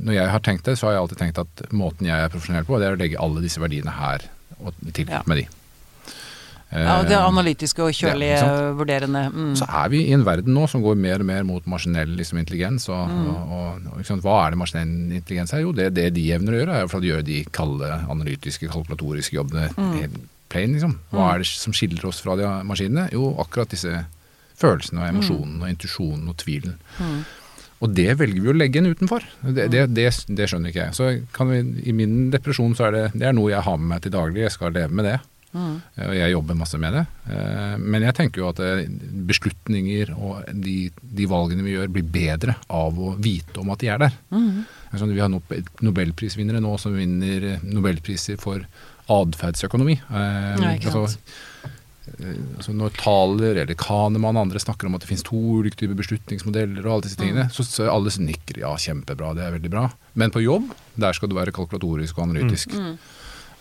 Når 0.04 0.14
jeg 0.14 0.28
har 0.32 0.40
tenkt 0.44 0.64
det, 0.68 0.76
så 0.78 0.88
har 0.88 0.92
jeg 0.96 1.02
alltid 1.02 1.18
tenkt 1.22 1.38
at 1.42 1.62
måten 1.72 2.06
jeg 2.08 2.16
er 2.24 2.32
profesjonell 2.32 2.66
på, 2.68 2.78
det 2.78 2.88
er 2.88 2.96
å 2.96 3.00
legge 3.00 3.20
alle 3.20 3.42
disse 3.44 3.60
verdiene 3.60 3.90
her 3.98 4.28
og 4.58 4.74
tilknytte 4.92 5.20
Ja. 5.20 5.22
med 5.26 5.42
de. 5.42 5.46
Ja, 6.70 6.98
det 7.02 7.14
Eh, 7.16 7.24
analytiske 7.24 7.80
og 7.80 7.92
kjølige, 7.96 8.36
Ja, 8.42 8.72
vurderende. 8.76 9.22
Mm. 9.32 9.54
så 9.56 9.64
er 9.68 9.88
vi 9.88 10.02
i 10.04 10.12
en 10.12 10.24
verden 10.24 10.52
nå 10.52 10.66
som 10.68 10.82
går 10.82 10.96
mer 11.00 11.20
og 11.20 11.24
mer 11.26 11.42
mot 11.44 11.64
maskinell 11.64 12.10
liksom, 12.16 12.38
intelligens. 12.38 12.88
Og, 12.92 13.08
Mm. 13.08 13.28
og, 13.28 13.80
og? 13.96 14.02
Hva 14.20 14.46
er 14.46 14.50
det 14.50 14.58
maskinell 14.58 15.12
intelligens 15.16 15.52
er? 15.54 15.60
Jo, 15.64 15.72
det, 15.72 15.94
det 15.94 16.12
de 16.14 16.26
evner 16.32 16.52
å 16.52 16.60
gjøre, 16.60 16.76
er 16.76 16.84
å 16.86 17.00
gjøre 17.00 17.24
de 17.24 17.44
kalde, 17.50 17.88
analytiske, 18.10 18.68
kalkulatoriske 18.68 19.32
jobbene 19.38 19.70
Mm. 19.76 20.20
plain. 20.50 20.72
Liksom. 20.74 20.98
Hva 21.12 21.34
er 21.34 21.38
det 21.38 21.46
som 21.46 21.72
skiller 21.72 22.04
oss 22.04 22.20
fra 22.20 22.36
de 22.36 22.44
maskinene? 22.64 23.08
Jo, 23.12 23.34
akkurat 23.38 23.68
disse 23.70 24.04
følelsene 24.58 25.00
og 25.00 25.08
emosjonene 25.14 25.62
og 25.62 25.68
intuisjonen 25.70 26.28
og 26.28 26.36
tvilen. 26.36 26.74
Mm. 27.00 27.24
Og 27.80 27.94
det 27.94 28.18
velger 28.18 28.42
vi 28.42 28.48
å 28.50 28.56
legge 28.58 28.76
en 28.78 28.92
utenfor. 28.92 29.22
Det, 29.42 29.70
det, 29.70 29.94
det, 29.94 30.08
det 30.34 30.48
skjønner 30.50 30.68
ikke 30.72 30.84
jeg. 30.90 30.94
Så 30.98 31.22
kan 31.32 31.48
vi, 31.48 31.60
I 31.88 31.92
min 31.92 32.30
depresjon 32.30 32.74
så 32.74 32.88
er 32.88 32.90
det, 32.90 33.12
det 33.14 33.28
er 33.28 33.32
noe 33.32 33.52
jeg 33.52 33.62
har 33.62 33.76
med 33.78 33.88
meg 33.88 34.02
til 34.02 34.10
daglig. 34.12 34.42
Jeg 34.42 34.50
skal 34.56 34.72
leve 34.74 34.90
med 34.90 35.04
det. 35.06 35.20
Mm. 35.54 35.76
Og 36.04 36.12
jeg 36.18 36.32
jobber 36.34 36.58
masse 36.60 36.76
med 36.80 36.92
det. 36.92 37.04
Eh, 37.32 37.76
Men 37.80 38.02
jeg 38.04 38.14
tenker 38.18 38.42
jo 38.42 38.48
at 38.50 38.58
eh, 38.60 38.82
beslutninger 39.30 40.10
og 40.18 40.44
de, 40.52 40.90
de 41.00 41.28
valgene 41.30 41.64
vi 41.64 41.72
gjør, 41.76 41.88
blir 41.94 42.04
bedre 42.12 42.56
av 42.68 42.98
å 43.00 43.14
vite 43.16 43.62
om 43.62 43.70
at 43.72 43.80
de 43.80 43.88
er 43.94 44.02
der. 44.04 44.18
Mm. 44.34 44.64
Vi 44.92 45.20
har 45.22 45.32
Nobel- 45.32 45.66
nobelprisvinnere 45.84 46.60
nå 46.64 46.74
som 46.80 46.94
vinner 46.96 47.58
nobelpriser 47.64 48.38
for 48.40 48.64
atferdsøkonomi. 49.08 49.98
Ja, 50.10 50.72
ikke 50.76 50.92
sant. 50.92 51.18
eh, 52.18 52.34
altså 52.58 52.72
når 52.76 52.94
Thaler 53.00 53.62
eller 53.64 53.76
Kanemann 53.78 54.36
og 54.36 54.46
andre 54.46 54.60
snakker 54.62 54.88
om 54.88 54.96
at 54.96 55.04
det 55.04 55.10
finnes 55.10 55.24
to 55.26 55.38
ulike 55.60 55.76
typer 55.80 55.96
beslutningsmodeller 55.98 56.84
og 56.86 56.92
alle 56.98 57.06
disse 57.08 57.20
tingene, 57.20 57.48
så, 57.52 57.64
så 57.64 57.88
alle 57.92 58.12
nikker 58.24 58.60
ja, 58.64 58.74
kjempebra, 58.80 59.34
det 59.36 59.44
er 59.46 59.56
veldig 59.58 59.72
bra. 59.72 59.86
Men 60.18 60.32
på 60.34 60.44
jobb, 60.44 60.70
der 60.98 61.16
skal 61.16 61.30
du 61.32 61.36
være 61.38 61.54
kalkulatorisk 61.56 62.18
og 62.20 62.28
analytisk. 62.30 62.72
Mm. 62.76 62.98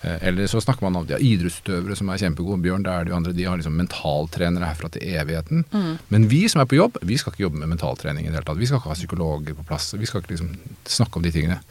Eh, 0.02 0.28
Eller 0.28 0.48
så 0.48 0.62
snakker 0.62 0.86
man 0.86 0.96
om 0.96 1.08
de 1.08 1.18
idrettsutøvere 1.18 1.98
som 1.98 2.10
er 2.10 2.22
kjempegode. 2.22 2.62
Bjørn 2.62 2.86
det 2.86 2.94
er 2.94 3.10
de 3.10 3.16
andre 3.18 3.34
de 3.34 3.48
har 3.48 3.58
liksom 3.58 3.78
mentaltrenere 3.80 4.70
herfra 4.70 4.92
til 4.94 5.06
evigheten. 5.18 5.66
Mm. 5.72 5.94
Men 6.14 6.30
vi 6.32 6.44
som 6.52 6.62
er 6.62 6.70
på 6.70 6.80
jobb, 6.80 7.00
vi 7.02 7.18
skal 7.18 7.34
ikke 7.34 7.48
jobbe 7.48 7.62
med 7.64 7.74
mentaltrening 7.74 8.26
i 8.26 8.32
det 8.32 8.40
hele 8.40 8.48
tatt. 8.48 8.62
Vi 8.62 8.70
skal 8.70 8.82
ikke 8.82 8.94
ha 8.94 8.98
psykologer 9.00 9.58
på 9.58 9.68
plass. 9.68 9.94
Vi 9.98 10.10
skal 10.10 10.24
ikke 10.24 10.36
liksom 10.36 10.54
snakke 10.86 11.20
om 11.20 11.26
de 11.26 11.34
tingene. 11.34 11.62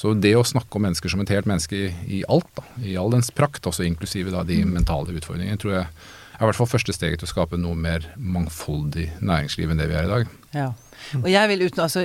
Så 0.00 0.14
det 0.16 0.32
å 0.38 0.46
snakke 0.46 0.78
om 0.78 0.86
mennesker 0.86 1.12
som 1.12 1.20
et 1.20 1.32
helt 1.34 1.48
menneske 1.50 1.76
i, 1.76 1.90
i 2.20 2.22
alt, 2.30 2.48
da, 2.56 2.64
i 2.86 2.96
all 2.96 3.10
dens 3.12 3.28
prakt, 3.34 3.66
også 3.68 3.84
inklusive 3.84 4.32
da, 4.32 4.46
de 4.48 4.62
mentale 4.64 5.12
utfordringene, 5.12 5.60
tror 5.60 5.74
jeg 5.74 5.84
er 5.84 6.46
i 6.46 6.48
hvert 6.48 6.56
fall 6.56 6.70
første 6.70 6.94
steget 6.96 7.20
til 7.20 7.28
å 7.28 7.32
skape 7.34 7.58
noe 7.60 7.76
mer 7.76 8.06
mangfoldig 8.16 9.10
næringsliv 9.20 9.74
enn 9.74 9.82
det 9.82 9.90
vi 9.90 9.98
er 9.98 10.06
i 10.06 10.12
dag. 10.14 10.30
Ja. 10.56 10.70
Og 11.20 11.28
jeg 11.28 11.50
vil 11.50 11.66
uten, 11.66 11.82
altså, 11.84 12.04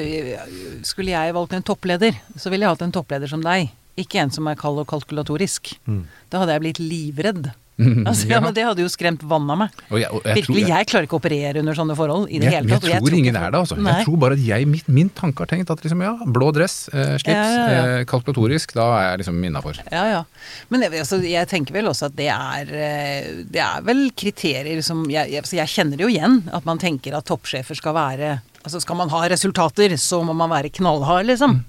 skulle 0.83 1.13
jeg 1.13 1.35
valgt 1.37 1.55
en 1.55 1.63
toppleder, 1.63 2.19
så 2.35 2.51
ville 2.51 2.67
jeg 2.67 2.75
hatt 2.75 2.83
en 2.83 2.95
toppleder 2.95 3.31
som 3.31 3.43
deg. 3.45 3.71
Ikke 3.97 4.19
en 4.23 4.31
som 4.31 4.47
er 4.51 4.55
kald 4.59 4.81
og 4.81 4.87
kalkulatorisk. 4.91 5.77
Mm. 5.87 6.01
Da 6.29 6.41
hadde 6.43 6.51
jeg 6.57 6.65
blitt 6.67 6.79
livredd. 6.83 7.53
Altså, 7.75 8.23
ja, 8.29 8.37
Ja. 8.37 8.39
men 8.39 8.53
Det 8.55 8.63
hadde 8.63 8.79
jo 8.79 8.87
skremt 8.87 9.19
vann 9.27 9.49
av 9.51 9.57
meg. 9.59 9.71
Og 9.91 9.97
jeg, 9.99 10.07
og 10.07 10.21
jeg 10.23 10.45
tror- 10.45 10.55
Virkelig, 10.55 10.67
jeg 10.69 10.87
klarer 10.87 11.07
ikke 11.09 11.17
å 11.17 11.19
operere 11.19 11.59
under 11.59 11.75
sånne 11.75 11.95
forhold 11.99 12.29
i 12.31 12.39
det 12.39 12.47
jeg, 12.47 12.53
hele 12.63 12.69
tatt. 12.71 12.85
jeg 12.87 13.01
tror 13.03 13.15
ingen 13.17 13.35
er 13.35 13.51
det, 13.51 13.59
altså. 13.59 13.75
Nei. 13.75 13.95
Jeg 13.97 14.05
tror 14.07 14.17
bare 14.21 14.37
at 14.37 14.43
jeg, 14.47 14.67
min, 14.71 14.81
min 14.87 15.09
tanke 15.11 15.43
har 15.43 15.49
tenkt 15.51 15.73
at 15.75 15.83
liksom, 15.83 15.99
ja, 16.05 16.13
blå 16.23 16.53
dress, 16.55 16.87
eh, 16.93 17.17
slips. 17.19 17.51
Eh, 17.75 18.05
kalkulatorisk, 18.07 18.71
da 18.79 18.85
er 18.95 19.03
jeg 19.09 19.19
liksom 19.25 19.43
innafor. 19.43 19.75
Ja, 19.91 20.05
ja. 20.07 20.23
Men 20.71 20.87
jeg, 20.87 20.93
altså, 21.03 21.19
jeg 21.27 21.51
tenker 21.51 21.75
vel 21.75 21.91
også 21.91 22.07
at 22.07 22.15
det 22.15 22.29
er 22.31 22.71
eh, 22.71 23.43
Det 23.43 23.59
er 23.59 23.83
vel 23.83 24.05
kriterier 24.15 24.79
som 24.81 25.03
jeg, 25.11 25.33
jeg, 25.35 25.43
altså, 25.43 25.59
jeg 25.59 25.67
kjenner 25.75 25.99
det 25.99 26.07
jo 26.07 26.13
igjen. 26.15 26.43
At 26.55 26.63
man 26.63 26.79
tenker 26.79 27.11
at 27.19 27.27
toppsjefer 27.27 27.75
skal 27.75 27.93
være 27.99 28.37
Altså 28.63 28.79
skal 28.81 28.95
man 29.03 29.11
ha 29.11 29.19
resultater, 29.27 29.91
så 29.99 30.23
må 30.23 30.31
man 30.33 30.49
være 30.49 30.71
knallhard, 30.71 31.27
liksom. 31.27 31.59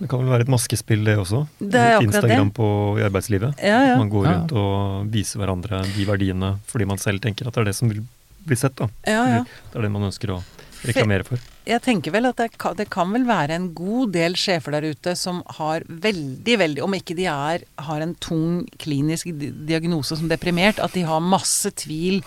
Det 0.00 0.08
kan 0.08 0.22
vel 0.22 0.30
være 0.32 0.46
et 0.46 0.52
maskespill, 0.52 1.02
det 1.04 1.18
også. 1.20 1.42
Det 1.60 1.74
er 1.76 1.98
akkurat 1.98 2.06
Instagram 2.08 2.48
det. 2.48 2.54
på, 2.56 2.68
i 2.98 3.02
arbeidslivet. 3.04 3.58
Ja, 3.60 3.80
ja. 3.90 3.96
Man 4.00 4.08
går 4.10 4.24
Ja. 4.26 4.32
rundt 4.38 4.52
og 4.56 5.10
viser 5.12 5.38
hverandre 5.42 5.82
de 5.94 6.04
verdiene 6.08 6.54
fordi 6.66 6.86
man 6.88 6.98
selv 6.98 7.20
tenker 7.20 7.46
at 7.46 7.54
det 7.54 7.60
er 7.60 7.64
det 7.70 7.76
som 7.76 7.88
vil 7.92 8.00
bli 8.46 8.56
sett. 8.56 8.74
da. 8.76 8.88
Ja, 9.06 9.26
ja. 9.28 9.44
Det 9.44 9.76
er 9.76 9.82
det 9.82 9.90
man 9.92 10.02
ønsker 10.08 10.32
å 10.32 10.42
reklamere 10.88 11.26
for. 11.28 11.38
Jeg 11.68 11.82
tenker 11.84 12.10
vel 12.10 12.24
at 12.30 12.36
det 12.40 12.56
kan, 12.56 12.74
det 12.74 12.88
kan 12.88 13.12
vel 13.12 13.26
være 13.28 13.50
en 13.58 13.74
god 13.76 14.12
del 14.16 14.32
sjefer 14.32 14.72
der 14.72 14.88
ute 14.94 15.12
som 15.14 15.42
har 15.60 15.80
veldig, 15.84 16.56
veldig 16.58 16.82
Om 16.82 16.94
ikke 16.96 17.14
de 17.14 17.26
er, 17.28 17.60
har 17.78 18.00
en 18.00 18.14
tung 18.14 18.64
klinisk 18.80 19.28
diagnose 19.68 20.16
som 20.16 20.26
deprimert, 20.32 20.80
at 20.80 20.92
de 20.96 21.02
har 21.04 21.20
masse 21.20 21.68
tvil, 21.76 22.22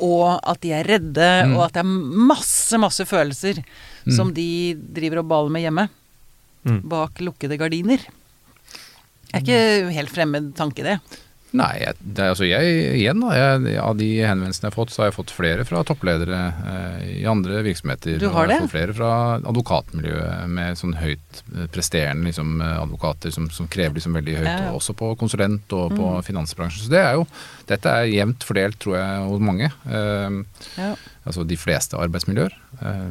og 0.00 0.40
at 0.48 0.60
de 0.64 0.72
er 0.72 0.84
redde, 0.88 1.28
Mm. 1.44 1.56
og 1.58 1.66
at 1.66 1.72
det 1.74 1.80
er 1.84 1.92
masse, 2.32 2.78
masse 2.80 3.04
følelser 3.04 3.62
som 4.10 4.32
de 4.32 4.74
driver 4.74 5.18
og 5.20 5.28
baler 5.28 5.50
med 5.50 5.62
hjemme. 5.68 5.88
Mm. 6.66 6.80
Bak 6.90 7.20
lukkede 7.24 7.58
gardiner. 7.60 8.02
Det 9.28 9.36
er 9.36 9.44
ikke 9.44 9.94
helt 9.94 10.10
fremmed 10.14 10.54
tanke, 10.56 10.82
det. 10.86 10.98
Nei, 11.56 11.78
jeg, 11.80 11.94
det, 12.04 12.24
altså 12.34 12.44
jeg, 12.44 12.72
igjen 12.98 13.22
da, 13.22 13.30
jeg, 13.32 13.78
av 13.80 13.94
de 13.96 14.08
henvendelsene 14.20 14.66
jeg 14.66 14.72
har 14.74 14.76
fått, 14.76 14.90
så 14.92 15.00
har 15.00 15.08
jeg 15.08 15.14
fått 15.16 15.30
flere 15.32 15.64
fra 15.64 15.80
toppledere 15.88 16.40
eh, 16.72 17.04
i 17.22 17.24
andre 17.28 17.62
virksomheter. 17.64 18.18
Du 18.20 18.26
har 18.34 18.44
og 18.44 18.52
jeg 18.52 18.58
det? 18.58 18.66
fått 18.66 18.74
flere 18.74 18.96
fra 18.98 19.12
advokatmiljøet 19.40 20.50
med 20.52 20.76
sånn 20.80 20.92
høyt 21.00 21.40
eh, 21.54 21.68
presterende 21.72 22.28
liksom, 22.28 22.58
eh, 22.60 22.74
advokater 22.82 23.32
som, 23.32 23.48
som 23.54 23.68
krever 23.72 23.96
liksom 23.96 24.18
veldig 24.18 24.36
høyt, 24.42 24.48
Ja, 24.50 24.58
ja. 24.66 24.74
og 24.74 24.82
også 24.82 24.96
på 25.00 25.14
konsulent 25.20 25.72
og 25.72 25.96
på 25.96 26.10
finansbransjen. 26.28 26.84
Så 26.84 26.92
det 26.92 27.00
er 27.00 27.16
jo, 27.16 27.24
dette 27.68 27.92
er 27.92 28.08
jevnt 28.10 28.44
fordelt, 28.48 28.78
tror 28.82 28.96
jeg, 28.98 29.24
hos 29.28 29.40
mange. 29.44 29.70
Eh, 29.86 30.38
Ja. 30.78 30.94
altså 31.28 31.44
de 31.46 31.56
fleste 31.60 31.96
arbeidsmiljøer. 32.00 32.54
Eh, 32.80 33.10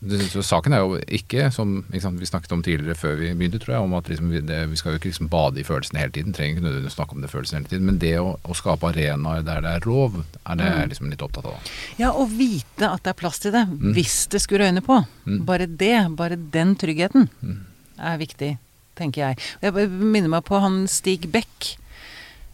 det, 0.00 0.18
så 0.30 0.42
saken 0.44 0.72
er 0.76 0.82
jo 0.84 0.98
ikke, 1.08 1.48
som 1.52 1.84
ikke 1.92 2.10
vi 2.20 2.28
snakket 2.28 2.52
om 2.52 2.62
tidligere 2.62 2.94
før 2.98 3.16
vi 3.18 3.32
begynte, 3.34 3.58
tror 3.62 3.74
jeg, 3.74 3.82
om 3.88 3.94
at 3.98 4.08
liksom 4.12 4.28
vi, 4.30 4.40
det, 4.44 4.60
vi 4.70 4.76
skal 4.76 4.92
jo 4.92 5.00
ikke 5.00 5.08
liksom 5.10 5.30
bade 5.32 5.58
i 5.60 5.64
følelsene 5.66 5.98
hele 6.02 6.12
tiden. 6.14 6.32
Trenger 6.36 6.56
ikke 6.58 6.66
nødvendigvis 6.66 6.96
snakke 6.98 7.16
om 7.16 7.24
det 7.24 7.30
følelsene 7.32 7.60
hele 7.62 7.72
tiden. 7.72 7.86
Men 7.88 7.98
det 8.02 8.12
å, 8.20 8.36
å 8.44 8.54
skape 8.58 8.90
arenaer 8.92 9.42
der 9.48 9.64
det 9.64 9.72
er 9.78 9.88
rov, 9.88 10.20
er 10.44 10.60
det 10.60 10.68
jeg 10.70 10.92
liksom 10.92 11.10
litt 11.10 11.24
opptatt 11.26 11.48
av. 11.50 11.72
Ja, 11.98 12.12
å 12.12 12.28
vite 12.30 12.92
at 12.92 13.02
det 13.04 13.14
er 13.14 13.20
plass 13.24 13.40
til 13.42 13.52
det, 13.56 13.64
hvis 13.96 14.26
det 14.32 14.42
skulle 14.44 14.68
røyne 14.68 14.84
på. 14.84 15.00
Mm. 15.26 15.42
Bare 15.48 15.66
det, 15.66 15.94
bare 16.18 16.36
den 16.38 16.76
tryggheten, 16.78 17.28
Mm. 17.42 17.58
er 17.98 18.18
viktig, 18.20 18.52
tenker 18.98 19.20
jeg. 19.32 19.38
Jeg 19.62 19.88
minner 19.90 20.28
meg 20.28 20.44
på 20.46 20.58
han 20.62 20.84
Stig 20.90 21.26
Beck, 21.32 21.76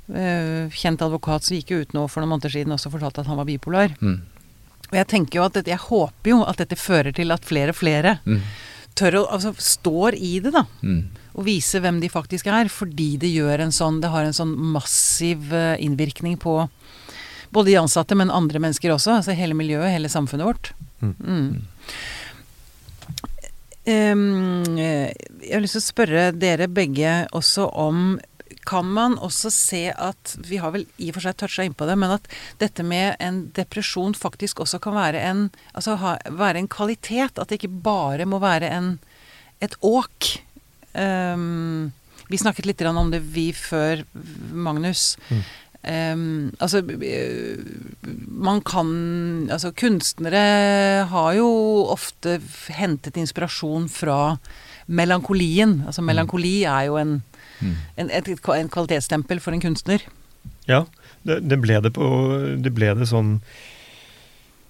kjent 0.06 1.00
advokat 1.02 1.44
som 1.46 1.56
gikk 1.56 1.70
jo 1.72 1.80
ut 1.80 1.94
nå 1.96 2.04
for 2.12 2.20
noen 2.20 2.34
måneder 2.34 2.52
siden 2.52 2.74
også 2.76 2.90
fortalte 2.92 3.22
at 3.22 3.26
han 3.30 3.38
var 3.40 3.48
bipolar. 3.48 3.94
Mm. 4.04 4.20
Og 4.90 4.98
jeg 4.98 5.08
tenker 5.08 5.38
jo 5.40 5.44
at 5.46 5.54
dette, 5.56 5.72
jeg 5.72 5.80
håper 5.80 6.30
jo 6.30 6.42
at 6.44 6.60
dette 6.60 6.76
fører 6.76 7.14
til 7.16 7.32
at 7.32 7.44
flere 7.48 7.72
og 7.72 7.78
flere 7.78 8.18
Mm. 8.26 8.40
tør 8.94 9.16
å, 9.22 9.22
altså 9.32 9.54
står 9.58 10.14
i 10.14 10.38
det, 10.44 10.52
da. 10.52 10.66
Mm. 10.82 11.08
Og 11.34 11.44
vise 11.48 11.80
hvem 11.80 12.00
de 12.00 12.08
faktisk 12.12 12.46
er, 12.46 12.68
fordi 12.68 13.16
det 13.18 13.32
gjør 13.32 13.64
en 13.64 13.72
sånn 13.74 14.00
Det 14.00 14.10
har 14.12 14.22
en 14.24 14.36
sånn 14.36 14.52
massiv 14.54 15.52
eh, 15.52 15.76
innvirkning 15.82 16.36
på 16.38 16.68
både 17.50 17.70
de 17.70 17.78
ansatte, 17.80 18.14
men 18.14 18.30
andre 18.30 18.58
mennesker 18.60 18.92
også. 18.92 19.16
Altså 19.18 19.34
hele 19.34 19.54
miljøet, 19.54 19.90
hele 19.90 20.08
samfunnet 20.08 20.46
vårt. 20.46 20.72
Mm. 21.00 21.14
Mm. 21.24 21.64
Eh, 23.84 25.12
jeg 25.44 25.52
har 25.52 25.60
lyst 25.64 25.76
til 25.76 25.82
å 25.82 25.88
spørre 25.88 26.28
dere 26.36 26.68
begge 26.72 27.26
også 27.36 27.66
om 27.72 28.18
Kan 28.66 28.90
man 28.96 29.16
også 29.18 29.50
se 29.52 29.82
at 29.92 30.36
Vi 30.48 30.58
har 30.62 30.72
vel 30.74 30.86
i 30.96 31.10
og 31.10 31.18
for 31.18 31.26
seg 31.26 31.36
toucha 31.40 31.66
innpå 31.66 31.88
det, 31.88 31.96
men 32.00 32.14
at 32.16 32.28
dette 32.62 32.86
med 32.86 33.16
en 33.22 33.44
depresjon 33.56 34.16
faktisk 34.16 34.64
også 34.64 34.80
kan 34.84 34.96
være 34.96 35.20
en 35.30 35.44
Altså 35.74 35.98
ha, 36.00 36.16
være 36.30 36.62
en 36.62 36.70
kvalitet. 36.70 37.38
At 37.38 37.50
det 37.50 37.60
ikke 37.60 37.82
bare 37.84 38.26
må 38.28 38.40
være 38.42 38.70
en, 38.72 38.96
et 39.64 39.76
åk. 39.82 40.30
Um, 40.94 41.92
vi 42.30 42.40
snakket 42.40 42.66
litt 42.68 42.82
om 42.86 43.10
det 43.12 43.20
vi 43.34 43.50
før, 43.52 44.04
Magnus. 44.52 45.16
Mm. 45.28 45.42
Um, 45.84 46.52
altså 46.64 46.80
Man 48.32 48.62
kan 48.64 49.50
Altså 49.52 49.74
kunstnere 49.76 51.04
har 51.10 51.34
jo 51.36 51.48
ofte 51.92 52.38
hentet 52.72 53.18
inspirasjon 53.20 53.90
fra 53.92 54.38
melankolien. 54.86 55.82
Altså 55.86 56.04
melankoli 56.04 56.62
er 56.68 56.88
jo 56.88 56.96
en, 57.00 57.18
Mm. 57.60 57.74
en, 57.96 58.10
et, 58.10 58.28
et, 58.28 58.48
en 58.58 58.68
kvalitetsstempel 58.68 59.40
for 59.40 59.52
en 59.54 59.60
kunstner. 59.62 60.02
Ja, 60.68 60.84
det, 61.22 61.40
det 61.48 61.58
ble 61.62 61.78
det 61.80 61.92
på 61.96 62.06
Det 62.60 62.72
ble 62.74 62.90
det 62.98 63.06
sånn 63.08 63.38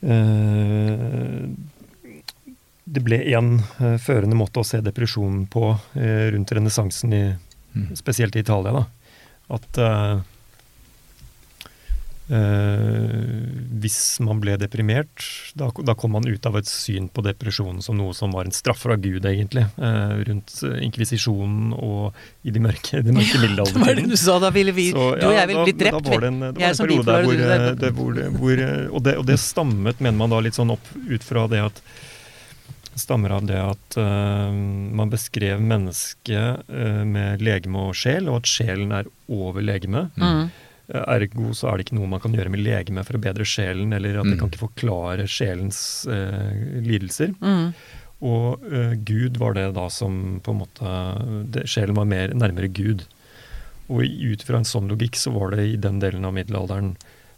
eh, 0.02 1.48
Det 2.84 3.02
ble 3.06 3.18
én 3.32 3.48
eh, 3.80 3.96
førende 4.02 4.36
måte 4.38 4.60
å 4.60 4.66
se 4.66 4.80
depresjon 4.84 5.46
på 5.50 5.70
eh, 5.96 6.30
rundt 6.34 6.52
renessansen, 6.52 7.16
Mm. 7.74 7.88
spesielt 7.98 8.36
i 8.36 8.38
Italia. 8.44 8.70
da. 8.70 8.84
At 9.56 9.78
eh, 9.82 10.20
hvis 12.24 13.98
man 14.24 14.38
ble 14.40 14.54
deprimert, 14.56 15.24
da, 15.58 15.68
da 15.84 15.94
kom 15.98 16.14
man 16.16 16.24
ut 16.24 16.46
av 16.48 16.56
et 16.56 16.68
syn 16.68 17.10
på 17.12 17.20
depresjonen 17.26 17.82
som 17.84 17.98
noe 17.98 18.14
som 18.16 18.32
var 18.32 18.48
en 18.48 18.54
straff 18.54 18.80
fra 18.86 18.96
Gud, 18.96 19.26
egentlig. 19.28 19.66
eh, 19.76 20.14
rundt 20.28 20.54
eh, 20.64 20.78
inkvisisjonen 20.86 21.74
og 21.76 22.16
i 22.48 22.54
de 22.54 22.62
mørke, 22.64 23.02
de 23.04 23.12
mørke 23.12 23.40
Det 23.44 23.82
var 23.82 23.94
det 23.98 24.06
du 24.08 24.16
sa, 24.16 24.38
da 24.40 24.50
ville 24.54 24.72
vi 24.72 24.90
Så, 24.94 25.10
Du 25.20 25.26
og 25.28 25.36
jeg 25.36 25.50
ville 25.50 25.66
blitt 25.68 25.82
drept. 25.82 26.00
Da 26.00 26.14
var 26.14 26.24
det 26.24 26.32
en, 26.32 26.40
det 26.46 26.54
var 26.56 26.72
en 26.72 26.80
periode 26.80 27.10
der 27.10 27.28
hvor, 27.28 27.44
eh, 27.44 27.68
det, 27.82 27.92
hvor, 27.98 28.24
hvor 28.38 28.64
eh, 28.68 28.88
og, 28.88 29.04
det, 29.04 29.16
og 29.20 29.28
det 29.28 29.38
stammet, 29.42 30.00
mener 30.00 30.18
man 30.24 30.32
da, 30.32 30.40
litt 30.44 30.56
sånn 30.56 30.72
opp 30.74 30.92
ut 30.94 31.24
fra 31.26 31.46
det 31.50 31.62
at 31.68 31.84
stammer 32.94 33.32
av 33.34 33.46
det 33.48 33.58
at 33.58 33.96
uh, 33.98 34.54
man 34.54 35.10
beskrev 35.10 35.58
mennesket 35.58 36.68
uh, 36.70 37.00
med 37.02 37.42
legeme 37.42 37.88
og 37.88 37.96
sjel, 37.98 38.28
og 38.30 38.44
at 38.44 38.50
sjelen 38.52 38.94
er 38.94 39.08
over 39.26 39.64
legemet. 39.66 40.14
Mm. 40.14 40.44
Ergo 40.88 41.52
så 41.56 41.70
er 41.70 41.78
det 41.80 41.86
ikke 41.86 41.96
noe 41.98 42.10
man 42.12 42.20
kan 42.20 42.34
gjøre 42.36 42.50
med 42.52 42.60
legemet 42.64 43.06
for 43.08 43.16
å 43.16 43.22
bedre 43.24 43.46
sjelen, 43.48 43.92
eller 43.96 44.18
at 44.20 44.26
det 44.28 44.34
Mm. 44.36 44.40
kan 44.42 44.50
ikke 44.50 44.66
forklare 44.68 45.24
sjelens 45.30 46.06
eh, 46.06 46.80
lidelser. 46.84 47.32
Mm. 47.40 47.72
Og 48.24 48.62
eh, 48.72 48.94
Gud 49.04 49.36
var 49.40 49.54
det 49.56 49.74
da 49.76 49.88
som 49.90 50.40
på 50.44 50.52
en 50.52 50.60
måte 50.62 50.92
det, 51.52 51.66
Sjelen 51.68 51.96
var 51.96 52.04
mer 52.08 52.34
nærmere 52.36 52.68
Gud. 52.72 53.04
Og 53.88 54.00
ut 54.04 54.42
fra 54.42 54.56
en 54.60 54.64
sånn 54.64 54.88
logikk 54.88 55.16
så 55.20 55.32
var 55.34 55.50
det 55.52 55.66
i 55.72 55.76
den 55.76 55.98
delen 56.00 56.24
av 56.24 56.32
middelalderen 56.36 56.94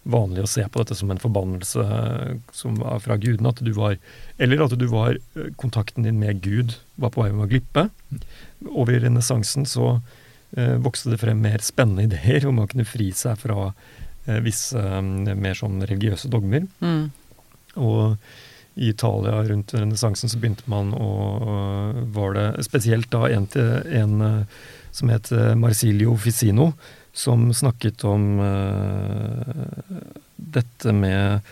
vanlig 0.07 0.45
å 0.45 0.47
se 0.51 0.63
på 0.71 0.79
dette 0.79 0.95
som 0.95 1.11
en 1.11 1.19
forbannelse 1.19 1.83
eh, 1.83 2.37
som 2.55 2.77
var 2.79 3.01
fra 3.03 3.17
gudene. 3.19 3.51
At 3.51 3.63
du 3.67 3.73
var, 3.75 3.97
eller 4.39 4.63
at 4.63 4.77
du 4.79 4.87
var 4.87 5.17
eh, 5.19 5.49
kontakten 5.59 6.07
din 6.07 6.19
med 6.23 6.39
Gud 6.45 6.77
var 6.97 7.11
på 7.11 7.25
vei 7.25 7.33
med 7.35 7.47
å 7.47 7.51
glippe. 7.51 7.89
Over 8.71 8.95
i 8.95 9.03
renessansen 9.03 9.67
så 9.67 9.97
vokste 10.83 11.13
det 11.13 11.21
frem 11.21 11.41
mer 11.43 11.63
spennende 11.65 12.07
ideer 12.07 12.47
om 12.49 12.61
å 12.63 12.67
kunne 12.71 12.87
fri 12.89 13.11
seg 13.17 13.39
fra 13.41 13.71
eh, 14.27 14.41
visse 14.45 14.79
eh, 14.79 15.35
mer 15.35 15.59
sånn 15.59 15.81
religiøse 15.83 16.31
dogmer. 16.33 16.69
Mm. 16.81 17.09
Og 17.83 18.17
i 18.77 18.91
Italia 18.93 19.41
rundt 19.49 19.73
renessansen 19.73 20.29
så 20.29 20.39
begynte 20.41 20.67
man 20.69 20.93
å 20.93 21.11
Var 22.13 22.35
det 22.37 22.49
spesielt 22.67 23.09
da 23.13 23.25
en, 23.33 23.47
til, 23.49 23.71
en 23.89 24.21
eh, 24.25 24.65
som 24.97 25.13
het 25.13 25.31
eh, 25.33 25.55
Marsilio 25.59 26.17
Ficino, 26.21 26.73
som 27.17 27.49
snakket 27.55 28.05
om 28.09 28.41
eh, 28.45 29.93
dette 30.37 30.93
med 30.93 31.45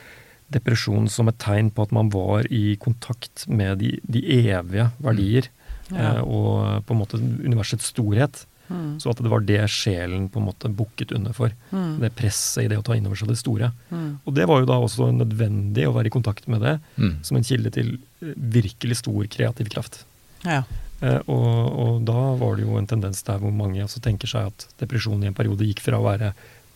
depresjon 0.52 1.08
som 1.10 1.28
et 1.30 1.40
tegn 1.40 1.70
på 1.72 1.86
at 1.86 1.92
man 1.96 2.10
var 2.12 2.46
i 2.52 2.76
kontakt 2.80 3.46
med 3.48 3.80
de, 3.80 3.94
de 4.04 4.24
evige 4.44 4.90
verdier. 5.04 5.50
Ja. 5.90 6.16
eh, 6.16 6.20
og 6.24 6.84
på 6.86 6.94
en 6.94 7.00
måte 7.00 7.20
universets 7.20 7.90
storhet. 7.92 8.44
Mm. 8.68 8.94
Så 9.02 9.10
at 9.12 9.20
det 9.20 9.30
var 9.32 9.44
det 9.44 9.60
sjelen 9.70 10.28
på 10.32 10.40
en 10.40 10.46
måte 10.48 10.70
bukket 10.72 11.12
under 11.16 11.34
for. 11.36 11.52
Mm. 11.70 11.98
Det 12.00 12.12
presset 12.16 12.64
i 12.64 12.70
det 12.72 12.78
å 12.80 12.86
ta 12.86 12.96
inn 12.96 13.06
over 13.06 13.18
seg 13.20 13.28
det 13.28 13.36
store. 13.40 13.72
Mm. 13.90 14.08
Og 14.24 14.34
det 14.36 14.46
var 14.50 14.62
jo 14.62 14.70
da 14.70 14.78
også 14.80 15.10
nødvendig 15.12 15.84
å 15.88 15.92
være 15.96 16.08
i 16.10 16.14
kontakt 16.14 16.48
med 16.48 16.64
det 16.64 16.78
Mm. 16.96 17.18
som 17.22 17.36
en 17.36 17.44
kilde 17.44 17.70
til 17.74 17.94
eh, 18.22 18.34
virkelig 18.36 19.00
stor 19.02 19.26
kreativ 19.26 19.68
kraft. 19.72 20.04
Ja. 20.44 20.62
Eh, 21.00 21.20
og, 21.26 21.78
og 21.84 22.02
da 22.08 22.34
var 22.40 22.56
det 22.56 22.64
jo 22.64 22.76
en 22.78 22.86
tendens 22.88 23.22
der 23.26 23.38
hvor 23.42 23.52
mange 23.52 23.82
altså 23.82 24.00
tenker 24.00 24.30
seg 24.30 24.52
at 24.52 24.66
depresjon 24.80 25.22
i 25.24 25.28
en 25.30 25.36
periode 25.36 25.66
gikk 25.66 25.82
fra 25.84 25.98
å 25.98 26.06
være 26.06 26.32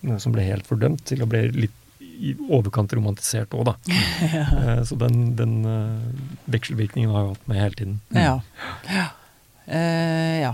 noe 0.07 0.21
som 0.23 0.33
ble 0.35 0.45
helt 0.47 0.67
fordømt, 0.69 1.05
til 1.09 1.23
å 1.25 1.29
bli 1.31 1.47
litt 1.55 1.75
i 2.19 2.33
overkant 2.51 2.91
romantisert 2.95 3.55
òg, 3.55 3.69
da. 3.71 3.77
Eh, 4.59 4.83
så 4.87 4.97
den, 4.99 5.37
den 5.39 5.53
uh, 5.63 6.03
vekselvirkningen 6.51 7.13
har 7.15 7.23
jeg 7.25 7.35
hatt 7.37 7.49
med 7.51 7.61
hele 7.63 7.79
tiden. 7.79 8.01
Ja. 8.11 8.33
Ja. 8.91 9.05
Uh, 9.69 10.35
ja. 10.43 10.53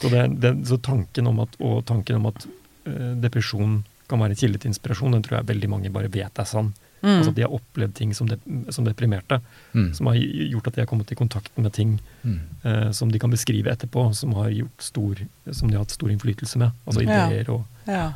Så, 0.00 0.08
det, 0.12 0.40
det, 0.40 0.54
så 0.68 0.78
tanken 0.80 1.26
om 1.28 1.40
at, 1.44 1.56
og 1.60 1.82
tanken 1.86 2.16
om 2.16 2.26
at 2.32 2.46
eh, 2.86 3.14
depresjon 3.20 3.82
kan 4.08 4.18
være 4.18 4.32
en 4.34 4.40
kilde 4.40 4.58
til 4.58 4.72
inspirasjon, 4.72 5.12
den 5.14 5.22
tror 5.22 5.38
jeg 5.40 5.46
veldig 5.52 5.68
mange 5.70 5.90
bare 5.92 6.08
vet 6.10 6.38
er 6.40 6.48
sann. 6.48 6.72
Mm. 7.02 7.10
Altså 7.18 7.30
at 7.30 7.36
de 7.36 7.44
har 7.46 7.52
opplevd 7.56 7.94
ting 7.96 8.10
som, 8.16 8.28
de, 8.28 8.36
som 8.72 8.84
deprimerte, 8.84 9.40
Mm. 9.72 9.92
som 9.94 10.06
har 10.10 10.16
gjort 10.18 10.66
at 10.66 10.74
de 10.74 10.80
har 10.82 10.88
kommet 10.90 11.12
i 11.12 11.14
kontakt 11.14 11.52
med 11.56 11.72
ting 11.72 12.00
Mm. 12.26 12.40
eh, 12.64 12.90
som 12.92 13.08
de 13.12 13.18
kan 13.22 13.30
beskrive 13.30 13.70
etterpå, 13.70 14.08
som, 14.14 14.32
har 14.34 14.50
gjort 14.50 14.82
stor, 14.82 15.14
som 15.52 15.68
de 15.70 15.76
har 15.78 15.84
hatt 15.84 15.94
stor 15.94 16.10
innflytelse 16.10 16.58
med. 16.58 16.72
Altså 16.86 17.02
Ja. 17.06 17.28
ideer 17.28 17.50
og 17.54 17.64
Ja. 17.86 18.12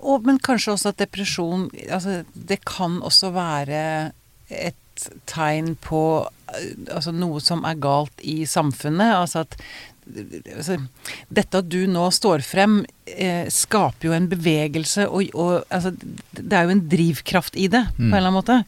Og, 0.00 0.26
men 0.26 0.38
kanskje 0.38 0.72
også 0.74 0.88
at 0.92 0.98
depresjon 1.00 1.70
altså, 1.90 2.24
Det 2.34 2.58
kan 2.66 3.00
også 3.00 3.30
være 3.32 4.12
et 4.50 5.08
tegn 5.26 5.74
på 5.82 6.00
eh, 6.54 6.94
altså, 6.94 7.12
noe 7.12 7.40
som 7.40 7.64
er 7.64 7.74
galt 7.80 8.12
i 8.22 8.44
samfunnet. 8.48 9.14
Altså 9.16 9.40
at 9.46 9.56
Dette 10.06 11.58
at 11.62 11.68
du 11.68 11.80
nå 11.90 12.06
står 12.14 12.44
frem, 12.46 12.80
eh, 13.10 13.46
skaper 13.52 14.08
jo 14.10 14.12
en 14.16 14.28
bevegelse, 14.30 15.08
og, 15.08 15.30
og 15.34 15.64
altså, 15.70 15.92
det 16.32 16.52
er 16.52 16.68
jo 16.68 16.74
en 16.76 16.84
drivkraft 16.88 17.56
i 17.58 17.66
det, 17.72 17.84
på 17.96 18.02
en 18.02 18.10
Mm. 18.10 18.14
eller 18.14 18.28
annen 18.30 18.38
måte. 18.40 18.60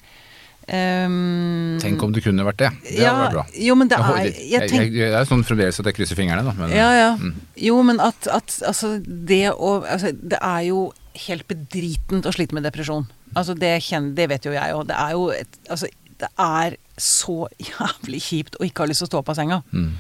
Um, 0.69 1.79
Tenk 1.81 2.03
om 2.05 2.13
det 2.13 2.21
kunne 2.27 2.45
vært 2.45 2.59
det. 2.61 2.69
Det 2.85 2.99
ja, 3.01 3.13
hadde 3.15 3.23
vært 3.23 3.37
bra. 3.39 3.45
Jo, 3.65 3.77
men 3.79 3.89
det 3.89 3.97
er 3.97 4.19
jeg 4.27 4.69
jeg, 4.69 4.91
jeg, 4.99 5.13
er 5.17 5.29
sånn 5.29 5.45
fremdeles 5.49 5.79
at 5.81 5.89
jeg 5.89 5.97
krysser 5.97 6.19
fingrene, 6.19 6.43
da. 6.45 6.53
Men, 6.59 6.75
Ja, 6.77 6.89
ja. 6.93 7.07
Mm. 7.17 7.31
Jo, 7.69 7.79
men 7.89 8.03
at, 8.05 8.29
at 8.29 8.59
altså, 8.69 8.99
det 9.07 9.47
å 9.55 9.79
altså, 9.81 10.13
Det 10.13 10.37
er 10.45 10.67
jo 10.69 10.83
helt 11.25 11.47
bedritent 11.49 12.29
å 12.29 12.35
slite 12.37 12.53
med 12.59 12.67
depresjon. 12.69 13.09
Altså, 13.35 13.57
det, 13.57 13.79
kjenner, 13.87 14.13
det 14.19 14.29
vet 14.29 14.45
jo 14.45 14.53
jeg 14.53 14.77
òg. 14.77 14.85
Det 14.91 14.99
er 14.99 15.17
jo 15.17 15.25
et 15.33 15.59
Altså, 15.73 15.89
det 16.21 16.29
er 16.37 16.77
så 17.01 17.47
jævlig 17.63 18.21
kjipt 18.27 18.61
å 18.61 18.67
ikke 18.69 18.85
ha 18.85 18.91
lyst 18.91 19.01
til 19.05 19.09
å 19.09 19.13
stå 19.15 19.23
opp 19.23 19.33
av 19.33 19.39
senga. 19.41 19.63
Mm. 19.73 19.91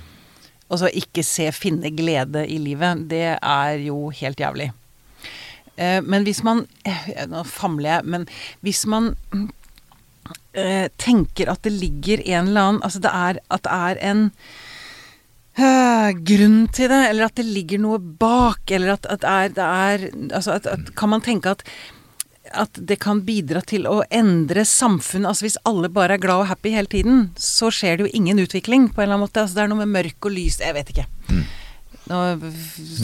Og 0.68 0.80
så 0.82 0.90
ikke 0.92 1.24
se 1.24 1.48
finne 1.56 1.90
glede 1.96 2.44
i 2.46 2.58
livet. 2.60 3.06
Det 3.10 3.24
er 3.36 3.80
jo 3.86 4.08
helt 4.14 4.40
jævlig. 4.40 4.70
Eh, 5.78 6.00
men 6.04 6.26
hvis 6.26 6.42
man 6.46 6.64
eh, 6.88 7.10
Nå 7.30 7.44
famler 7.46 7.98
jeg, 7.98 8.08
men 8.10 8.26
hvis 8.66 8.84
man 8.90 9.12
eh, 10.52 10.88
tenker 10.98 11.52
at 11.52 11.62
det 11.64 11.74
ligger 11.76 12.22
en 12.24 12.50
eller 12.50 12.72
annen 12.72 12.82
Altså 12.82 13.02
det 13.04 13.12
er, 13.14 13.38
at 13.54 13.64
det 13.64 13.76
er 13.76 14.02
en 14.10 14.24
eh, 15.58 16.10
grunn 16.32 16.58
til 16.74 16.90
det, 16.90 17.02
eller 17.10 17.28
at 17.28 17.38
det 17.38 17.46
ligger 17.46 17.82
noe 17.84 18.00
bak, 18.00 18.64
eller 18.74 18.96
at, 18.96 19.06
at 19.06 19.24
er, 19.24 19.54
det 19.54 19.68
er 19.68 20.08
Altså 20.32 20.58
at, 20.58 20.66
at 20.66 20.92
kan 20.98 21.14
man 21.14 21.24
tenke 21.24 21.54
at 21.54 21.64
at 22.52 22.80
det 22.88 22.98
kan 23.02 23.22
bidra 23.26 23.62
til 23.66 23.86
å 23.90 24.00
endre 24.14 24.64
samfunnet. 24.68 25.30
Altså 25.30 25.46
Hvis 25.48 25.60
alle 25.68 25.90
bare 25.92 26.16
er 26.16 26.22
glad 26.22 26.44
og 26.44 26.50
happy 26.50 26.72
hele 26.74 26.90
tiden, 26.90 27.30
så 27.38 27.72
skjer 27.74 27.98
det 27.98 28.08
jo 28.08 28.16
ingen 28.20 28.40
utvikling 28.42 28.90
på 28.92 29.02
en 29.02 29.08
eller 29.08 29.18
annen 29.18 29.26
måte. 29.26 29.44
Altså 29.44 29.58
Det 29.58 29.64
er 29.64 29.72
noe 29.72 29.84
med 29.84 29.94
mørk 29.94 30.28
og 30.28 30.34
lys 30.34 30.60
Jeg 30.64 30.76
vet 30.76 30.92
ikke. 30.94 31.08
Mm. 31.28 31.46
Nå 32.08 32.18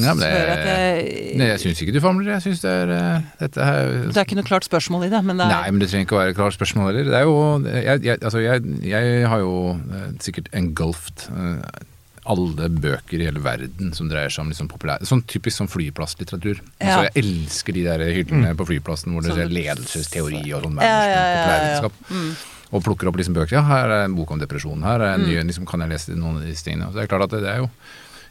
Ja, 0.01 0.13
det, 0.17 0.29
jeg 0.29 0.49
at 0.49 0.67
jeg 0.69 1.09
Nei, 1.37 1.49
jeg 1.51 1.61
syns 1.61 1.81
ikke 1.85 1.95
du 1.97 2.01
famler. 2.05 2.31
Jeg 2.37 2.45
syns 2.47 2.63
det 2.65 2.73
er 2.73 2.93
eh, 2.95 3.25
Dette 3.43 3.67
her 3.69 3.91
Det 4.09 4.17
er 4.17 4.27
ikke 4.27 4.39
noe 4.39 4.49
klart 4.49 4.69
spørsmål 4.69 5.07
i 5.09 5.11
det, 5.13 5.21
men 5.27 5.41
det 5.41 5.47
er 5.47 5.53
Nei, 5.53 5.73
men 5.73 5.83
det 5.83 5.91
trenger 5.91 6.09
ikke 6.09 6.17
å 6.17 6.21
være 6.23 6.35
et 6.35 6.39
klart 6.39 6.57
spørsmål 6.57 6.91
heller. 6.91 7.11
Det 7.11 7.19
er 7.19 7.27
jo 7.29 7.35
Jeg, 7.69 8.05
jeg, 8.09 8.21
altså 8.21 8.45
jeg, 8.45 8.77
jeg 8.89 9.27
har 9.29 9.43
jo 9.45 9.57
eh, 9.75 10.07
sikkert 10.25 10.49
engulfed 10.57 11.27
eh, 11.35 11.83
alle 12.27 12.69
bøker 12.73 13.21
i 13.21 13.27
hele 13.29 13.43
verden 13.45 13.93
som 13.97 14.09
dreier 14.09 14.33
seg 14.33 14.45
om 14.45 14.53
liksom 14.53 14.69
populær 14.71 15.03
Sånn 15.05 15.23
typisk 15.29 15.59
sånn 15.61 15.69
flyplasslitteratur. 15.73 16.61
Ja. 16.81 16.87
Altså, 16.87 17.03
jeg 17.11 17.25
elsker 17.25 17.77
de 17.77 17.83
der 17.85 18.05
hyllene 18.17 18.55
på 18.57 18.67
flyplassen 18.71 19.13
hvor 19.13 19.23
det 19.27 19.35
Sånn- 19.35 19.45
er 19.45 19.53
ledelsesteori 19.53 20.43
og 20.57 20.65
sånn 20.65 20.81
Ja, 20.81 21.01
ja, 21.05 21.25
ja, 21.29 21.47
ja, 21.49 21.83
ja. 21.83 21.91
Mm. 22.11 22.31
Og 22.75 22.83
plukker 22.83 23.07
opp 23.11 23.17
liksom 23.21 23.37
bøker. 23.37 23.59
Ja, 23.59 23.63
her 23.69 23.93
er 23.93 24.05
en 24.09 24.17
bok 24.17 24.33
om 24.35 24.41
depresjon. 24.41 24.83
Her 24.83 25.01
er 25.01 25.13
en 25.15 25.27
ny, 25.29 25.37
liksom, 25.47 25.67
kan 25.69 25.81
jeg 25.85 25.93
lese 25.93 26.17
noen 26.17 26.41
av 26.41 26.49
disse 26.49 26.65
tingene. 26.67 26.89
Så 26.91 26.99
det 26.99 27.05
er 27.05 27.13
klart 27.13 27.29
at 27.29 27.37
det, 27.37 27.43
det 27.45 27.53
er 27.53 27.61
jo 27.63 27.69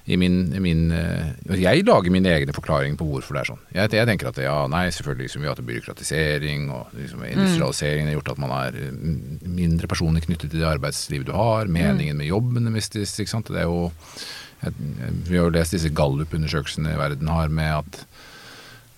i 0.05 0.17
min, 0.19 0.51
i 0.51 0.59
min 0.59 0.91
eh, 0.91 1.59
Jeg 1.61 1.85
lager 1.87 2.11
mine 2.11 2.31
egne 2.33 2.55
forklaringer 2.55 2.97
på 2.99 3.07
hvorfor 3.07 3.37
det 3.37 3.43
er 3.43 3.49
sånn. 3.53 3.61
Jeg, 3.71 3.91
jeg 3.95 4.07
tenker 4.09 4.29
at 4.33 4.39
ja, 4.43 4.55
nei, 4.71 4.85
selvfølgelig 4.91 5.29
liksom, 5.29 5.43
vi 5.43 5.47
har 5.47 5.55
hatt 5.55 5.69
byråkratisering 5.69 6.65
og 6.75 6.97
liksom, 6.97 7.23
industrialiseringen 7.29 8.11
har 8.11 8.17
gjort 8.17 8.33
at 8.33 8.41
man 8.43 8.55
er 8.57 8.79
eh, 8.81 8.97
mindre 9.47 9.87
personlig 9.91 10.25
knyttet 10.27 10.51
til 10.51 10.59
det 10.59 10.67
arbeidslivet 10.73 11.29
du 11.29 11.35
har. 11.37 11.71
Meningen 11.71 12.19
med 12.19 12.27
jobben 12.27 12.67
mistes. 12.75 13.15
ikke 13.15 13.31
sant? 13.31 13.53
Det 13.53 13.63
er 13.63 13.69
jo 13.71 13.87
jeg, 14.63 14.75
Vi 15.29 15.37
har 15.37 15.47
jo 15.47 15.55
lest 15.55 15.77
disse 15.77 15.93
gallup-undersøkelsene 15.95 16.97
verden 16.99 17.31
har 17.31 17.53
med 17.53 17.79
at 17.79 18.03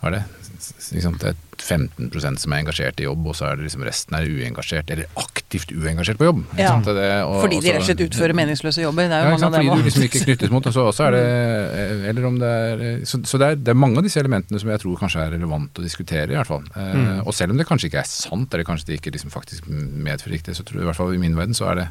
hva 0.02 0.10
er 0.10 0.18
det? 0.20 0.26
Sant? 0.60 1.20
Det 1.22 1.32
er 1.34 1.36
15 1.56 2.38
som 2.42 2.54
er 2.54 2.60
engasjert 2.62 3.00
i 3.00 3.06
jobb, 3.06 3.28
og 3.32 3.36
så 3.38 3.48
er 3.48 3.56
det 3.60 3.66
liksom 3.68 3.84
resten 3.88 4.16
er 4.18 4.26
uengasjert, 4.28 4.90
eller 4.92 5.06
aktivt 5.18 5.72
uengasjert 5.72 6.18
på 6.20 6.28
jobb. 6.28 6.42
Ja? 6.60 6.74
Det, 6.84 7.06
og- 7.24 7.42
Fordi 7.46 7.60
de 7.64 7.72
rett 7.72 7.80
og 7.82 7.88
slett 7.88 8.04
utfører 8.06 8.34
meningsløse 8.36 8.82
jobber. 8.84 9.08
Det 9.08 9.16
er 9.18 9.24
jo 9.24 9.30
ja, 9.32 9.38
mange 9.38 9.46
av 9.46 9.54
Fordi 9.56 9.82
du 9.82 9.88
liksom 9.90 10.04
ikke 10.08 10.24
knyttes 10.26 10.52
mot, 10.52 10.68
og 10.68 10.74
så, 10.76 10.86
også 10.92 11.08
er 11.08 11.12
det 11.16 12.10
Eller 12.12 12.26
om 12.28 12.40
det 12.40 12.50
er 12.50 13.06
Så, 13.06 13.22
så 13.26 13.38
det, 13.40 13.48
er, 13.48 13.56
det 13.56 13.72
er 13.74 13.80
mange 13.80 13.98
av 13.98 14.04
disse 14.04 14.20
elementene 14.20 14.60
som 14.60 14.70
jeg 14.70 14.80
tror 14.84 15.00
kanskje 15.00 15.24
er 15.26 15.32
relevant 15.38 15.80
å 15.80 15.86
diskutere, 15.86 16.28
i 16.32 16.36
hvert 16.36 16.48
fall. 16.52 16.64
Eh, 16.76 17.22
Og 17.26 17.34
selv 17.34 17.52
om 17.56 17.58
det 17.58 17.68
kanskje 17.68 17.88
ikke 17.90 18.04
er 18.04 18.10
sant, 18.12 18.54
eller 18.54 18.68
kanskje 18.68 18.92
det 18.92 19.00
ikke 19.02 19.16
liksom 19.16 19.32
faktisk 19.34 19.68
medfører 19.72 20.36
riktig, 20.38 20.56
så 20.56 20.64
tror 20.68 20.80
jeg 20.82 20.86
i 20.88 20.92
hvert 20.92 21.00
fall 21.00 21.14
i 21.16 21.22
min 21.22 21.36
verden 21.36 21.54
så 21.58 21.72
er 21.72 21.76
det, 21.76 21.88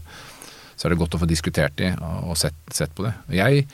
så 0.77 0.87
er 0.87 0.95
det 0.95 0.99
godt 0.99 1.15
å 1.17 1.23
få 1.23 1.27
diskutert 1.31 1.77
de 1.77 1.93
og 2.27 2.37
sett, 2.37 2.55
sett 2.71 2.95
på 2.95 3.05
det. 3.07 3.15
Jeg 3.33 3.67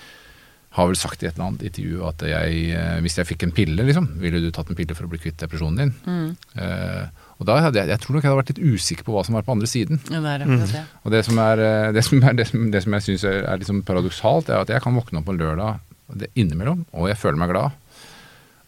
har 0.77 0.87
vel 0.87 0.99
sagt 0.99 1.23
i 1.23 1.27
et 1.27 1.35
eller 1.35 1.49
annet 1.49 1.65
intervju 1.67 2.05
at 2.07 2.23
jeg, 2.31 2.59
eh, 2.79 2.99
hvis 3.03 3.19
jeg 3.19 3.27
fikk 3.27 3.43
en 3.47 3.55
pille, 3.57 3.83
liksom, 3.89 4.07
ville 4.23 4.39
du 4.43 4.53
tatt 4.55 4.71
en 4.71 4.79
pille 4.79 4.95
for 4.95 5.09
å 5.09 5.11
bli 5.11 5.19
kvitt 5.19 5.41
depresjonen 5.43 5.81
din? 5.83 5.93
Mm. 6.07 6.29
Eh, 6.63 7.27
og 7.41 7.49
da 7.49 7.57
hadde 7.65 7.81
jeg, 7.81 7.91
jeg 7.91 8.03
tror 8.05 8.15
nok 8.15 8.23
jeg 8.23 8.31
hadde 8.31 8.41
vært 8.43 8.53
litt 8.53 8.77
usikker 8.77 9.07
på 9.09 9.15
hva 9.17 9.25
som 9.27 9.35
var 9.35 9.47
på 9.47 9.55
andre 9.57 9.67
siden. 9.71 9.99
Ja, 10.13 10.21
det. 10.39 10.85
Og 11.03 11.11
det 11.15 11.25
som, 11.27 11.41
er, 11.43 11.65
det 11.97 12.05
som, 12.07 12.23
er, 12.23 12.37
det 12.39 12.47
som, 12.53 12.69
det 12.71 12.85
som 12.85 12.97
jeg 12.99 13.07
syns 13.09 13.25
er, 13.27 13.43
er 13.49 13.63
liksom 13.63 13.83
paradoksalt, 13.89 14.53
er 14.53 14.63
at 14.63 14.71
jeg 14.71 14.85
kan 14.85 14.95
våkne 14.95 15.23
opp 15.23 15.29
på 15.31 15.39
lørdag 15.39 15.81
det 16.21 16.31
innimellom, 16.39 16.85
og 16.93 17.07
jeg 17.11 17.19
føler 17.21 17.39
meg 17.41 17.53
glad. 17.53 17.77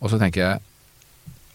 Og 0.03 0.11
så 0.11 0.19
tenker 0.19 0.43
jeg 0.43 0.61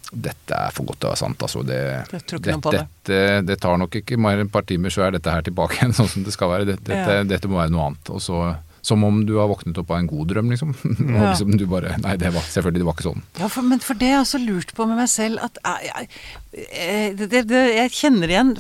dette 0.08 0.56
er 0.56 0.72
for 0.72 0.88
godt 0.88 1.02
til 1.02 1.10
å 1.10 1.12
være 1.12 1.20
sant. 1.20 1.42
Altså, 1.44 1.64
det, 1.68 1.80
det. 2.14 2.54
dette, 2.72 3.18
det 3.44 3.58
tar 3.60 3.76
nok 3.82 3.98
ikke 4.00 4.20
mer 4.22 4.40
enn 4.40 4.48
et 4.48 4.54
par 4.54 4.64
timer, 4.68 4.94
så 4.94 5.04
er 5.04 5.18
dette 5.18 5.34
her 5.34 5.44
tilbake 5.44 5.80
igjen 5.82 5.96
sånn 6.00 6.12
som 6.12 6.24
det 6.28 6.36
skal 6.36 6.54
være. 6.54 6.68
Dette, 6.70 6.86
dette, 6.88 7.18
Ja. 7.20 7.26
dette 7.28 7.52
må 7.52 7.60
være 7.60 7.74
noe 7.76 7.90
annet. 7.90 8.12
Og 8.16 8.24
så, 8.24 8.40
som 8.88 9.04
om 9.04 9.18
du 9.28 9.34
har 9.42 9.50
våknet 9.52 9.78
opp 9.82 9.90
av 9.92 10.00
en 10.00 10.08
god 10.08 10.30
drøm, 10.32 10.52
liksom. 10.54 10.72
Og 11.18 11.24
liksom 11.26 11.56
du 11.60 11.66
bare 11.68 11.98
Nei, 12.04 12.14
det 12.22 12.32
var 12.36 12.46
selvfølgelig 12.48 12.82
det 12.84 12.88
var 12.88 12.96
ikke 12.98 13.08
sånn. 13.10 13.24
Ja, 13.42 13.50
for, 13.52 13.66
men 13.68 13.82
for 13.84 14.00
det 14.00 14.08
har 14.14 14.22
jeg 14.22 14.26
også 14.26 14.40
lurt 14.46 14.72
på 14.78 14.88
med 14.88 15.02
meg 15.02 15.10
selv 15.12 15.44
at 15.44 15.60
jeg, 15.66 15.92
jeg, 15.92 16.68
eh, 16.72 17.08
det, 17.20 17.44
det, 17.52 17.62
jeg 17.76 17.94
kjenner 17.98 18.32
igjen 18.34 18.54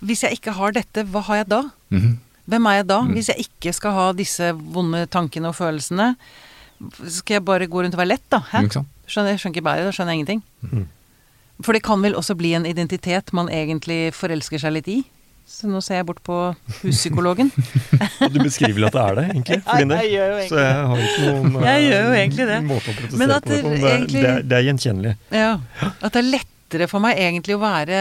Hvis 0.00 0.24
jeg 0.24 0.38
ikke 0.38 0.54
har 0.56 0.72
dette, 0.76 1.04
hva 1.12 1.22
har 1.28 1.42
jeg 1.42 1.50
da? 1.52 1.62
Mhm. 1.94 2.14
Hvem 2.46 2.66
er 2.70 2.76
jeg 2.78 2.84
Mm. 2.86 2.90
da? 2.92 2.98
Hvis 3.10 3.28
jeg 3.32 3.42
ikke 3.48 3.72
skal 3.74 3.92
ha 3.96 4.02
disse 4.14 4.52
vonde 4.54 5.00
tankene 5.10 5.48
og 5.50 5.56
følelsene, 5.58 6.12
skal 7.10 7.40
jeg 7.40 7.44
bare 7.44 7.66
gå 7.66 7.80
rundt 7.82 7.96
og 7.96 7.98
være 7.98 8.12
lett, 8.12 8.22
da? 8.30 8.38
Hæ? 8.52 8.60
Skjønner, 8.70 9.32
jeg 9.32 9.40
skjønner 9.42 9.56
ikke 9.56 9.64
bæret, 9.66 9.88
da 9.88 9.94
skjønner 9.96 10.14
jeg 10.14 10.20
ingenting. 10.20 10.42
Mhm. 10.62 10.84
For 11.66 11.72
det 11.74 11.82
kan 11.82 12.02
vel 12.04 12.14
også 12.14 12.36
bli 12.38 12.52
en 12.54 12.66
identitet 12.68 13.32
man 13.34 13.48
egentlig 13.50 14.12
forelsker 14.14 14.60
seg 14.62 14.76
litt 14.76 14.88
i? 14.92 14.98
Så 15.46 15.68
nå 15.70 15.78
ser 15.84 16.00
jeg 16.00 16.06
bort 16.08 16.18
på 16.26 16.36
huspsykologen. 16.82 17.52
Og 18.26 18.32
du 18.34 18.40
beskriver 18.42 18.74
vel 18.80 18.86
at 18.88 18.96
det 18.96 19.02
er 19.04 19.14
det, 19.18 19.24
egentlig? 19.30 19.58
For 19.62 19.78
din 19.84 19.92
del. 19.92 20.08
Så 20.50 20.58
jeg 20.58 20.88
har 20.90 21.02
ikke 21.04 21.28
noen 21.30 21.54
Jeg 21.68 21.84
gjør 21.86 22.08
jo 22.10 22.48
det. 22.50 22.58
måte 22.66 22.90
å 22.90 22.96
protestere 22.98 23.20
Men 23.22 23.34
at 23.36 23.46
på. 23.46 23.52
det 23.54 23.60
på, 23.62 23.70
det 23.70 23.76
men 23.76 23.80
Det, 23.80 23.86
er- 23.86 23.96
egentlig- 24.00 24.24
det, 24.26 24.32
er- 24.34 24.42
det 24.50 24.58
er 24.58 24.66
gjenkjennelig. 24.66 25.14
Ja. 25.38 25.52
At 26.02 26.10
det 26.16 26.22
er 26.24 26.28
lettere 26.32 26.88
for 26.90 27.04
meg 27.06 27.22
egentlig 27.22 27.54
å 27.56 27.62
være 27.62 28.00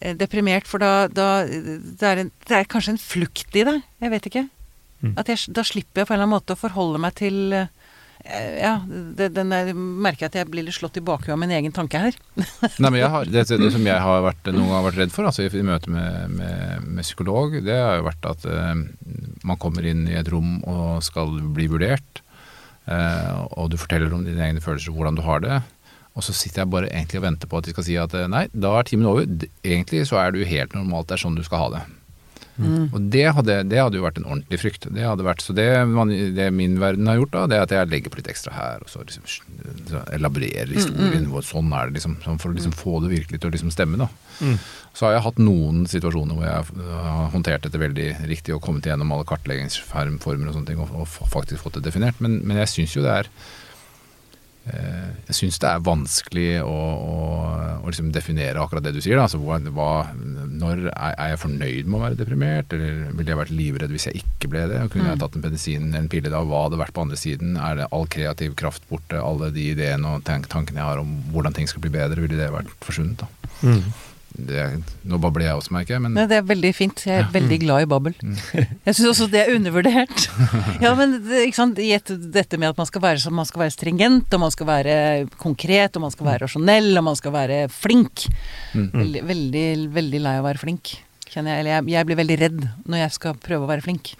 eh, 0.00 0.16
deprimert, 0.18 0.66
for 0.66 0.82
da, 0.82 0.92
da 1.08 1.28
det, 1.46 2.02
er 2.10 2.24
en, 2.24 2.32
det 2.50 2.58
er 2.58 2.68
kanskje 2.74 2.96
en 2.96 3.02
flukt 3.06 3.56
i 3.56 3.64
det. 3.70 3.76
Jeg 4.02 4.14
vet 4.16 4.28
ikke. 4.32 4.44
Mm. 5.06 5.14
At 5.22 5.30
jeg, 5.30 5.46
da 5.54 5.62
slipper 5.68 6.02
jeg 6.02 6.08
på 6.10 6.14
en 6.14 6.18
eller 6.18 6.26
annen 6.26 6.36
måte 6.40 6.56
å 6.56 6.60
forholde 6.66 7.00
meg 7.06 7.14
til 7.22 7.38
eh, 7.54 7.70
Ja, 8.26 8.72
det, 8.88 9.28
den 9.36 9.52
er, 9.54 9.70
merker 9.74 10.26
jeg 10.26 10.32
at 10.32 10.38
jeg 10.40 10.48
blir 10.50 10.66
litt 10.66 10.74
slått 10.74 10.98
i 10.98 11.04
bakhuet 11.04 11.34
av 11.36 11.38
min 11.40 11.52
egen 11.54 11.74
tanke 11.74 12.00
her. 12.00 12.16
Nei, 12.82 12.90
men 12.90 13.04
har, 13.12 13.28
det, 13.30 13.44
det 13.46 13.70
som 13.74 13.86
jeg 13.86 14.02
har 14.02 14.24
vært, 14.24 14.50
noen 14.50 14.72
gang 14.72 14.86
vært 14.88 15.00
redd 15.02 15.14
for 15.14 15.28
altså 15.28 15.46
i, 15.46 15.50
i 15.50 15.64
møte 15.66 15.92
med, 15.92 16.34
med, 16.34 16.88
med 16.98 17.06
psykolog, 17.06 17.54
det 17.66 17.76
har 17.78 18.00
jo 18.00 18.08
vært 18.08 18.28
at 18.32 18.48
eh, 18.50 18.72
man 19.46 19.60
kommer 19.62 19.86
inn 19.86 20.06
i 20.10 20.18
et 20.18 20.30
rom 20.32 20.58
og 20.66 21.04
skal 21.06 21.38
bli 21.54 21.68
vurdert, 21.70 22.22
eh, 22.90 23.32
og 23.54 23.70
du 23.70 23.78
forteller 23.80 24.12
om 24.14 24.26
dine 24.26 24.42
egne 24.48 24.64
følelser 24.64 24.90
og 24.90 25.00
hvordan 25.00 25.20
du 25.20 25.24
har 25.26 25.46
det. 25.46 25.60
Og 26.16 26.24
så 26.24 26.32
sitter 26.32 26.64
jeg 26.64 26.72
bare 26.72 26.88
egentlig 26.88 27.20
og 27.20 27.26
venter 27.26 27.50
på 27.50 27.60
at 27.60 27.68
de 27.68 27.76
skal 27.76 27.86
si 27.86 27.98
at 28.00 28.16
eh, 28.16 28.28
nei, 28.32 28.46
da 28.56 28.72
er 28.78 28.88
timen 28.88 29.08
over. 29.10 29.28
Egentlig 29.62 30.06
så 30.08 30.18
er 30.24 30.34
du 30.34 30.42
helt 30.48 30.74
normalt, 30.74 31.10
det 31.10 31.18
er 31.18 31.26
sånn 31.26 31.38
du 31.38 31.44
skal 31.46 31.66
ha 31.66 31.72
det. 31.76 31.86
Mm. 32.56 32.86
Og 32.90 33.08
det 33.12 33.24
hadde, 33.36 33.56
det 33.68 33.80
hadde 33.80 33.98
jo 33.98 34.04
vært 34.06 34.20
en 34.20 34.28
ordentlig 34.28 34.60
frykt. 34.62 34.88
Det 34.96 35.04
hadde 35.04 35.26
vært, 35.26 35.44
så 35.44 35.54
det, 35.56 35.66
man, 35.90 36.12
det 36.36 36.48
min 36.54 36.78
verden 36.80 37.08
har 37.10 37.20
gjort, 37.20 37.34
da, 37.34 37.44
det 37.50 37.58
er 37.58 37.66
at 37.66 37.74
jeg 37.76 37.90
legger 37.92 38.12
på 38.12 38.20
litt 38.20 38.30
ekstra 38.32 38.54
her, 38.56 38.84
og 38.84 38.92
så 38.92 39.04
liksom 39.04 39.26
så 39.90 40.02
elaborerer 40.16 40.72
historien. 40.72 41.28
Mm. 41.28 41.36
Sånn 41.44 41.72
er 41.76 41.90
det 41.90 41.98
liksom, 41.98 42.16
sånn 42.24 42.40
for 42.42 42.52
å 42.52 42.56
liksom 42.56 42.74
få 42.76 43.00
det 43.04 43.12
virkelig 43.12 43.42
til 43.42 43.50
å 43.50 43.56
liksom 43.56 43.74
stemme. 43.74 44.00
da. 44.00 44.08
Mm. 44.40 44.56
Så 44.96 45.06
har 45.06 45.16
jeg 45.16 45.26
hatt 45.26 45.42
noen 45.42 45.84
situasjoner 45.90 46.38
hvor 46.38 46.46
jeg 46.48 46.88
har 47.04 47.30
håndtert 47.34 47.66
dette 47.66 47.80
veldig 47.80 48.08
riktig 48.30 48.56
og 48.56 48.62
kommet 48.64 48.88
igjennom 48.88 49.12
alle 49.12 49.28
kartleggingsformer 49.28 50.48
og 50.48 50.56
sånne 50.56 50.70
ting, 50.70 50.80
og, 50.80 50.94
og 51.02 51.30
faktisk 51.32 51.66
fått 51.66 51.78
det 51.80 51.86
definert. 51.90 52.20
Men, 52.24 52.40
men 52.46 52.62
jeg 52.64 52.72
syns 52.72 52.96
jo 52.96 53.04
det 53.04 53.20
er 53.20 53.32
jeg 54.66 55.36
syns 55.38 55.60
det 55.62 55.68
er 55.70 55.82
vanskelig 55.86 56.46
å, 56.66 56.70
å, 56.74 57.18
å 57.82 57.90
liksom 57.90 58.08
definere 58.14 58.62
akkurat 58.62 58.82
det 58.82 58.96
du 58.96 59.00
sier. 59.04 59.20
Altså, 59.22 59.38
hva, 59.42 59.58
når 59.60 60.88
er, 60.90 61.12
er 61.12 61.32
jeg 61.32 61.42
fornøyd 61.44 61.86
med 61.86 61.98
å 61.98 62.02
være 62.02 62.18
deprimert, 62.18 62.74
eller 62.74 63.12
ville 63.12 63.32
jeg 63.32 63.40
vært 63.42 63.54
livredd 63.54 63.94
hvis 63.94 64.08
jeg 64.08 64.24
ikke 64.24 64.50
ble 64.50 64.64
det? 64.72 64.82
Kunne 64.90 65.12
jeg 65.12 65.22
tatt 65.22 65.38
en 65.38 65.46
medisin 65.46 65.86
eller 65.88 66.02
en 66.02 66.10
pille 66.10 66.32
da, 66.32 66.42
hva 66.42 66.64
hadde 66.66 66.82
vært 66.82 66.96
på 66.96 67.06
andre 67.06 67.20
siden? 67.20 67.54
Er 67.62 67.80
det 67.80 67.88
all 67.94 68.10
kreativ 68.10 68.58
kraft 68.58 68.86
borte? 68.90 69.22
Alle 69.22 69.52
de 69.54 69.70
ideene 69.76 70.16
og 70.16 70.26
tankene 70.26 70.82
jeg 70.82 70.86
har 70.86 71.02
om 71.02 71.14
hvordan 71.34 71.56
ting 71.56 71.70
skal 71.70 71.84
bli 71.84 71.94
bedre, 71.94 72.22
ville 72.24 72.38
det 72.38 72.52
vært 72.54 72.74
forsvunnet? 72.86 73.22
da? 73.22 73.30
Mm. 73.62 73.90
Det, 74.36 74.64
nå 75.08 75.16
babler 75.22 75.46
jeg 75.46 75.56
også, 75.56 75.72
merker 75.72 75.94
jeg, 75.96 76.02
men 76.04 76.12
Nei, 76.12 76.26
det 76.28 76.36
er 76.36 76.42
veldig 76.44 76.72
fint. 76.76 77.02
Jeg 77.08 77.22
er 77.22 77.30
veldig 77.32 77.56
glad 77.62 77.86
i 77.86 77.88
babbel. 77.88 78.16
Jeg 78.86 78.92
syns 78.98 79.08
også 79.14 79.28
det 79.32 79.40
er 79.46 79.54
undervurdert. 79.56 80.26
Ja, 80.84 80.90
men 80.98 81.14
det, 81.24 81.46
ikke 81.48 81.56
sant, 81.56 81.78
dette 81.80 82.58
med 82.60 82.68
at 82.74 82.76
man 82.80 82.88
skal, 82.90 83.00
være, 83.06 83.32
man 83.32 83.48
skal 83.48 83.62
være 83.64 83.72
stringent, 83.74 84.28
og 84.36 84.42
man 84.44 84.52
skal 84.52 84.68
være 84.68 84.96
konkret, 85.40 85.96
og 85.96 86.04
man 86.04 86.12
skal 86.12 86.28
være 86.28 86.44
rasjonell, 86.44 86.90
og 87.00 87.06
man 87.08 87.16
skal 87.16 87.32
være 87.32 87.62
flink. 87.72 88.26
Mm. 88.76 88.90
Veldig, 88.92 89.22
veldig, 89.32 89.64
veldig 89.96 90.20
lei 90.28 90.34
av 90.36 90.44
å 90.44 90.48
være 90.50 90.62
flink. 90.66 90.92
Kjenner 91.32 91.56
jeg, 91.56 91.64
eller 91.64 91.72
jeg, 91.78 91.88
jeg 91.96 92.08
blir 92.10 92.20
veldig 92.20 92.36
redd 92.44 92.60
når 92.84 93.02
jeg 93.06 93.16
skal 93.16 93.40
prøve 93.48 93.64
å 93.66 93.70
være 93.72 93.84
flink. 93.88 94.12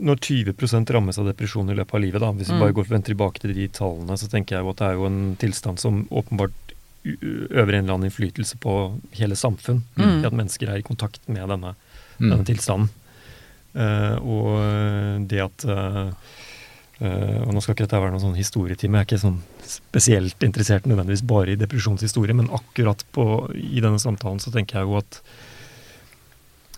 Når 0.00 0.16
20 0.24 0.88
rammes 0.96 1.18
av 1.20 1.28
depresjon 1.28 1.68
i 1.70 1.76
løpet 1.76 1.94
av 1.94 2.00
livet, 2.02 2.24
da, 2.24 2.32
hvis 2.32 2.48
vi 2.48 2.56
Mm. 2.56 2.62
bare 2.64 2.72
går 2.80 2.88
venter 2.88 3.12
tilbake 3.12 3.40
til 3.44 3.52
de 3.54 3.68
tallene, 3.68 4.16
så 4.16 4.28
tenker 4.32 4.56
jeg 4.56 4.64
jo 4.64 4.70
at 4.72 4.80
det 4.80 4.86
er 4.88 4.96
jo 4.96 5.06
en 5.06 5.20
tilstand 5.36 5.78
som 5.78 6.06
åpenbart 6.08 6.69
øver 7.04 7.74
en 7.74 7.84
eller 7.84 7.94
annen 7.94 8.08
innflytelse 8.10 8.58
på 8.60 8.74
hele 9.16 9.36
samfunn. 9.38 9.82
Mm. 9.96 10.24
At 10.28 10.36
mennesker 10.36 10.68
er 10.68 10.80
i 10.82 10.86
kontakt 10.86 11.22
med 11.28 11.48
denne, 11.48 11.74
Mm. 12.20 12.30
denne 12.34 12.44
tilstanden. 12.44 12.90
Uh, 13.72 14.16
og 14.20 15.26
det 15.30 15.38
at 15.40 15.64
uh, 15.70 16.10
uh, 17.00 17.38
Og 17.46 17.52
nå 17.54 17.60
skal 17.62 17.76
ikke 17.76 17.84
dette 17.86 18.00
være 18.02 18.10
noen 18.10 18.24
sånn 18.24 18.34
historietime, 18.36 18.98
jeg 18.98 19.06
er 19.06 19.08
ikke 19.08 19.20
sånn 19.22 19.38
spesielt 19.62 20.42
interessert 20.42 20.88
nødvendigvis 20.90 21.22
bare 21.24 21.54
i 21.54 21.60
depresjonshistorie, 21.60 22.34
men 22.34 22.50
akkurat 22.50 23.04
på, 23.14 23.24
i 23.54 23.80
denne 23.80 24.02
samtalen 24.02 24.42
så 24.42 24.50
tenker 24.52 24.80
jeg 24.80 24.90
jo 24.90 24.98
at 24.98 25.20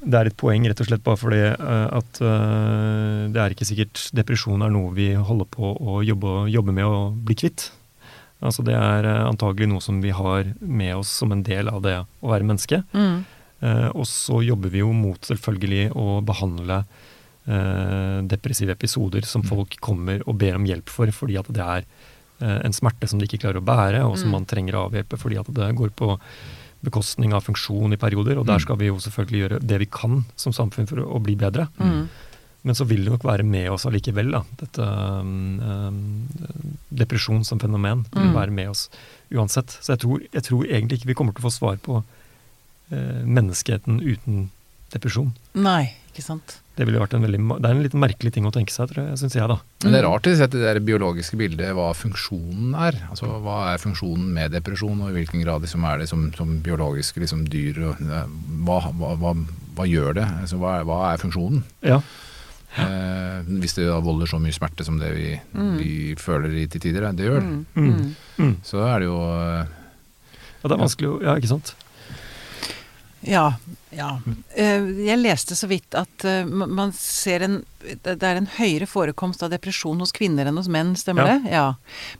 det 0.03 0.19
er 0.19 0.29
et 0.31 0.37
poeng 0.37 0.65
rett 0.67 0.81
og 0.83 0.89
slett 0.89 1.05
bare 1.07 1.19
fordi 1.21 1.41
eh, 1.47 1.89
at 1.95 2.21
eh, 2.27 3.19
det 3.33 3.39
er 3.39 3.55
ikke 3.55 3.69
sikkert 3.69 4.01
depresjon 4.19 4.65
er 4.67 4.73
noe 4.75 4.91
vi 4.97 5.13
holder 5.15 5.47
på 5.47 5.71
å 5.79 6.01
jobbe, 6.03 6.33
jobbe 6.51 6.75
med 6.75 6.89
å 6.89 6.97
bli 7.15 7.37
kvitt. 7.39 7.69
Altså 8.43 8.65
Det 8.67 8.75
er 8.75 9.05
eh, 9.07 9.25
antagelig 9.31 9.69
noe 9.71 9.81
som 9.81 10.01
vi 10.03 10.11
har 10.11 10.53
med 10.61 10.97
oss 10.97 11.09
som 11.23 11.33
en 11.33 11.43
del 11.47 11.69
av 11.71 11.83
det 11.83 11.97
å 12.23 12.29
være 12.33 12.45
menneske. 12.49 12.83
Mm. 12.93 13.25
Eh, 13.63 13.89
og 13.95 14.05
så 14.11 14.41
jobber 14.45 14.69
vi 14.75 14.81
jo 14.83 14.93
mot 14.93 15.21
selvfølgelig 15.23 15.93
å 15.95 16.21
behandle 16.27 16.81
eh, 17.47 18.19
depressive 18.31 18.73
episoder 18.75 19.23
som 19.27 19.43
Mm. 19.43 19.49
folk 19.49 19.77
kommer 19.81 20.23
og 20.27 20.39
ber 20.39 20.55
om 20.57 20.65
hjelp 20.67 20.89
for, 20.89 21.07
fordi 21.11 21.39
at 21.39 21.47
det 21.53 21.63
er 21.63 21.85
eh, 22.43 22.61
en 22.67 22.73
smerte 22.75 23.07
som 23.09 23.19
de 23.21 23.27
ikke 23.27 23.39
klarer 23.45 23.61
å 23.61 23.65
bære, 23.65 24.03
og 24.05 24.17
som 24.19 24.29
Mm. 24.29 24.33
man 24.33 24.45
trenger 24.47 24.75
å 24.75 24.89
avhjelpe 24.91 25.17
fordi 25.19 25.39
at 25.39 25.47
det 25.55 25.75
går 25.77 25.91
på 25.95 26.19
bekostning 26.83 27.33
av 27.33 27.45
funksjon 27.45 27.93
i 27.93 27.97
perioder. 27.97 28.37
Og 28.39 28.47
der 28.47 28.59
Mm. 28.59 28.63
skal 28.63 28.77
vi 28.77 28.87
jo 28.87 28.97
selvfølgelig 28.99 29.41
gjøre 29.49 29.61
det 29.67 29.79
vi 29.79 29.87
kan 29.87 30.25
som 30.37 30.53
samfunn 30.53 30.89
for 30.89 30.97
å, 30.99 31.15
å 31.15 31.23
bli 31.23 31.37
bedre. 31.37 31.69
Mm. 31.79 32.09
Men 32.65 32.75
så 32.79 32.85
vil 32.87 33.05
det 33.05 33.11
nok 33.11 33.25
være 33.27 33.43
med 33.43 33.71
oss 33.75 33.87
allikevel, 33.89 34.31
da. 34.31 34.43
Dette 34.61 34.85
um, 34.87 35.61
um, 35.61 36.29
depresjon 36.95 37.43
som 37.45 37.59
fenomen 37.59 38.05
vil 38.13 38.29
Mm. 38.31 38.35
være 38.37 38.53
med 38.55 38.69
oss 38.71 38.89
uansett. 39.35 39.79
Så 39.83 39.95
jeg 39.97 40.03
tror, 40.05 40.21
jeg 40.33 40.43
tror 40.47 40.65
egentlig 40.69 41.01
ikke 41.01 41.11
vi 41.11 41.15
kommer 41.19 41.35
til 41.35 41.43
å 41.43 41.49
få 41.51 41.55
svar 41.57 41.77
på 41.83 42.03
uh, 42.05 43.23
menneskeheten 43.27 43.99
uten 44.05 44.51
depresjon. 44.93 45.33
Nei, 45.57 45.95
ikke 46.13 46.23
sant. 46.23 46.59
Det 46.77 46.87
ville 46.89 47.01
vært 47.03 47.15
en 47.17 47.25
veldig, 47.25 47.41
det 47.61 47.69
er 47.69 47.75
en 47.75 47.83
litt 47.85 47.95
merkelig 47.99 48.33
ting 48.33 48.47
å 48.49 48.53
tenke 48.53 48.73
seg, 48.73 48.89
tror 48.93 49.09
jeg, 49.11 49.19
syns 49.21 49.35
jeg, 49.37 49.49
da. 49.49 49.57
Men 49.85 49.93
det 49.93 49.99
er 50.01 50.07
Mm. 50.07 50.13
rart 50.13 50.27
å 50.31 50.37
se 50.37 50.47
det 50.47 50.61
der 50.63 50.81
biologiske 50.81 51.37
bildet 51.37 51.75
hva 51.77 51.91
funksjonen 51.97 52.75
er. 52.79 52.95
Altså 53.11 53.27
Hva 53.43 53.73
er 53.75 53.79
funksjonen 53.83 54.31
med 54.33 54.53
depresjon, 54.53 55.01
og 55.03 55.11
i 55.11 55.17
hvilken 55.19 55.43
grad 55.45 55.63
liksom, 55.67 55.85
er 55.85 55.99
det 55.99 56.09
som, 56.09 56.31
som 56.37 56.61
biologiske 56.63 57.19
liksom, 57.21 57.45
dyr 57.49 57.83
og, 57.91 58.01
eh, 58.01 58.27
hva, 58.65 58.79
hva, 58.93 59.17
hva, 59.19 59.35
hva 59.77 59.85
gjør 59.89 60.15
det? 60.21 60.29
Altså, 60.45 60.59
hva, 60.63 60.79
er, 60.81 60.85
hva 60.85 61.01
er 61.13 61.19
funksjonen? 61.25 61.65
Ja. 61.83 62.01
Eh, 62.79 63.43
hvis 63.61 63.75
det 63.77 63.85
da 63.87 63.99
volder 64.01 64.27
så 64.31 64.39
mye 64.41 64.55
smerte 64.57 64.85
som 64.87 64.99
det 64.99 65.11
vi, 65.13 65.41
Mm. 65.55 65.77
vi 65.77 66.15
føler 66.17 66.55
i 66.63 66.67
til 66.67 66.81
tider, 66.81 67.05
det 67.13 67.27
gjør 67.27 67.41
det. 67.41 67.49
Mm. 67.49 67.67
Mm. 67.77 67.93
Mm. 67.93 68.15
Mm. 68.39 68.57
Så 68.65 68.81
er 68.87 68.99
det 69.01 69.09
jo 69.11 69.19
eh, 69.21 69.67
ja, 70.63 70.69
det 70.69 70.73
er 70.77 70.85
vanskelig 70.87 71.09
å 71.11 71.23
Ja, 71.23 71.35
ikke 71.37 71.49
sant? 71.53 71.75
Ja. 73.23 73.55
ja. 73.95 74.19
Eh, 74.57 74.83
Jeg 75.07 75.19
leste 75.21 75.55
så 75.55 75.69
vidt 75.71 75.95
at 75.95 76.25
eh, 76.27 76.45
man 76.49 76.91
ser 76.97 77.45
en 77.47 77.61
Det 78.03 78.17
er 78.23 78.37
en 78.41 78.49
høyere 78.57 78.87
forekomst 78.91 79.43
av 79.45 79.51
depresjon 79.53 79.99
hos 80.03 80.11
kvinner 80.15 80.47
enn 80.49 80.57
hos 80.59 80.69
menn, 80.71 80.95
stemmer 80.97 81.27
Ja. 81.29 81.39
det? 81.39 81.53
Ja. 81.53 81.67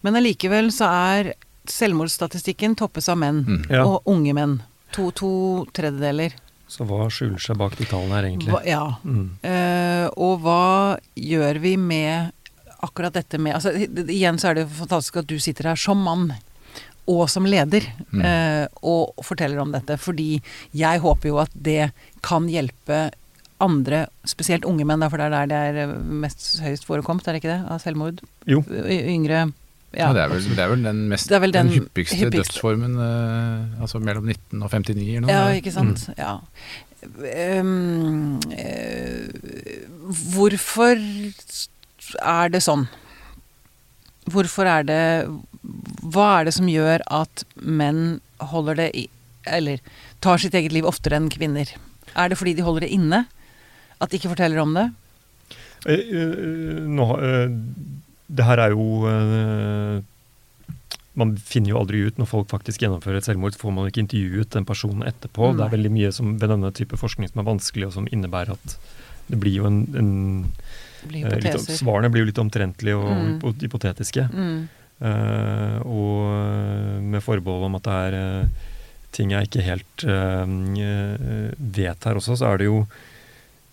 Men 0.03 0.15
allikevel 0.21 0.71
så 0.75 0.87
er 0.91 1.33
selvmordsstatistikken 1.67 2.75
toppes 2.77 3.09
av 3.09 3.19
menn. 3.19 3.45
mm. 3.47 3.67
Ja. 3.71 3.85
Og 3.87 4.03
unge 4.11 4.35
menn. 4.35 4.61
To, 4.93 5.11
to 5.17 5.31
tredjedeler. 5.73 6.35
Så 6.73 6.87
hva 6.89 7.05
skjuler 7.13 7.43
seg 7.43 7.59
bak 7.61 7.75
de 7.77 7.85
tallene 7.91 8.17
her, 8.17 8.29
egentlig? 8.31 8.53
Hva, 8.55 8.63
ja. 8.65 8.85
Mm. 9.05 9.27
Uh, 9.45 10.07
og 10.17 10.39
hva 10.47 10.61
gjør 11.21 11.61
vi 11.61 11.75
med 11.77 12.33
akkurat 12.83 13.15
dette 13.15 13.39
med 13.39 13.55
altså, 13.55 13.71
Igjen 14.11 14.41
så 14.43 14.49
er 14.51 14.57
det 14.59 14.65
jo 14.65 14.73
fantastisk 14.81 15.21
at 15.21 15.29
du 15.31 15.37
sitter 15.43 15.69
her 15.71 15.79
som 15.79 16.01
mann. 16.03 16.31
Og 17.11 17.27
som 17.31 17.45
leder, 17.47 17.83
Mm. 18.13 18.21
eh, 18.25 18.67
og 18.87 19.15
forteller 19.27 19.59
om 19.59 19.73
dette. 19.75 19.97
Fordi 19.99 20.41
jeg 20.77 21.01
håper 21.03 21.29
jo 21.33 21.39
at 21.43 21.51
det 21.55 21.91
kan 22.23 22.47
hjelpe 22.51 23.11
andre, 23.63 24.05
spesielt 24.27 24.65
unge 24.69 24.85
menn, 24.87 25.03
for 25.11 25.19
det 25.19 25.27
er 25.27 25.47
der 25.47 25.73
det 25.75 25.83
er 25.87 25.95
mest 25.99 26.61
høyest 26.63 26.87
forekomst, 26.87 27.27
er 27.27 27.35
det 27.35 27.43
ikke 27.43 27.53
det? 27.57 27.71
Av 27.71 27.81
selvmord? 27.83 28.23
Jo. 28.47 28.63
Yngre 28.69 29.49
Ja. 29.93 30.07
Ja. 30.09 30.13
det, 30.17 30.23
er 30.23 30.31
vel, 30.33 30.45
det 30.57 30.63
er 30.65 30.71
vel 30.71 30.85
den, 30.87 31.01
mest, 31.11 31.33
er 31.33 31.43
vel 31.43 31.53
den, 31.53 31.69
den 31.69 31.83
hyppigste, 31.83 32.17
hyppigste. 32.17 32.39
dødsformen, 32.39 32.95
eh, 32.97 33.83
altså 33.85 34.01
mellom 34.01 34.25
19 34.25 34.63
og 34.63 34.71
59 34.73 35.03
eller 35.03 35.27
noe. 35.27 35.35
Ja, 35.35 35.59
ikke 35.59 35.73
sant. 35.75 36.07
Ja. 36.17 36.39
Um, 37.03 38.39
uh, 38.55 39.27
hvorfor 40.33 40.95
er 42.23 42.53
det 42.55 42.63
sånn? 42.63 42.87
Hvorfor 44.31 44.69
er 44.71 44.87
det 44.87 45.01
Hva 46.15 46.29
er 46.39 46.47
det 46.47 46.55
som 46.55 46.69
gjør 46.71 47.03
at 47.11 47.43
menn 47.59 48.21
holder 48.53 48.79
det 48.79 48.87
i 48.95 49.03
Eller 49.51 49.83
tar 50.23 50.39
sitt 50.39 50.55
eget 50.55 50.71
liv 50.71 50.87
oftere 50.87 51.19
enn 51.19 51.27
kvinner? 51.33 51.67
Er 52.15 52.31
det 52.31 52.39
fordi 52.39 52.55
de 52.55 52.63
holder 52.63 52.87
det 52.87 52.93
inne? 52.95 53.25
At 53.99 54.13
de 54.13 54.21
ikke 54.21 54.31
forteller 54.31 54.63
om 54.63 54.77
det? 54.79 54.87
Eh, 55.87 55.99
eh, 55.99 56.83
nå, 56.87 57.07
eh, 57.19 57.51
det 58.29 58.45
her 58.47 58.59
er 58.59 58.71
jo 58.75 58.85
eh, 59.09 60.03
Man 61.15 61.35
finner 61.37 61.75
jo 61.75 61.79
aldri 61.83 61.99
ut 62.07 62.17
når 62.21 62.29
folk 62.31 62.49
faktisk 62.49 62.81
gjennomfører 62.81 63.19
et 63.21 63.27
selvmord, 63.29 63.57
får 63.61 63.73
man 63.77 63.89
ikke 63.91 64.01
intervjuet 64.07 64.51
den 64.55 64.65
personen 64.65 65.03
etterpå. 65.05 65.51
Det 65.59 65.67
er 65.67 65.75
veldig 65.75 65.91
mye 65.93 66.13
som, 66.17 66.39
ved 66.41 66.49
denne 66.55 66.71
type 66.73 66.97
forskning 66.97 67.29
som 67.29 67.43
er 67.43 67.49
vanskelig, 67.51 67.91
og 67.91 67.93
som 67.99 68.07
innebærer 68.09 68.55
at 68.55 68.77
det 69.29 69.39
blir 69.43 69.59
jo 69.61 69.67
en, 69.69 69.83
en 69.99 70.13
blir 71.09 71.27
eh, 71.29 71.37
litt. 71.45 71.61
Svarene 71.69 72.09
blir 72.13 72.25
jo 72.25 72.31
litt 72.31 72.41
omtrentlige 72.41 72.97
og 72.97 73.11
Mm. 73.13 73.27
hypo- 73.37 73.53
hypotetiske. 73.61 74.25
Mm. 74.33 74.69
Eh, 75.03 75.79
og 75.85 76.33
eh, 76.33 76.99
med 77.13 77.21
forbehold 77.27 77.65
om 77.69 77.77
at 77.77 77.85
det 77.91 77.99
er 78.07 78.17
eh, 78.23 78.69
ting 79.13 79.33
jeg 79.37 79.51
ikke 79.51 79.67
helt 79.69 80.05
vet 81.77 82.05
her 82.09 82.17
også, 82.17 82.37
så 82.41 82.47
er 82.55 82.63
det 82.63 82.69
jo 82.71 82.79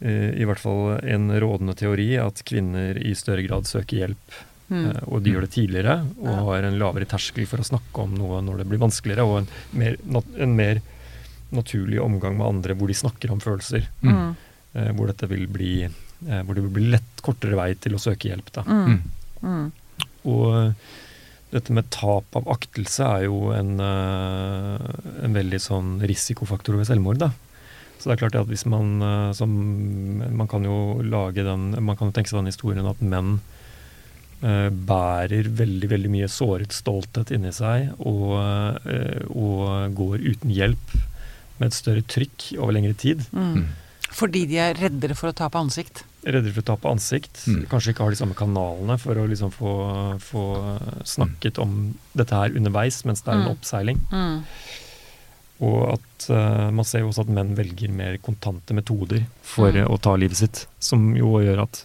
i 0.01 0.45
hvert 0.47 0.59
fall 0.63 0.99
en 1.03 1.25
rådende 1.41 1.73
teori 1.75 2.13
at 2.23 2.39
kvinner 2.47 2.95
i 3.03 3.11
større 3.19 3.43
grad 3.47 3.67
søker 3.67 4.05
hjelp, 4.05 4.37
Mm. 4.69 4.83
eh, 4.91 4.99
og 5.09 5.23
de 5.25 5.31
gjør 5.33 5.41
det 5.41 5.49
tidligere, 5.55 5.95
og 6.21 6.27
Ja. 6.29 6.43
har 6.45 6.63
en 6.67 6.77
lavere 6.77 7.05
terskel 7.09 7.47
for 7.47 7.57
å 7.57 7.65
snakke 7.65 8.03
om 8.03 8.13
noe 8.13 8.39
når 8.45 8.59
det 8.59 8.67
blir 8.69 8.77
vanskeligere, 8.79 9.25
og 9.25 9.39
en 9.39 9.47
mer, 9.73 9.95
nat 10.05 10.25
en 10.37 10.55
mer 10.55 10.81
naturlig 11.51 11.99
omgang 11.99 12.37
med 12.37 12.45
andre 12.47 12.75
hvor 12.75 12.87
de 12.87 12.93
snakker 12.93 13.31
om 13.31 13.39
følelser. 13.41 13.87
Mm. 14.03 14.35
eh, 14.75 14.91
hvor 14.93 15.07
dette 15.07 15.27
vil 15.27 15.47
bli 15.47 15.83
eh, 15.83 16.43
hvor 16.43 16.53
det 16.53 16.61
vil 16.61 16.75
bli 16.75 16.91
lett 16.91 17.21
kortere 17.25 17.55
vei 17.57 17.73
til 17.73 17.93
å 17.93 17.97
søke 17.99 18.29
hjelp. 18.29 18.51
da. 18.53 18.61
Mm. 18.61 19.01
Mm. 19.41 19.71
Og 20.25 20.67
eh, 20.67 20.73
dette 21.51 21.71
med 21.73 21.89
tap 21.89 22.25
av 22.35 22.45
aktelse 22.45 22.99
er 23.01 23.23
jo 23.25 23.49
en, 23.51 23.79
eh, 23.79 25.25
en 25.25 25.33
veldig 25.33 25.59
sånn 25.59 25.99
risikofaktor 26.05 26.77
ved 26.77 26.85
selvmord. 26.85 27.17
da. 27.17 27.31
Så 27.99 28.07
det 28.07 28.15
er 28.15 28.21
klart 28.23 28.37
at 28.39 28.47
hvis 28.47 28.63
man 28.71 29.01
eh, 29.03 29.31
som 29.35 29.51
Man 30.39 30.47
kan 30.47 30.63
jo 30.63 31.01
lage 31.03 31.43
den 31.43 31.73
Man 31.83 31.97
kan 31.99 32.07
jo 32.07 32.15
tenke 32.15 32.31
seg 32.31 32.39
den 32.39 32.47
historien 32.51 32.87
at 32.87 33.01
menn 33.03 33.41
uh, 34.43 34.69
bærer 34.71 35.49
veldig 35.51 35.89
veldig 35.91 36.11
mye 36.13 36.29
såret 36.31 36.71
stolthet 36.71 37.33
inni 37.35 37.51
seg 37.51 37.89
og, 37.99 38.37
uh, 38.39 39.25
og 39.35 39.91
går 39.99 40.23
uten 40.23 40.53
hjelp 40.55 40.93
med 41.59 41.67
et 41.67 41.75
større 41.75 42.05
trykk 42.07 42.53
over 42.55 42.71
lengre 42.77 42.95
tid. 42.95 43.25
Mm. 43.35 43.49
Mm. 43.59 43.65
Fordi 44.15 44.45
de 44.47 44.55
er 44.63 44.77
reddere 44.79 45.13
for 45.19 45.29
å 45.29 45.35
tape 45.35 45.59
ansikt. 45.59 46.05
Reddere 46.23 46.53
for 46.55 46.63
å 46.63 46.69
tape 46.71 46.87
ansikt. 46.89 47.41
Mm. 47.51 47.65
Kanskje 47.69 47.91
ikke 47.91 48.05
har 48.07 48.15
de 48.15 48.19
samme 48.21 48.37
kanalene 48.39 48.95
for 48.97 49.19
å 49.19 49.25
liksom 49.29 49.51
få, 49.53 49.73
få 50.23 50.45
snakket 51.03 51.59
om 51.61 51.75
dette 52.17 52.39
her 52.39 52.55
underveis 52.55 53.03
mens 53.05 53.21
det 53.25 53.33
er 53.33 53.41
en 53.41 53.45
Mm. 53.49 53.51
oppseiling. 53.57 53.99
Mm. 54.09 54.39
Og 55.59 55.93
at 55.97 56.29
uh, 56.31 56.69
man 56.71 56.85
ser 56.87 57.01
jo 57.03 57.09
også 57.11 57.25
at 57.25 57.31
menn 57.35 57.53
velger 57.57 57.91
mer 57.91 58.17
kontante 58.23 58.71
metoder 58.77 59.25
for 59.43 59.71
Mm. 59.73 59.81
eh, 59.81 59.87
å 59.91 59.97
ta 59.99 60.13
livet 60.15 60.37
sitt. 60.39 60.67
Som 60.79 61.15
jo 61.17 61.33
gjør 61.43 61.63
at 61.65 61.81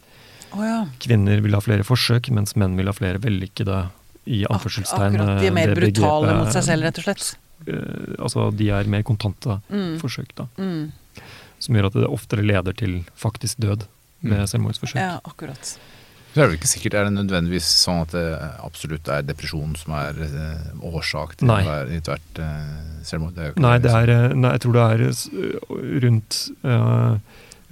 oh, 0.55 0.62
ja. 0.62 0.87
kvinner 1.03 1.41
vil 1.43 1.55
ha 1.55 1.61
flere 1.61 1.83
forsøk, 1.83 2.31
mens 2.31 2.55
menn 2.57 2.77
vil 2.79 2.87
ha 2.87 2.93
flere 2.95 3.18
vellykkede 3.18 3.81
i 4.27 4.45
Ak 4.47 4.55
anførselstegn. 4.61 5.16
akkurat. 5.18 5.41
De 5.41 5.47
er 5.47 5.51
eh, 5.51 5.55
mer 5.59 5.75
brutale 5.75 6.29
begrepet- 6.29 6.39
mot 6.39 6.53
seg 6.55 6.62
selv, 6.68 6.83
rett 6.87 6.99
og 7.03 7.05
slett. 7.09 7.35
Uh, 7.64 8.14
altså 8.22 8.51
de 8.57 8.68
er 8.70 8.85
mer 8.87 9.03
kontante 9.03 9.61
Mm. 9.70 9.99
forsøk, 9.99 10.31
da. 10.37 10.47
Mm. 10.59 10.93
Som 11.59 11.75
gjør 11.75 11.87
at 11.87 11.93
det 11.99 12.07
oftere 12.12 12.43
leder 12.47 12.72
til 12.77 13.05
faktisk 13.16 13.57
død 13.59 13.87
ved 14.22 14.39
Mm. 14.39 14.47
selvmordsforsøk. 14.47 14.97
Ja, 15.03 15.18
akkurat. 15.25 15.77
Så 16.35 16.41
er 16.41 16.43
det 16.43 16.51
vel 16.51 16.57
ikke 16.59 16.70
sikkert 16.72 16.95
er 16.99 17.05
det 17.07 17.14
nødvendigvis 17.14 17.66
sånn 17.85 18.01
at 18.03 18.11
det 18.16 18.24
absolutt 18.66 19.07
er 19.14 19.22
depresjon 19.22 19.76
som 19.78 19.93
er 19.95 20.16
eh, 20.26 20.64
årsak 20.82 21.37
til 21.39 21.47
Nei. 21.47 21.61
hver- 21.62 21.93
i 21.95 22.01
ethvert 22.01 22.41
eh, 22.43 22.72
selvmord. 23.07 23.35
Det 23.37 23.45
er 23.45 23.53
jo 23.53 23.62
Nei, 23.62 23.76
det, 23.78 23.87
det 23.87 23.95
er, 24.01 24.12
eh, 24.16 24.35
nei, 24.35 24.51
jeg 24.57 24.64
tror 24.64 24.74
det 24.74 24.87
er 24.91 26.01
rundt, 26.05 26.39
uh, 26.66 27.18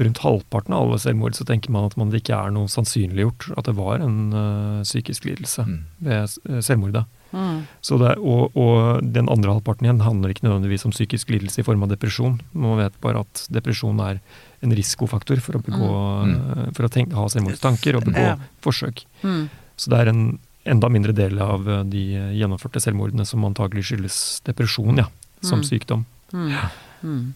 rundt 0.02 0.20
halvparten 0.24 0.74
av 0.76 0.84
alle 0.86 0.98
selvmord 1.02 1.34
så 1.38 1.46
tenker 1.48 1.74
man 1.74 1.88
at 1.90 1.96
man 2.00 2.12
det 2.12 2.22
ikke 2.22 2.38
er 2.38 2.54
noe 2.54 2.70
sannsynliggjort 2.70 3.50
at 3.58 3.66
det 3.68 3.74
var 3.80 3.98
en 4.06 4.20
uh, 4.32 4.82
psykisk 4.86 5.26
lidelse 5.28 5.66
Mm. 5.66 5.82
ved 6.06 6.62
selvmordet. 6.64 7.04
Mm. 7.32 7.62
Så 7.80 7.96
det, 7.98 8.10
er- 8.12 8.20
og, 8.22 8.54
og 8.56 9.02
den 9.12 9.28
andre 9.32 9.54
halvparten 9.56 9.86
igjen 9.88 10.02
handler 10.04 10.30
ikke 10.34 10.46
nødvendigvis 10.46 10.84
om 10.86 10.92
psykisk 10.94 11.30
lidelse 11.32 11.62
i 11.62 11.66
form 11.66 11.82
av 11.82 11.88
depresjon. 11.94 12.38
Man 12.52 12.78
vet 12.78 12.94
bare 13.00 13.24
at 13.26 13.46
depresjon 13.50 13.98
er 14.04 14.20
en 14.62 14.70
risikofaktor 14.76 15.40
for 15.40 15.58
å, 15.58 15.62
begå, 15.62 15.90
Mm. 16.24 16.34
eh, 16.66 16.70
for 16.76 16.86
å 16.86 16.90
tenke, 16.90 17.14
ha 17.14 17.26
selvmordstanker 17.28 17.96
og 17.96 18.04
begå 18.04 18.18
Ja. 18.22 18.36
forsøk. 18.62 19.04
Mm. 19.22 19.48
Så 19.76 19.90
det 19.90 19.98
er 20.00 20.08
en 20.08 20.38
enda 20.64 20.88
mindre 20.88 21.12
del 21.12 21.38
av 21.42 21.68
eh, 21.68 21.82
de 21.84 22.04
gjennomførte 22.38 22.80
selvmordene 22.80 23.26
som 23.26 23.42
antagelig 23.44 23.84
skyldes 23.90 24.40
depresjon, 24.44 24.96
ja, 24.98 25.06
som 25.42 25.60
Mm. 25.60 25.64
sykdom. 25.64 26.04
Mm. 26.32 26.54
Mm. 27.02 27.34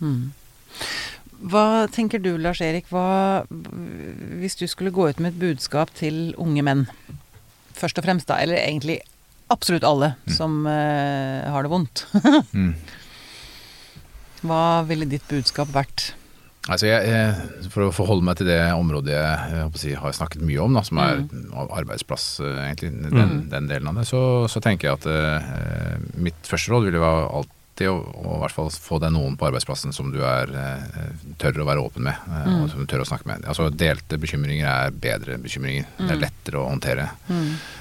Mm. 0.00 0.30
Hva 1.50 1.86
tenker 1.90 2.20
du, 2.22 2.36
Lars 2.38 2.60
Erik, 2.60 2.86
hva, 2.90 3.44
hvis 3.48 4.56
du 4.58 4.66
skulle 4.66 4.90
gå 4.90 5.08
ut 5.08 5.18
med 5.20 5.34
et 5.34 5.38
budskap 5.40 5.90
til 5.94 6.34
unge 6.38 6.62
menn, 6.62 6.86
først 7.74 7.98
og 7.98 8.04
fremst 8.04 8.26
da, 8.26 8.36
eller 8.42 8.56
egentlig 8.56 9.00
absolutt 9.50 9.82
alle 9.84 10.14
Mm. 10.26 10.32
som 10.34 10.66
uh, 10.66 11.50
har 11.50 11.62
det 11.62 11.70
vondt, 11.70 12.04
Mm. 12.54 12.74
hva 14.42 14.84
ville 14.86 15.04
ditt 15.08 15.26
budskap 15.28 15.68
vært? 15.74 16.12
Altså 16.68 16.88
jeg, 16.88 17.08
jeg, 17.08 17.68
For 17.72 17.86
å 17.86 17.92
forholde 17.94 18.26
meg 18.28 18.40
til 18.40 18.50
det 18.50 18.60
området 18.76 19.14
jeg, 19.14 19.52
jeg 19.56 19.82
si, 19.82 19.92
har 19.96 20.16
snakket 20.16 20.44
mye 20.44 20.64
om, 20.64 20.76
da, 20.76 20.84
som 20.86 21.00
er 21.02 21.22
arbeidsplass, 21.64 22.26
eh, 22.44 22.64
egentlig, 22.68 23.12
den, 23.14 23.38
den 23.52 23.70
delen 23.70 23.90
av 23.90 24.00
det, 24.00 24.08
så, 24.08 24.22
så 24.50 24.62
tenker 24.64 24.90
jeg 24.90 24.98
at 25.00 25.08
eh, 25.12 26.02
mitt 26.20 26.48
første 26.48 26.74
råd 26.74 26.88
ville 26.88 27.02
være 27.02 27.24
alltid 27.40 27.90
å, 27.92 27.96
å 27.96 28.36
i 28.36 28.40
hvert 28.42 28.56
fall 28.56 28.70
få 28.74 28.98
deg 29.00 29.14
noen 29.14 29.36
på 29.38 29.48
arbeidsplassen 29.48 29.94
som 29.96 30.10
du 30.12 30.20
er 30.26 30.52
eh, 30.60 31.10
tør 31.40 31.62
å 31.62 31.68
være 31.68 31.84
åpen 31.88 32.08
med, 32.08 32.28
eh, 32.36 32.48
og 32.58 32.70
som 32.72 32.82
du 32.82 32.90
tør 32.90 33.04
å 33.04 33.08
snakke 33.08 33.30
med. 33.30 33.48
Altså 33.48 33.70
Delte 33.72 34.20
bekymringer 34.20 34.68
er 34.68 34.96
bedre 35.04 35.38
bekymringer. 35.40 35.88
Det 36.00 36.10
er 36.16 36.24
lettere 36.26 36.60
å 36.60 36.68
håndtere. 36.68 37.08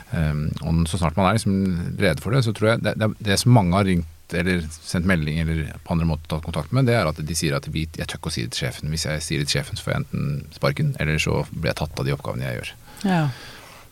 Um, 0.08 0.46
og 0.64 0.86
så 0.88 1.02
snart 1.02 1.18
man 1.20 1.28
er 1.28 1.36
liksom 1.36 1.98
rede 2.00 2.24
for 2.24 2.32
det, 2.32 2.46
så 2.46 2.54
tror 2.56 2.70
jeg 2.72 2.86
det, 2.86 2.94
det, 3.02 3.10
det 3.28 3.36
som 3.42 3.52
mange 3.58 3.76
har 3.76 3.90
ringt 3.90 4.14
eller 4.36 4.63
sendt 4.75 5.07
melding 5.07 5.39
eller 5.43 5.73
på 5.86 5.95
andre 5.95 6.07
måter 6.09 6.28
tatt 6.32 6.45
kontakt 6.45 6.73
med, 6.75 6.89
det 6.89 6.97
er 6.97 7.07
at 7.07 7.19
de 7.23 7.38
sier 7.38 7.55
at 7.55 7.67
vi, 7.71 7.86
jeg 7.95 8.07
tør 8.07 8.19
ikke 8.19 8.32
å 8.32 8.36
si 8.36 8.45
det 8.47 8.55
til 8.55 8.65
sjefen. 8.65 8.91
Hvis 8.91 9.07
jeg 9.07 9.23
sier 9.23 9.43
det 9.43 9.49
til 9.49 9.59
sjefen, 9.59 9.80
så 9.80 9.86
får 9.86 9.93
jeg 9.93 10.03
enten 10.03 10.55
sparken, 10.55 10.95
eller 10.99 11.21
så 11.23 11.43
blir 11.51 11.71
jeg 11.71 11.80
tatt 11.82 12.01
av 12.01 12.07
de 12.07 12.15
oppgavene 12.15 12.47
jeg 12.47 12.59
gjør. 12.59 12.73
Ja. 13.07 13.21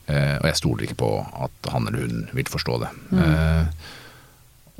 Eh, 0.05 0.35
og 0.41 0.49
jeg 0.49 0.59
stoler 0.61 0.87
ikke 0.87 1.01
på 1.01 1.11
at 1.47 1.69
han 1.73 1.87
eller 1.89 2.05
hun 2.05 2.25
vil 2.35 2.51
forstå 2.51 2.81
det. 2.83 2.91
Eh, 3.21 3.85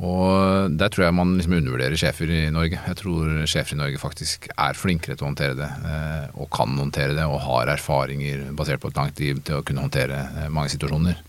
og 0.04 0.76
der 0.76 0.92
tror 0.92 1.06
jeg 1.06 1.16
man 1.16 1.38
liksom 1.38 1.56
undervurderer 1.56 1.96
sjefer 2.00 2.28
i 2.28 2.42
Norge. 2.52 2.82
Jeg 2.84 2.98
tror 3.00 3.30
sjefer 3.48 3.78
i 3.78 3.80
Norge 3.80 4.02
faktisk 4.02 4.50
er 4.52 4.76
flinkere 4.76 5.16
til 5.16 5.24
å 5.24 5.30
håndtere 5.30 5.56
det, 5.56 5.70
eh, 5.88 6.26
og 6.36 6.50
kan 6.52 6.76
håndtere 6.76 7.16
det, 7.16 7.24
og 7.24 7.40
har 7.46 7.72
erfaringer 7.72 8.50
basert 8.58 8.84
på 8.84 8.92
et 8.92 9.00
langt 9.00 9.22
liv 9.24 9.40
til 9.48 9.62
å 9.62 9.64
kunne 9.66 9.86
håndtere 9.86 10.20
eh, 10.36 10.50
mange 10.52 10.74
situasjoner. 10.76 11.22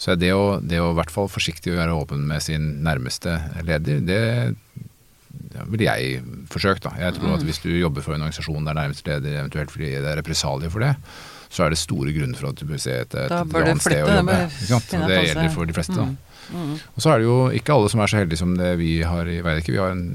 Så 0.00 0.16
det 0.16 0.30
å, 0.32 0.60
det 0.64 0.80
å 0.80 0.92
i 0.94 0.96
hvert 0.96 1.12
fall 1.12 1.28
forsiktig 1.28 1.74
være 1.76 1.92
åpen 1.92 2.22
med 2.28 2.40
sin 2.44 2.78
nærmeste 2.86 3.36
leder, 3.66 4.00
det 4.00 4.20
ja, 5.52 5.66
ville 5.68 5.84
jeg 5.90 6.22
forsøkt. 6.50 6.86
da. 6.86 6.94
Jeg 6.98 7.18
tror 7.18 7.36
at 7.36 7.44
Hvis 7.44 7.60
du 7.60 7.68
jobber 7.74 8.04
for 8.06 8.16
en 8.16 8.24
organisasjon 8.24 8.64
der 8.64 8.78
nærmeste 8.78 9.06
leder 9.10 9.42
eventuelt 9.42 9.72
fordi 9.74 9.92
det 9.92 10.08
er 10.08 10.18
represalier 10.22 10.72
for 10.72 10.86
det, 10.86 10.94
så 11.50 11.66
er 11.66 11.74
det 11.74 11.80
store 11.82 12.14
grunner 12.14 12.38
for 12.38 12.52
at 12.52 12.60
du 12.60 12.64
bør 12.68 12.80
se 12.80 12.96
etter 13.02 13.26
et 13.26 13.32
Da 13.32 13.42
annet 13.42 13.84
sted 13.84 14.06
å 14.06 14.16
jobbe. 14.20 14.40
Det 15.10 15.22
gjelder 15.26 15.52
for 15.52 15.68
de 15.68 15.76
fleste. 15.76 15.96
da. 15.98 16.08
Mm. 16.50 16.74
Og 16.78 17.02
så 17.02 17.12
er 17.12 17.20
det 17.20 17.26
jo 17.28 17.38
ikke 17.54 17.74
alle 17.76 17.90
som 17.92 18.00
er 18.02 18.10
så 18.10 18.18
heldige 18.18 18.40
som 18.40 18.54
det 18.58 18.70
vi 18.80 18.92
har 19.06 19.28
i 19.30 19.40
Veidekke. 19.44 19.74
Vi 19.74 19.82
har 19.82 19.92
en, 19.94 20.06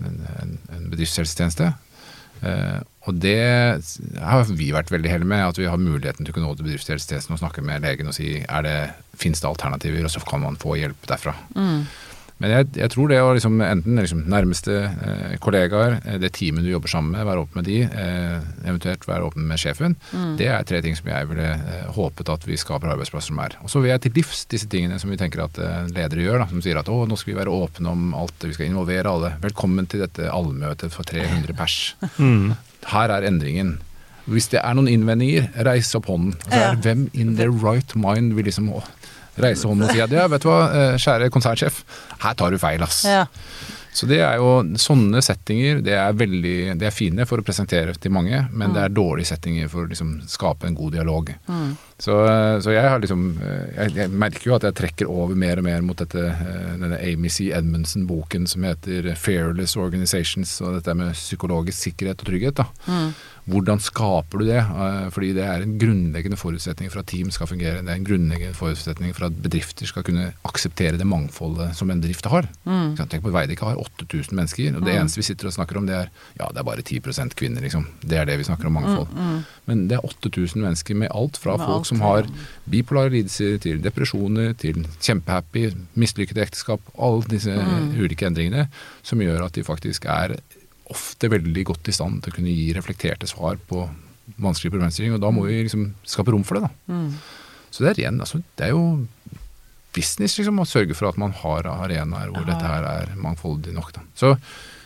en, 0.41 0.55
en 0.75 0.87
bedriftshelsetjeneste. 0.91 1.69
Eh, 2.41 2.79
og 3.05 3.19
det 3.21 3.37
har 4.17 4.49
vi 4.49 4.71
vært 4.73 4.91
veldig 4.93 5.11
heldige 5.11 5.29
med, 5.29 5.45
at 5.45 5.59
vi 5.59 5.67
har 5.69 5.81
muligheten 5.81 6.25
til 6.25 6.33
å 6.33 6.37
kunne 6.37 6.49
gå 6.49 6.57
til 6.59 6.69
bedriftshelsetjenesten 6.69 7.37
og 7.37 7.41
snakke 7.43 7.63
med 7.65 7.85
legen 7.85 8.09
og 8.09 8.17
si 8.17 8.39
er 8.41 8.65
det, 8.65 8.77
fins 9.19 9.43
det 9.43 9.49
alternativer, 9.49 10.07
og 10.07 10.13
så 10.13 10.23
kan 10.25 10.41
man 10.43 10.59
få 10.59 10.77
hjelp 10.81 11.07
derfra. 11.09 11.35
Mm. 11.53 11.85
Men 12.43 12.51
jeg, 12.51 12.65
jeg 12.75 12.91
tror 12.91 13.07
det 13.07 13.17
å 13.23 13.29
liksom, 13.31 13.53
enten 13.63 13.95
liksom 14.01 14.25
nærmeste 14.27 14.73
eh, 14.91 15.35
kollegaer, 15.39 15.93
eh, 16.03 16.17
det 16.19 16.33
teamet 16.35 16.65
du 16.65 16.71
jobber 16.73 16.91
sammen 16.91 17.13
med, 17.15 17.23
være 17.29 17.43
åpen 17.45 17.61
med 17.61 17.67
de, 17.69 17.77
eh, 17.87 18.41
eventuelt 18.67 19.05
være 19.07 19.29
åpen 19.29 19.45
med 19.47 19.61
sjefen, 19.61 19.95
Mm. 20.11 20.33
det 20.41 20.49
er 20.51 20.67
tre 20.67 20.81
ting 20.83 20.97
som 20.99 21.07
jeg 21.07 21.29
ville 21.29 21.47
eh, 21.55 21.85
håpet 21.95 22.29
at 22.33 22.43
vi 22.47 22.57
skaper 22.59 22.91
arbeidsplasser 22.91 23.31
som 23.31 23.39
er. 23.39 23.55
Og 23.63 23.71
så 23.71 23.79
vil 23.79 23.93
jeg 23.93 24.03
til 24.03 24.15
livs 24.19 24.43
disse 24.51 24.67
tingene 24.67 24.99
som 24.99 25.09
vi 25.13 25.19
tenker 25.21 25.45
at 25.45 25.57
eh, 25.63 25.87
ledere 25.95 26.25
gjør, 26.27 26.43
da, 26.43 26.49
som 26.51 26.59
sier 26.65 26.81
at 26.81 26.91
å, 26.91 26.99
nå 27.07 27.15
skal 27.21 27.33
vi 27.33 27.39
være 27.39 27.55
åpne 27.55 27.93
om 27.95 28.11
alt, 28.19 28.35
vi 28.43 28.51
skal 28.57 28.67
involvere 28.67 29.15
alle. 29.15 29.31
Velkommen 29.43 29.87
til 29.87 30.03
dette 30.03 30.27
allmøtet 30.27 30.91
for 30.91 31.07
300 31.07 31.55
pers. 31.61 31.79
Mm. 32.19 32.51
Her 32.91 33.15
er 33.15 33.29
endringen. 33.31 33.77
Hvis 34.27 34.47
det 34.51 34.59
er 34.59 34.73
noen 34.75 34.89
innvendinger, 34.91 35.51
reis 35.67 35.93
opp 35.95 36.07
hånden. 36.11 36.35
Altså, 36.49 36.59
Ja. 36.59 36.75
Hvem 36.83 37.07
in 37.13 37.35
their 37.39 37.51
right 37.63 37.95
mind 37.95 38.33
vil 38.35 38.47
liksom 38.51 38.71
å, 38.75 38.83
reise 39.41 39.67
hånden 39.67 39.87
og 39.87 39.95
si 39.95 40.03
at 40.03 40.13
ja, 40.15 40.27
vet 40.31 40.45
du 40.45 40.51
hva, 40.51 40.59
eh, 40.71 40.99
kjære 41.01 41.31
konsertsjef, 41.33 41.81
her 42.23 42.37
tar 42.37 42.53
du 42.53 42.61
feil, 42.61 42.83
ass. 42.85 43.03
Ja. 43.07 43.25
Så 43.95 44.07
det 44.09 44.17
er 44.19 44.41
jo 44.41 44.59
sånne 44.79 45.21
settinger, 45.23 45.79
det 45.83 45.93
er 45.95 46.15
veldig 46.19 46.75
Det 46.75 46.87
er 46.89 46.93
fine 46.93 47.23
for 47.27 47.39
å 47.39 47.45
presentere 47.47 47.93
til 47.95 48.11
mange, 48.11 48.41
men 48.51 48.73
det 48.75 48.81
er 48.83 48.91
dårlige 48.91 49.29
settinger 49.29 49.69
for 49.71 49.85
å 49.85 49.91
liksom 49.91 50.17
skape 50.27 50.67
en 50.67 50.75
god 50.75 50.97
dialog. 50.97 51.31
Mm. 51.47 51.69
Så, 51.95 52.15
så 52.59 52.73
jeg 52.75 52.89
har 52.91 52.99
liksom 52.99 53.23
eh, 53.39 53.69
jeg, 53.77 53.93
jeg 54.01 54.11
merker 54.11 54.49
jo 54.49 54.57
at 54.57 54.67
jeg 54.67 54.75
trekker 54.75 55.11
over 55.11 55.37
mer 55.39 55.61
og 55.61 55.67
mer 55.69 55.85
mot 55.87 55.95
dette, 56.01 56.25
eh, 56.27 56.73
denne 56.81 56.99
Amy 56.99 57.31
C. 57.31 57.47
Edmundsen-boken 57.55 58.49
som 58.51 58.67
heter 58.67 59.13
'Fearless 59.15 59.77
Organizations', 59.79 60.57
og 60.65 60.75
dette 60.75 60.97
med 60.97 61.15
psykologisk 61.15 61.87
sikkerhet 61.87 62.19
og 62.19 62.33
trygghet. 62.33 62.59
da. 62.59 62.67
Mm. 62.91 63.15
Hvordan 63.45 63.77
skaper 63.79 64.39
du 64.41 64.45
det? 64.47 64.57
Eh, 64.57 65.09
Fordi 65.13 65.27
det 65.37 65.43
er 65.45 65.61
en 65.61 65.75
grunnleggende 65.77 66.37
forutsetning 66.37 66.89
for 66.91 66.99
at 67.03 67.07
team 67.11 67.29
skal 67.31 67.45
fungere. 67.47 67.83
Det 67.85 67.91
er 67.93 67.99
en 67.99 68.07
grunnleggende 68.07 68.55
forutsetning 68.57 69.13
for 69.13 69.27
at 69.27 69.35
bedrifter 69.43 69.85
skal 69.85 70.03
kunne 70.07 70.31
akseptere 70.49 70.97
det 70.97 71.05
mangfoldet 71.05 71.75
som 71.77 71.91
en 71.93 72.01
bedrift 72.01 72.25
har. 72.25 72.47
Mm. 72.65 72.95
Tenk 72.97 73.21
på 73.21 73.33
Veidekke 73.35 73.65
har 73.69 73.77
8000 73.77 74.33
mennesker, 74.33 74.75
og 74.75 74.85
det 74.85 74.95
eneste 74.97 75.21
vi 75.21 75.27
sitter 75.29 75.47
og 75.51 75.53
snakker 75.53 75.77
om, 75.77 75.85
det 75.85 75.95
er 75.95 76.09
ja, 76.39 76.47
det 76.49 76.57
er 76.63 76.67
bare 76.67 76.81
10% 76.81 77.35
kvinner, 77.37 77.61
liksom. 77.61 77.85
Det 78.01 78.17
er 78.17 78.25
det 78.25 78.39
vi 78.41 78.47
snakker 78.49 78.65
om 78.67 78.73
mangfold. 78.79 79.13
Men 79.69 79.87
det 79.89 79.99
er 79.99 80.05
8000 80.09 80.61
mennesker 80.65 80.95
med 80.95 81.11
alt 81.13 81.37
fra 81.37 81.55
Mm, 81.55 81.59
Med 81.59 81.67
folk 81.67 81.77
alt, 81.85 81.87
som 81.87 82.01
har 82.01 82.25
bipolare 82.69 83.09
lidelser, 83.13 83.57
til 83.61 83.79
depresjoner, 83.81 84.53
til 84.57 84.85
kjempehappy, 85.01 85.71
mislykkede 85.95 86.41
ekteskap. 86.41 86.81
Alle 86.99 87.21
disse 87.29 87.51
Mm. 87.55 87.93
ulike 88.01 88.25
endringene 88.25 88.67
som 89.03 89.19
gjør 89.19 89.45
at 89.45 89.53
de 89.53 89.63
faktisk 89.63 90.05
er 90.05 90.35
ofte 90.93 91.29
veldig 91.31 91.63
godt 91.71 91.89
i 91.89 91.95
stand 91.95 92.21
til 92.23 92.33
å 92.33 92.37
kunne 92.37 92.53
gi 92.53 92.67
reflekterte 92.75 93.29
svar 93.29 93.57
på 93.69 93.87
vanskelige 94.41 94.75
problemstillinger. 94.75 95.17
Og 95.17 95.23
da 95.23 95.31
må 95.33 95.47
vi 95.47 95.63
liksom 95.63 95.89
skape 96.07 96.33
rom 96.33 96.45
for 96.45 96.59
det, 96.59 96.69
da. 96.69 96.93
Mm. 96.93 97.09
Så 97.75 97.83
det 97.83 97.91
er 97.91 98.05
ren, 98.05 98.21
altså, 98.23 98.39
det 98.55 98.69
er 98.69 98.75
jo 98.75 98.85
business 99.95 100.37
liksom, 100.39 100.59
å 100.59 100.67
sørge 100.67 100.95
for 100.97 101.09
at 101.09 101.19
man 101.19 101.33
har 101.41 101.67
arenaer 101.71 102.31
hvor 102.31 102.43
Aha. 102.43 102.49
dette 102.51 102.69
her 102.71 102.87
er 102.91 103.11
mangfoldig 103.19 103.73
nok. 103.75 103.91
Da. 103.95 104.03
Så, 104.17 104.33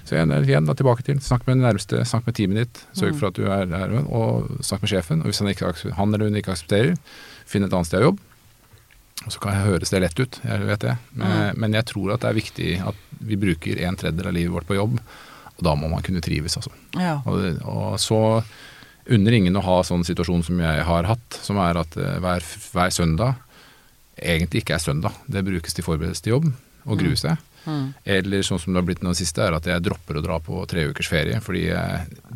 så 0.06 0.18
igjen, 0.18 0.34
igjen 0.40 0.70
da, 0.70 0.76
tilbake 0.78 1.06
til 1.06 1.22
snakk 1.24 1.46
med 1.48 1.58
den 1.58 1.66
nærmeste, 1.68 2.02
snakk 2.08 2.30
med 2.30 2.38
teamet 2.38 2.64
ditt. 2.64 2.82
Sørg 2.98 3.18
for 3.20 3.30
at 3.30 3.38
du 3.38 3.46
er 3.50 3.70
der, 3.70 3.94
og 4.06 4.50
snakk 4.66 4.86
med 4.86 4.94
sjefen. 4.94 5.24
Og 5.24 5.32
hvis 5.32 5.42
han, 5.44 5.52
ikke, 5.54 5.74
han 5.98 6.16
eller 6.16 6.30
hun 6.30 6.42
ikke 6.42 6.56
aksepterer, 6.56 6.98
finn 7.50 7.66
et 7.66 7.74
annet 7.74 7.90
sted 7.90 8.04
å 8.04 8.12
jobbe. 8.12 8.26
Og 9.28 9.34
så 9.36 9.42
kan 9.44 9.58
jeg 9.58 9.68
høres 9.68 9.92
det 9.92 10.00
lett 10.00 10.20
ut, 10.22 10.38
jeg 10.48 10.68
vet 10.70 10.84
det. 10.86 10.94
Men, 11.20 11.58
men 11.60 11.74
jeg 11.76 11.90
tror 11.90 12.14
at 12.14 12.24
det 12.24 12.30
er 12.30 12.38
viktig 12.38 12.70
at 12.88 13.02
vi 13.20 13.38
bruker 13.40 13.82
en 13.84 13.98
tredjedel 14.00 14.30
av 14.32 14.38
livet 14.38 14.54
vårt 14.56 14.70
på 14.70 14.78
jobb. 14.78 14.96
Og 15.60 15.68
da 15.68 15.76
må 15.76 15.92
man 15.92 16.04
kunne 16.06 16.24
trives, 16.24 16.56
altså. 16.60 16.72
Ja. 16.96 17.20
Og, 17.28 17.60
og 17.68 18.00
så 18.02 18.20
unner 19.10 19.36
ingen 19.36 19.58
å 19.58 19.66
ha 19.66 19.78
sånn 19.86 20.06
situasjon 20.08 20.46
som 20.48 20.62
jeg 20.62 20.88
har 20.88 21.08
hatt, 21.10 21.40
som 21.44 21.60
er 21.62 21.80
at 21.82 21.98
eh, 22.00 22.18
hver, 22.24 22.46
hver 22.74 22.96
søndag 22.96 23.38
egentlig 24.20 24.64
ikke 24.64 24.76
er 24.78 24.84
søndag. 24.84 25.16
Det 25.28 25.46
brukes 25.48 25.76
til 25.76 25.86
forberedelse 25.86 26.26
til 26.26 26.38
jobb 26.38 26.50
og 26.90 27.00
grue 27.00 27.20
seg. 27.20 27.40
Mm. 27.66 27.92
Eller 28.08 28.44
sånn 28.46 28.60
som 28.62 28.74
det 28.74 28.82
har 28.82 28.88
blitt 28.88 29.04
nå 29.06 29.14
siste, 29.18 29.44
er 29.44 29.56
at 29.56 29.68
jeg 29.68 29.84
dropper 29.86 30.20
å 30.20 30.24
dra 30.24 30.40
på 30.44 30.62
tre 30.70 30.88
ukers 30.90 31.10
ferie. 31.12 31.40
Fordi 31.44 31.66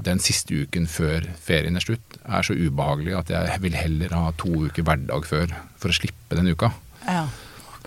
den 0.08 0.22
siste 0.24 0.64
uken 0.64 0.88
før 0.92 1.28
ferien 1.44 1.80
er 1.80 1.86
slutt, 1.86 2.20
er 2.24 2.46
så 2.46 2.56
ubehagelig 2.56 3.16
at 3.20 3.34
jeg 3.34 3.64
vil 3.64 3.78
heller 3.78 4.16
ha 4.18 4.34
to 4.40 4.68
uker 4.68 4.86
hverdag 4.88 5.28
før 5.30 5.56
for 5.80 5.92
å 5.92 5.98
slippe 5.98 6.40
den 6.40 6.52
uka. 6.54 6.74
ja. 7.08 7.26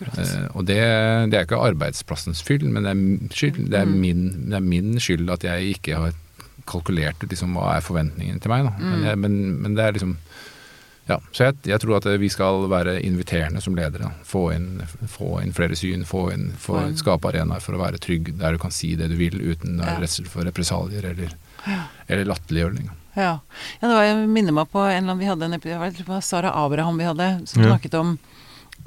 Eh, 0.03 0.47
og 0.55 0.67
det, 0.69 0.79
det 1.31 1.39
er 1.39 1.47
ikke 1.47 1.61
arbeidsplassens 1.71 2.43
skyld, 2.45 2.67
men 2.69 2.85
det 2.85 2.93
er, 2.93 3.35
skyld, 3.35 3.63
det, 3.73 3.81
er 3.81 3.87
min, 3.91 4.27
det 4.51 4.59
er 4.61 4.65
min 4.67 4.97
skyld 5.01 5.31
at 5.33 5.45
jeg 5.49 5.77
ikke 5.79 5.97
har 6.03 6.13
kalkulert 6.67 7.23
ut 7.23 7.31
liksom, 7.31 7.55
hva 7.57 7.77
er 7.77 7.85
forventningen 7.87 8.41
til 8.43 8.51
meg. 8.51 8.67
Da. 8.67 8.73
Men, 8.83 9.05
jeg, 9.07 9.19
men, 9.23 9.37
men 9.63 9.75
det 9.79 9.85
er 9.87 9.93
liksom 9.99 10.17
ja, 11.07 11.21
Så 11.31 11.45
jeg, 11.47 11.55
jeg 11.71 11.79
tror 11.79 12.01
at 12.01 12.07
vi 12.19 12.27
skal 12.35 12.65
være 12.73 12.97
inviterende 13.07 13.61
som 13.63 13.77
ledere. 13.79 14.09
Få, 14.27 14.49
inn, 14.57 14.81
få 15.07 15.37
inn 15.45 15.53
flere 15.55 15.77
syn, 15.79 16.03
få 16.09 16.25
inn, 16.35 16.49
få, 16.59 16.81
Få 16.81 16.87
inn- 16.89 16.97
skape 16.99 17.31
arenaer 17.31 17.63
for 17.63 17.77
å 17.79 17.83
være 17.85 18.01
trygg, 18.03 18.33
der 18.41 18.57
du 18.57 18.59
kan 18.59 18.75
si 18.75 18.97
det 18.99 19.07
du 19.13 19.15
vil 19.21 19.39
uten 19.39 19.79
Ja. 19.79 19.95
redsel 20.03 20.27
for 20.27 20.43
represalier 20.49 21.07
eller, 21.13 21.31
eller 22.09 22.27
latterliggjøring. 22.33 22.91
Ja. 23.15 23.37
ja, 23.79 23.87
det 23.87 23.95
var, 23.95 24.03
jeg 24.05 24.27
minner 24.29 24.53
meg 24.59 24.67
på 24.75 24.83
en 24.83 24.91
eller 24.91 25.13
annen 25.15 25.23
vi 25.23 25.31
hadde 25.31 25.47
en 25.47 25.55
episode, 25.57 25.93
det 25.97 26.09
var 26.11 26.21
Sara 26.27 26.51
Abraham 26.67 26.99
vi 26.99 27.07
hadde, 27.07 27.29
som 27.49 27.63
Ja. 27.63 27.71
snakket 27.71 27.95
om 28.03 28.17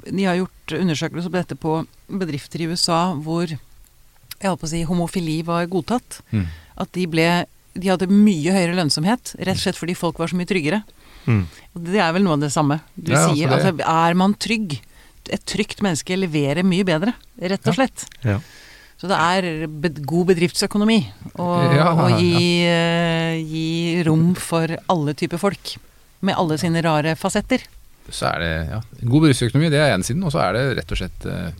De 0.06 0.24
har 0.24 0.38
gjort 0.38 0.74
undersøkelser 0.78 1.30
på 1.32 1.38
dette 1.40 1.56
på 1.60 1.74
bedrifter 2.08 2.62
i 2.64 2.68
USA 2.70 3.00
hvor 3.14 3.46
jeg 3.50 4.48
holdt 4.48 4.62
på 4.62 4.68
å 4.68 4.72
si 4.72 4.82
homofili 4.88 5.40
var 5.44 5.66
godtatt. 5.68 6.20
Mm. 6.32 6.46
At 6.80 6.92
de 6.96 7.06
ble 7.10 7.26
De 7.76 7.86
hadde 7.86 8.08
mye 8.10 8.50
høyere 8.50 8.74
lønnsomhet, 8.74 9.34
rett 9.38 9.54
og 9.54 9.62
slett 9.62 9.78
fordi 9.78 9.94
folk 9.94 10.18
var 10.18 10.26
så 10.32 10.34
mye 10.38 10.48
tryggere. 10.50 10.80
Mm. 11.28 11.44
Det 11.86 12.00
er 12.02 12.12
vel 12.16 12.24
noe 12.24 12.34
av 12.34 12.40
det 12.42 12.48
samme 12.50 12.80
du 12.96 13.12
Ja, 13.12 13.28
sier. 13.28 13.46
altså 13.52 13.70
Altså, 13.70 13.84
er 13.86 14.16
man 14.18 14.34
trygg? 14.34 14.80
Et 15.30 15.44
trygt 15.46 15.78
menneske 15.84 16.16
leverer 16.18 16.64
mye 16.66 16.82
bedre, 16.88 17.12
rett 17.38 17.68
og 17.70 17.76
slett. 17.76 18.06
Ja. 18.24 18.40
Så 18.98 19.06
det 19.08 19.16
er 19.16 19.66
god 20.02 20.26
bedriftsøkonomi 20.32 20.98
å 21.38 21.46
Ja, 21.76 21.92
å 21.94 22.08
ja, 22.10 22.16
gi, 22.18 22.64
eh, 22.66 23.38
gi 23.46 24.02
rom 24.08 24.34
for 24.34 24.66
alle 24.90 25.14
typer 25.14 25.38
folk. 25.38 25.76
Med 26.20 26.34
alle 26.36 26.58
sine 26.58 26.82
rare 26.82 27.14
fasetter. 27.16 27.62
Så 28.10 28.26
er 28.34 28.38
det 28.44 28.52
ja, 28.74 28.80
god 29.06 29.26
bedriftsøkonomi, 29.26 29.70
det 29.72 29.80
er 29.82 29.94
ene 29.96 30.06
siden, 30.06 30.22
og 30.26 30.32
så 30.34 30.42
er 30.48 30.52
det 30.58 30.64
rett 30.82 30.92
og 30.96 30.98
slett 31.02 31.26
eh, 31.30 31.50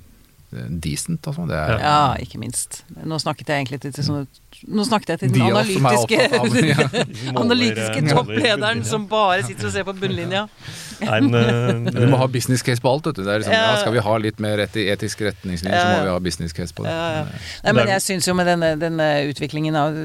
decent, 0.82 1.22
altså. 1.30 1.44
Det 1.46 1.55
er 1.55 1.76
Ja, 1.78 1.98
ikke 2.18 2.38
minst. 2.42 2.80
Nå 3.07 3.20
snakket 3.22 3.53
jeg 3.53 3.61
egentlig 3.62 3.78
til, 3.84 3.92
til 3.94 4.03
sånne 4.09 4.26
Nå 4.66 4.82
snakket 4.84 5.12
jeg 5.14 5.18
til 5.20 5.30
den 5.36 5.44
analytiske, 5.46 6.16
av- 6.36 6.57
ja. 6.72 6.86
analytiske 7.44 8.01
topplederen 8.11 8.82
som 8.84 9.05
bare 9.09 9.44
sitter 9.46 9.68
og 9.70 9.72
ser 9.76 9.86
på 9.88 9.94
bunnlinja. 10.03 10.46
Eh, 11.01 11.16
Du 11.24 12.03
må 12.12 12.18
ha 12.20 12.26
business 12.28 12.61
case 12.61 12.82
på 12.84 12.90
alt, 12.90 13.07
vet 13.09 13.16
du. 13.16 13.22
Det 13.24 13.32
er 13.32 13.38
liksom, 13.40 13.55
Ja. 13.57 13.70
skal 13.80 13.94
vi 13.94 14.03
ha 14.05 14.16
litt 14.20 14.42
mer 14.44 14.61
eti 14.66 14.82
etiske 14.92 15.30
retningslinjer, 15.30 15.80
så 15.80 15.94
må 15.94 16.03
vi 16.05 16.11
ha 16.12 16.18
business 16.26 16.53
case 16.53 16.74
på 16.76 16.84
det. 16.84 16.92
Ja, 16.92 17.07
ja. 17.22 17.22
Nei, 17.64 17.72
men 17.78 17.88
jeg 17.94 18.03
syns 18.05 18.28
jo 18.28 18.34
med 18.36 18.51
denne, 18.51 18.74
denne 18.76 19.07
utviklingen 19.30 19.78
av 19.80 19.96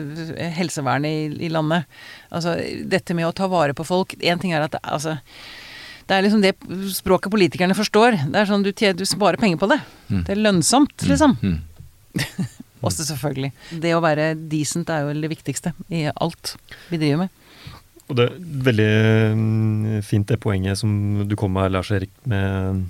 helsevernet 0.55 1.11
i, 1.11 1.45
i 1.49 1.51
landet 1.51 1.83
Altså 2.31 2.55
dette 2.87 3.11
med 3.17 3.27
å 3.27 3.33
ta 3.35 3.49
vare 3.51 3.75
på 3.75 3.83
folk 3.85 4.15
Én 4.23 4.39
ting 4.39 4.55
er 4.55 4.63
at 4.69 4.79
altså 4.83 5.17
det 6.07 6.15
er 6.17 6.21
liksom 6.25 6.41
det 6.43 6.53
språket 6.93 7.31
politikerne 7.33 7.73
forstår. 7.77 8.17
Det 8.31 8.35
er 8.41 8.45
sånn 8.49 8.63
du, 8.65 8.71
du 8.71 9.05
sparer 9.05 9.37
penger 9.41 9.57
på 9.57 9.69
det. 9.71 9.79
Mm. 10.09 10.23
Det 10.27 10.35
er 10.35 10.43
lønnsomt, 10.43 10.95
liksom. 11.09 11.37
Mm. 11.41 11.57
Også 12.85 13.01
selvfølgelig. 13.07 13.51
Det 13.81 13.95
å 13.97 14.01
være 14.03 14.35
decent 14.51 14.89
er 14.93 15.07
jo 15.07 15.15
det 15.17 15.31
viktigste 15.31 15.73
i 15.89 16.03
alt 16.13 16.55
vi 16.91 16.99
driver 17.01 17.23
med. 17.25 17.29
Og 18.05 18.19
det 18.19 18.27
er 18.29 18.35
veldig 18.67 18.89
mm, 19.33 20.01
fint 20.05 20.27
det 20.29 20.37
poenget 20.43 20.77
som 20.77 21.23
du 21.25 21.33
kom 21.39 21.55
med, 21.57 21.71
Lars 21.73 21.89
Erik, 21.95 22.11
med 22.29 22.83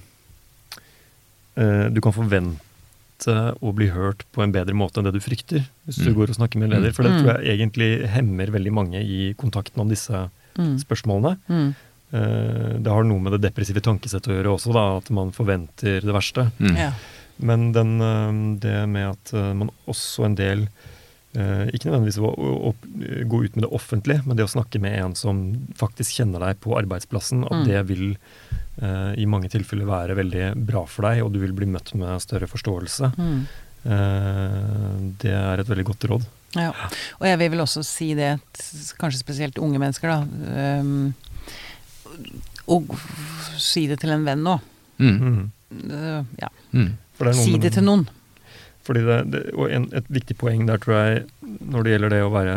eh, 1.55 1.87
Du 1.95 2.01
kan 2.03 2.11
forvente 2.15 3.35
å 3.63 3.71
bli 3.71 3.87
hørt 3.95 4.25
på 4.35 4.43
en 4.43 4.51
bedre 4.51 4.75
måte 4.75 4.99
enn 4.99 5.07
det 5.07 5.15
du 5.15 5.21
frykter, 5.23 5.63
hvis 5.87 6.01
du 6.03 6.09
Mm. 6.11 6.15
går 6.19 6.29
og 6.33 6.35
snakker 6.35 6.59
med 6.59 6.67
en 6.67 6.75
leder. 6.81 6.91
For 6.93 7.03
det 7.03 7.13
Mm. 7.13 7.21
tror 7.23 7.39
jeg 7.39 7.57
egentlig 7.57 8.09
hemmer 8.11 8.51
veldig 8.51 8.73
mange 8.73 8.99
i 8.99 9.33
kontakten 9.39 9.79
om 9.79 9.87
disse 9.87 10.29
Mm. 10.59 10.75
spørsmålene. 10.83 11.37
Mm. 11.49 11.75
Eh, 12.15 12.73
det 12.79 12.91
har 12.95 13.03
noe 13.07 13.19
med 13.19 13.35
det 13.35 13.41
depressive 13.49 13.83
tankesettet 13.83 14.31
å 14.31 14.37
gjøre 14.39 14.55
også, 14.55 14.73
da, 14.75 14.85
at 15.01 15.11
man 15.15 15.33
forventer 15.35 15.99
det 16.05 16.15
verste. 16.15 16.47
Mm. 16.63 16.75
Ja. 16.79 16.89
Men 17.43 17.71
den, 17.75 17.95
eh, 17.99 18.41
det 18.63 18.75
med 18.87 19.09
at 19.11 19.33
eh, 19.35 19.51
man 19.59 19.73
også 19.91 20.23
en 20.29 20.37
del 20.39 20.67
eh, 21.35 21.65
Ikke 21.75 21.89
nødvendigvis 21.89 22.19
å, 22.23 22.29
å, 22.31 22.69
å 22.71 22.73
gå 23.27 23.41
ut 23.43 23.57
med 23.57 23.65
det 23.65 23.71
offentlige, 23.75 24.21
men 24.23 24.37
det 24.39 24.45
å 24.47 24.53
snakke 24.53 24.79
med 24.79 24.95
en 25.01 25.15
som 25.19 25.41
faktisk 25.75 26.21
kjenner 26.21 26.39
deg 26.45 26.61
på 26.63 26.77
arbeidsplassen, 26.79 27.43
at 27.43 27.57
Mm. 27.59 27.65
det 27.67 27.81
vil 27.89 28.05
eh, 28.79 29.11
i 29.19 29.25
mange 29.27 29.49
tilfeller 29.51 29.87
være 29.89 30.15
veldig 30.15 30.45
bra 30.67 30.85
for 30.87 31.09
deg, 31.09 31.21
og 31.25 31.33
du 31.35 31.41
vil 31.43 31.51
bli 31.55 31.67
møtt 31.67 31.91
med 31.99 32.23
større 32.23 32.47
forståelse. 32.47 33.11
Mm. 33.19 33.43
Eh, 33.85 34.95
det 35.21 35.35
er 35.35 35.59
et 35.61 35.69
veldig 35.69 35.85
godt 35.91 36.07
råd. 36.13 36.25
Ja. 36.55 36.71
Og 37.19 37.27
jeg 37.27 37.39
vil 37.41 37.51
vel 37.51 37.63
også 37.65 37.83
si 37.83 38.13
det, 38.15 38.37
kanskje 38.99 39.19
spesielt 39.19 39.59
unge 39.59 39.79
mennesker, 39.83 40.07
da. 40.07 40.21
Og 42.71 42.93
si 43.61 43.85
det 43.89 43.99
til 44.01 44.13
en 44.15 44.25
venn 44.25 44.45
nå. 44.45 44.59
Mm. 45.01 45.15
Mm. 45.15 45.41
Uh, 45.91 46.21
ja. 46.41 46.51
Mm. 46.71 46.93
Det 47.19 47.33
Si 47.37 47.57
det 47.61 47.73
til 47.77 47.85
noen. 47.87 48.05
Fordi 48.85 49.01
det, 49.05 49.17
det, 49.33 49.41
og 49.57 49.71
en, 49.73 49.87
et 49.97 50.07
viktig 50.13 50.37
poeng 50.37 50.65
der, 50.67 50.81
tror 50.81 50.97
jeg, 50.99 51.25
når 51.41 51.85
det 51.85 51.93
gjelder 51.93 52.13
det 52.13 52.21
å 52.21 52.33
være 52.33 52.55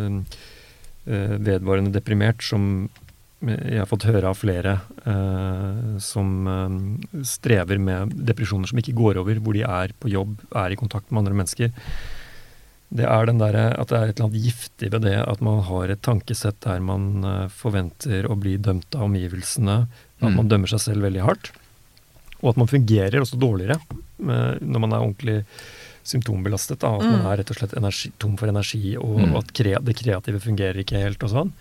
øh, 0.00 1.34
vedvarende 1.44 1.92
deprimert, 1.92 2.40
som 2.46 2.88
jeg 3.42 3.80
har 3.80 3.88
fått 3.90 4.06
høre 4.06 4.30
av 4.30 4.38
flere 4.38 4.76
øh, 5.02 5.98
som 6.00 6.46
øh, 6.46 6.76
strever 7.26 7.80
med 7.82 8.14
depresjoner 8.30 8.70
som 8.70 8.78
ikke 8.80 8.94
går 8.96 9.18
over, 9.20 9.40
hvor 9.42 9.56
de 9.58 9.64
er 9.66 9.92
på 9.98 10.12
jobb, 10.12 10.38
er 10.54 10.72
i 10.72 10.78
kontakt 10.78 11.10
med 11.10 11.24
andre 11.24 11.40
mennesker. 11.42 11.72
Det 12.92 13.06
er 13.08 13.26
den 13.26 13.38
der, 13.40 13.56
at 13.80 13.88
det 13.88 13.96
er 13.98 14.10
et 14.10 14.18
eller 14.18 14.28
annet 14.28 14.44
giftig 14.44 14.90
ved 14.92 15.02
det 15.06 15.14
at 15.26 15.40
man 15.40 15.62
har 15.64 15.88
et 15.94 16.02
tankesett 16.04 16.58
der 16.60 16.80
man 16.84 17.24
eh, 17.24 17.48
forventer 17.48 18.26
å 18.28 18.36
bli 18.38 18.58
dømt 18.60 18.94
av 18.98 19.06
omgivelsene, 19.08 19.86
at 20.20 20.28
Mm. 20.28 20.36
man 20.36 20.48
dømmer 20.48 20.68
seg 20.68 20.80
selv 20.80 21.02
veldig 21.02 21.22
hardt. 21.24 21.50
Og 22.42 22.50
at 22.52 22.56
man 22.60 22.68
fungerer 22.68 23.16
også 23.22 23.38
dårligere 23.40 23.78
eh, 23.80 24.58
når 24.60 24.80
man 24.84 24.92
er 24.92 25.00
ordentlig 25.06 25.44
symptombelastet. 26.04 26.78
Da, 26.82 26.94
at 26.96 27.02
man 27.06 27.20
Mm. 27.22 27.26
er 27.32 27.36
rett 27.38 27.50
og 27.50 27.56
slett 27.56 27.76
energi, 27.78 28.12
tom 28.18 28.36
for 28.36 28.48
energi, 28.48 28.96
og, 28.96 29.18
Mm. 29.20 29.32
og 29.34 29.38
at 29.44 29.52
kre, 29.54 29.78
det 29.84 29.96
kreative 29.96 30.40
fungerer 30.40 30.76
ikke 30.84 30.98
helt 31.00 31.22
og 31.22 31.30
sånn. 31.30 31.52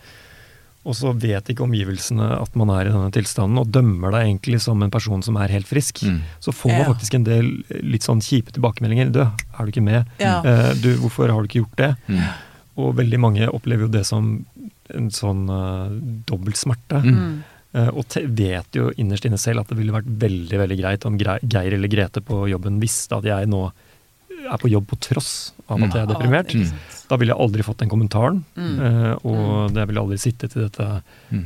Og 0.81 0.95
så 0.97 1.11
vet 1.13 1.51
ikke 1.51 1.61
omgivelsene 1.67 2.25
at 2.39 2.55
man 2.57 2.71
er 2.73 2.87
i 2.87 2.93
denne 2.93 3.11
tilstanden, 3.13 3.59
og 3.61 3.69
dømmer 3.69 4.15
deg 4.15 4.31
egentlig 4.31 4.61
som 4.63 4.81
en 4.81 4.93
person 4.93 5.21
som 5.21 5.37
er 5.37 5.53
helt 5.53 5.69
frisk. 5.69 6.01
Mm. 6.01 6.21
Så 6.41 6.53
får 6.57 6.71
man 6.73 6.81
Ja. 6.81 6.87
faktisk 6.89 7.13
en 7.19 7.27
del 7.27 7.51
litt 7.85 8.01
sånn 8.07 8.21
kjipe 8.21 8.51
tilbakemeldinger. 8.55 9.11
Du, 9.13 9.21
er 9.21 9.61
du 9.61 9.69
ikke 9.69 9.85
med? 9.85 10.09
Ja. 10.17 10.39
Eh, 10.41 10.73
du, 10.81 10.95
hvorfor 10.97 11.29
har 11.29 11.37
du 11.37 11.47
ikke 11.47 11.61
gjort 11.61 11.77
det? 11.77 11.91
Mm. 12.07 12.23
Og 12.81 12.95
veldig 12.97 13.19
mange 13.19 13.49
opplever 13.51 13.85
jo 13.85 13.93
det 13.93 14.05
som 14.07 14.45
en 14.89 15.09
sånn 15.13 15.45
uh, 15.49 15.91
dobbelt 16.25 16.57
smerte. 16.57 16.99
Mm. 17.03 17.43
Eh, 17.73 17.87
og 17.93 18.07
te 18.11 18.25
vet 18.27 18.75
jo 18.75 18.89
innerst 18.99 19.25
inne 19.29 19.37
selv 19.39 19.61
at 19.61 19.69
det 19.71 19.77
ville 19.79 19.93
vært 19.95 20.09
veldig 20.09 20.57
veldig 20.59 20.77
greit 20.81 21.05
om 21.07 21.15
Geir 21.17 21.77
eller 21.77 21.91
Grete 21.91 22.23
på 22.25 22.43
jobben 22.51 22.81
visste 22.81 23.15
at 23.15 23.27
jeg 23.27 23.47
nå 23.47 23.69
er 24.49 24.57
på 24.61 24.69
jobb 24.71 24.87
på 24.89 24.97
tross 25.03 25.31
av 25.67 25.81
at 25.83 25.93
jeg 25.95 26.01
er 26.03 26.09
deprimert. 26.11 26.53
Mm. 26.55 26.71
Da 27.11 27.17
ville 27.19 27.33
jeg 27.33 27.43
aldri 27.43 27.63
fått 27.67 27.81
den 27.83 27.91
kommentaren. 27.91 28.41
Mm. 28.55 28.75
eh, 28.87 29.13
og 29.27 29.75
jeg 29.77 29.87
ville 29.89 30.03
aldri 30.03 30.17
sittet 30.21 30.55
i 30.57 30.63
dette 30.65 30.87
Mm. 31.31 31.45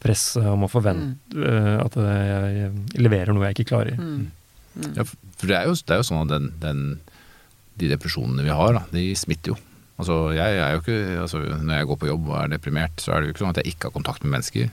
presset 0.00 0.46
om 0.48 0.62
å 0.64 0.70
forvente 0.72 1.36
eh, 1.36 1.78
at 1.84 1.94
jeg 2.00 2.72
leverer 2.96 3.34
noe 3.36 3.44
jeg 3.50 3.58
ikke 3.58 3.68
klarer. 3.74 3.98
Mm. 4.00 4.30
Mm. 4.78 4.92
Ja, 4.96 5.04
for 5.04 5.46
det 5.50 5.56
er 5.58 5.66
jo, 5.68 5.74
det 5.74 5.94
er 5.96 6.00
jo 6.02 6.06
sånn 6.08 6.22
at 6.24 6.32
den, 6.32 6.46
den, 6.62 6.82
de 7.80 7.88
depresjonene 7.92 8.44
vi 8.46 8.54
har, 8.54 8.72
da, 8.78 8.84
de 8.94 9.08
smitter 9.18 9.52
jo. 9.52 9.58
Altså, 9.98 10.16
jeg 10.36 10.58
er 10.62 10.72
jo 10.76 10.80
ikke, 10.84 10.98
altså, 11.24 11.40
når 11.58 11.74
jeg 11.80 11.86
går 11.90 11.96
på 11.98 12.06
jobb 12.12 12.28
og 12.30 12.36
er 12.44 12.52
deprimert, 12.54 13.00
så 13.02 13.12
er 13.12 13.20
det 13.20 13.28
jo 13.28 13.34
ikke 13.34 13.42
sånn 13.44 13.50
at 13.56 13.60
jeg 13.64 13.72
ikke 13.74 13.88
har 13.90 13.96
kontakt 13.96 14.22
med 14.24 14.36
mennesker. 14.36 14.68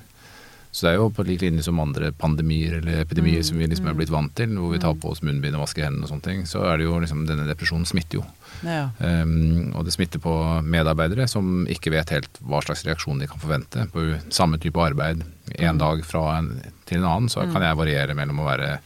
Så 0.75 0.83
det 0.83 0.89
er 0.91 0.97
jo 0.99 1.05
på 1.15 1.23
lik 1.23 1.39
linje 1.45 1.63
som 1.63 1.77
andre 1.79 2.09
pandemier 2.11 2.81
eller 2.81 2.97
epidemier 3.05 3.39
Mm, 3.39 3.45
som 3.47 3.59
vi 3.61 3.67
liksom 3.71 3.85
er 3.87 3.93
mm. 3.93 3.99
blitt 4.01 4.11
vant 4.11 4.33
til, 4.35 4.49
hvor 4.59 4.73
vi 4.73 4.79
tar 4.83 4.91
Mm. 4.93 4.99
på 4.99 5.11
oss 5.13 5.21
munnbind 5.23 5.55
og 5.55 5.61
vasker 5.63 5.85
hendene 5.85 6.03
og 6.03 6.09
sånne 6.11 6.25
ting, 6.25 6.41
så 6.45 6.65
er 6.67 6.77
det 6.77 6.83
jo 6.89 6.97
liksom 6.99 7.21
denne 7.29 7.45
depresjonen 7.47 7.85
smitter 7.87 8.19
jo. 8.19 8.25
Ja. 8.65 8.89
Um, 8.99 9.71
og 9.75 9.85
det 9.87 9.93
smitter 9.95 10.19
på 10.19 10.33
medarbeidere 10.67 11.29
som 11.31 11.63
ikke 11.71 11.91
vet 11.95 12.11
helt 12.11 12.41
hva 12.43 12.59
slags 12.65 12.83
reaksjon 12.83 13.19
de 13.23 13.27
kan 13.31 13.39
forvente 13.39 13.87
på 13.93 14.03
samme 14.29 14.59
type 14.59 14.75
arbeid 14.75 15.23
en 15.55 15.75
Mm. 15.75 15.79
dag 15.79 16.03
fra 16.05 16.37
en 16.39 16.51
til 16.85 16.97
en 16.97 17.05
annen. 17.05 17.29
Så 17.29 17.47
kan 17.51 17.61
jeg 17.61 17.77
variere 17.77 18.13
mellom 18.13 18.39
å 18.43 18.49
være 18.51 18.79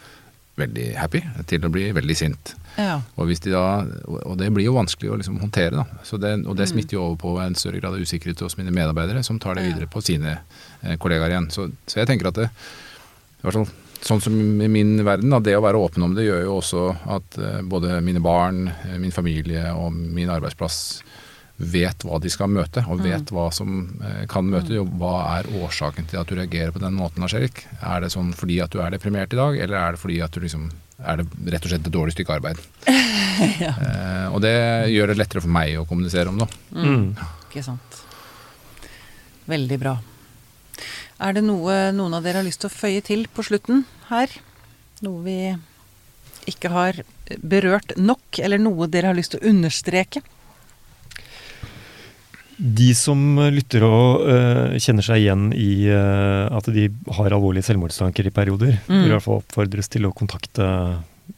veldig 0.59 0.95
happy 0.95 1.23
til 1.47 1.61
å 1.65 1.71
bli 1.71 1.91
veldig 1.91 2.15
sint. 2.15 2.53
Ja. 2.79 2.95
Og, 3.17 3.27
hvis 3.29 3.41
de 3.43 3.51
da, 3.51 3.63
og 4.07 4.37
det 4.39 4.47
blir 4.55 4.65
jo 4.69 4.73
vanskelig 4.77 5.11
å 5.11 5.17
liksom 5.19 5.39
håndtere, 5.41 5.83
det, 5.83 6.33
og 6.47 6.55
det 6.57 6.65
Mm. 6.67 6.71
smitter 6.73 6.95
jo 6.97 7.03
over 7.09 7.17
på 7.21 7.35
en 7.43 7.55
større 7.55 7.79
grad 7.81 7.93
av 7.93 7.99
usikkerhet 7.99 8.39
hos 8.45 8.57
mine 8.57 8.71
medarbeidere, 8.71 9.23
som 9.23 9.39
tar 9.39 9.55
det 9.59 9.67
videre 9.67 9.87
på 9.91 10.01
sine 10.01 10.37
eh, 10.83 10.95
kollegaer 10.97 11.29
igjen. 11.35 11.49
Så, 11.51 11.69
så 11.85 11.99
jeg 12.01 12.07
tenker 12.07 12.27
at 12.31 12.35
det, 12.41 12.49
i 12.49 13.43
hvert 13.45 13.53
fall 13.59 13.69
sånn 13.99 14.21
som 14.23 14.35
i 14.63 14.67
min 14.71 15.03
verden, 15.03 15.29
da, 15.29 15.39
det 15.43 15.57
å 15.57 15.61
være 15.65 15.75
åpen 15.83 16.03
om 16.05 16.13
det 16.15 16.23
gjør 16.23 16.45
jo 16.45 16.57
også 16.61 16.83
at 17.17 17.37
eh, 17.37 17.61
både 17.67 17.99
mine 18.01 18.21
barn, 18.23 18.69
eh, 18.87 18.97
min 18.97 19.11
familie 19.11 19.73
og 19.75 19.91
min 19.93 20.29
arbeidsplass 20.31 21.01
vet 21.59 22.05
hva 22.07 22.21
de 22.23 22.29
skal 22.31 22.47
møte, 22.47 22.85
og 22.87 23.01
vet 23.03 23.27
Mm. 23.27 23.35
hva 23.35 23.49
som 23.51 23.99
kan 24.31 24.45
møte 24.47 24.69
dem. 24.71 24.93
Hva 24.97 25.39
er 25.41 25.49
årsaken 25.59 26.07
til 26.07 26.21
at 26.21 26.27
du 26.31 26.35
reagerer 26.39 26.71
på 26.71 26.79
den 26.79 26.95
måten, 26.95 27.19
Lars 27.19 27.33
Erik? 27.35 27.65
Er 27.83 27.99
det 27.99 28.13
sånn 28.13 28.31
fordi 28.33 28.61
at 28.63 28.71
du 28.71 28.79
er 28.79 28.91
deprimert 28.95 29.33
i 29.33 29.35
dag, 29.35 29.57
eller 29.59 29.75
er 29.75 29.91
det 29.91 29.99
fordi 29.99 30.21
at 30.23 30.31
du 30.31 30.39
liksom 30.39 30.69
er 30.99 31.21
det 31.21 31.53
rett 31.53 31.65
og 31.65 31.71
slett 31.71 31.87
et 31.87 31.93
dårlig 31.93 32.15
stykke 32.15 32.35
arbeid? 32.35 32.59
ja. 33.63 33.71
Eh, 33.71 34.27
og 34.33 34.41
det 34.43 34.55
gjør 34.91 35.13
det 35.13 35.19
lettere 35.21 35.43
for 35.45 35.53
meg 35.53 35.77
å 35.79 35.87
kommunisere 35.89 36.31
om 36.31 36.41
det. 36.41 36.49
Mm. 36.75 37.05
Ikke 37.47 37.63
sant. 37.65 38.01
Veldig 39.49 39.79
bra. 39.81 39.95
Er 41.19 41.35
det 41.35 41.43
noe 41.43 41.89
noen 41.95 42.15
av 42.15 42.23
dere 42.23 42.39
har 42.39 42.47
lyst 42.47 42.61
til 42.63 42.69
å 42.69 42.75
føye 42.75 43.03
til 43.03 43.25
på 43.31 43.43
slutten 43.47 43.83
her? 44.11 44.31
Noe 45.03 45.23
vi 45.25 45.39
ikke 46.49 46.71
har 46.73 47.01
berørt 47.43 47.95
nok, 47.99 48.39
eller 48.39 48.61
noe 48.61 48.87
dere 48.91 49.11
har 49.11 49.17
lyst 49.17 49.35
til 49.35 49.41
å 49.41 49.51
understreke? 49.51 50.23
De 52.59 52.89
som 52.97 53.17
lytter 53.55 53.83
og 53.87 54.25
uh, 54.27 54.73
kjenner 54.81 55.05
seg 55.05 55.21
igjen 55.23 55.45
i 55.55 55.87
uh, 55.93 56.49
at 56.57 56.67
de 56.75 56.89
har 57.15 57.31
alvorlige 57.31 57.63
selvmordstanker 57.69 58.27
i 58.27 58.33
perioder, 58.35 58.75
Mm. 58.89 58.97
bør 59.03 59.07
i 59.07 59.13
hvert 59.15 59.23
fall 59.25 59.39
oppfordres 59.39 59.87
til 59.89 60.05
å 60.09 60.13
kontakte 60.13 60.65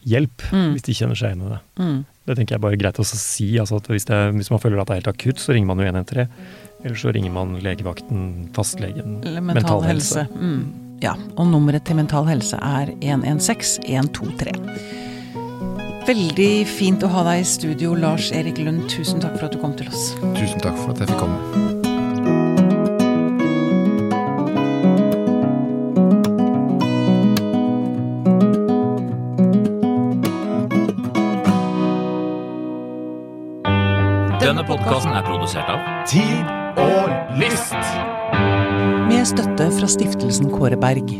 hjelp 0.07 0.41
Mm. 0.51 0.71
hvis 0.73 0.85
de 0.87 0.93
kjenner 0.97 1.15
seg 1.19 1.33
igjen 1.35 1.45
i 1.45 1.51
det. 1.51 1.59
Mm. 1.77 1.99
Det 2.25 2.35
tenker 2.37 2.55
jeg 2.55 2.61
bare 2.63 2.73
er 2.73 2.81
greit 2.81 2.99
å 3.01 3.05
si. 3.05 3.51
Altså 3.59 3.77
at 3.81 3.87
hvis, 3.91 4.05
det, 4.07 4.19
hvis 4.37 4.49
man 4.53 4.59
føler 4.63 4.79
at 4.81 4.87
det 4.87 4.95
er 4.95 5.01
helt 5.01 5.11
akutt, 5.13 5.37
så 5.41 5.53
ringer 5.53 5.67
man 5.67 5.77
jo 5.83 5.89
113. 5.91 6.27
Eller 6.83 6.95
så 6.97 7.11
ringer 7.13 7.31
man 7.35 7.53
legevakten, 7.61 8.49
fastlegen, 8.55 9.19
Mental, 9.21 9.41
mental, 9.43 9.81
helse. 9.85 10.25
Mm. 10.33 10.63
Ja, 11.01 11.13
og 11.37 11.47
nummeret 11.49 11.83
til 11.85 11.95
Mental 11.97 12.25
Helse 12.29 12.57
er 12.61 12.91
116 13.01 13.85
123. 13.89 14.53
Veldig 16.01 16.65
fint 16.65 17.03
å 17.05 17.09
ha 17.13 17.21
deg 17.27 17.43
i 17.43 17.45
studio, 17.45 17.93
Lars 17.93 18.31
Erik 18.33 18.57
Lund. 18.57 18.87
Tusen 18.89 19.21
takk 19.21 19.35
for 19.37 19.47
at 19.47 19.53
du 19.53 19.59
kom 19.61 19.75
til 19.77 19.87
oss. 19.91 20.11
Tusen 20.33 20.61
takk 20.63 20.75
for 20.81 20.95
at 20.95 21.03
jeg 21.03 21.11
fikk 21.11 21.21
komme. 21.21 21.39
Denne 34.41 34.65
podkasten 34.65 35.13
er 35.13 35.23
produsert 35.27 35.69
av 35.69 35.85
Tid 36.09 36.49
og 36.81 37.37
lyst. 37.37 37.77
Med 39.05 39.27
støtte 39.29 39.69
fra 39.77 39.87
stiftelsen 39.99 40.49
Kåre 40.49 40.81
Berg. 40.81 41.13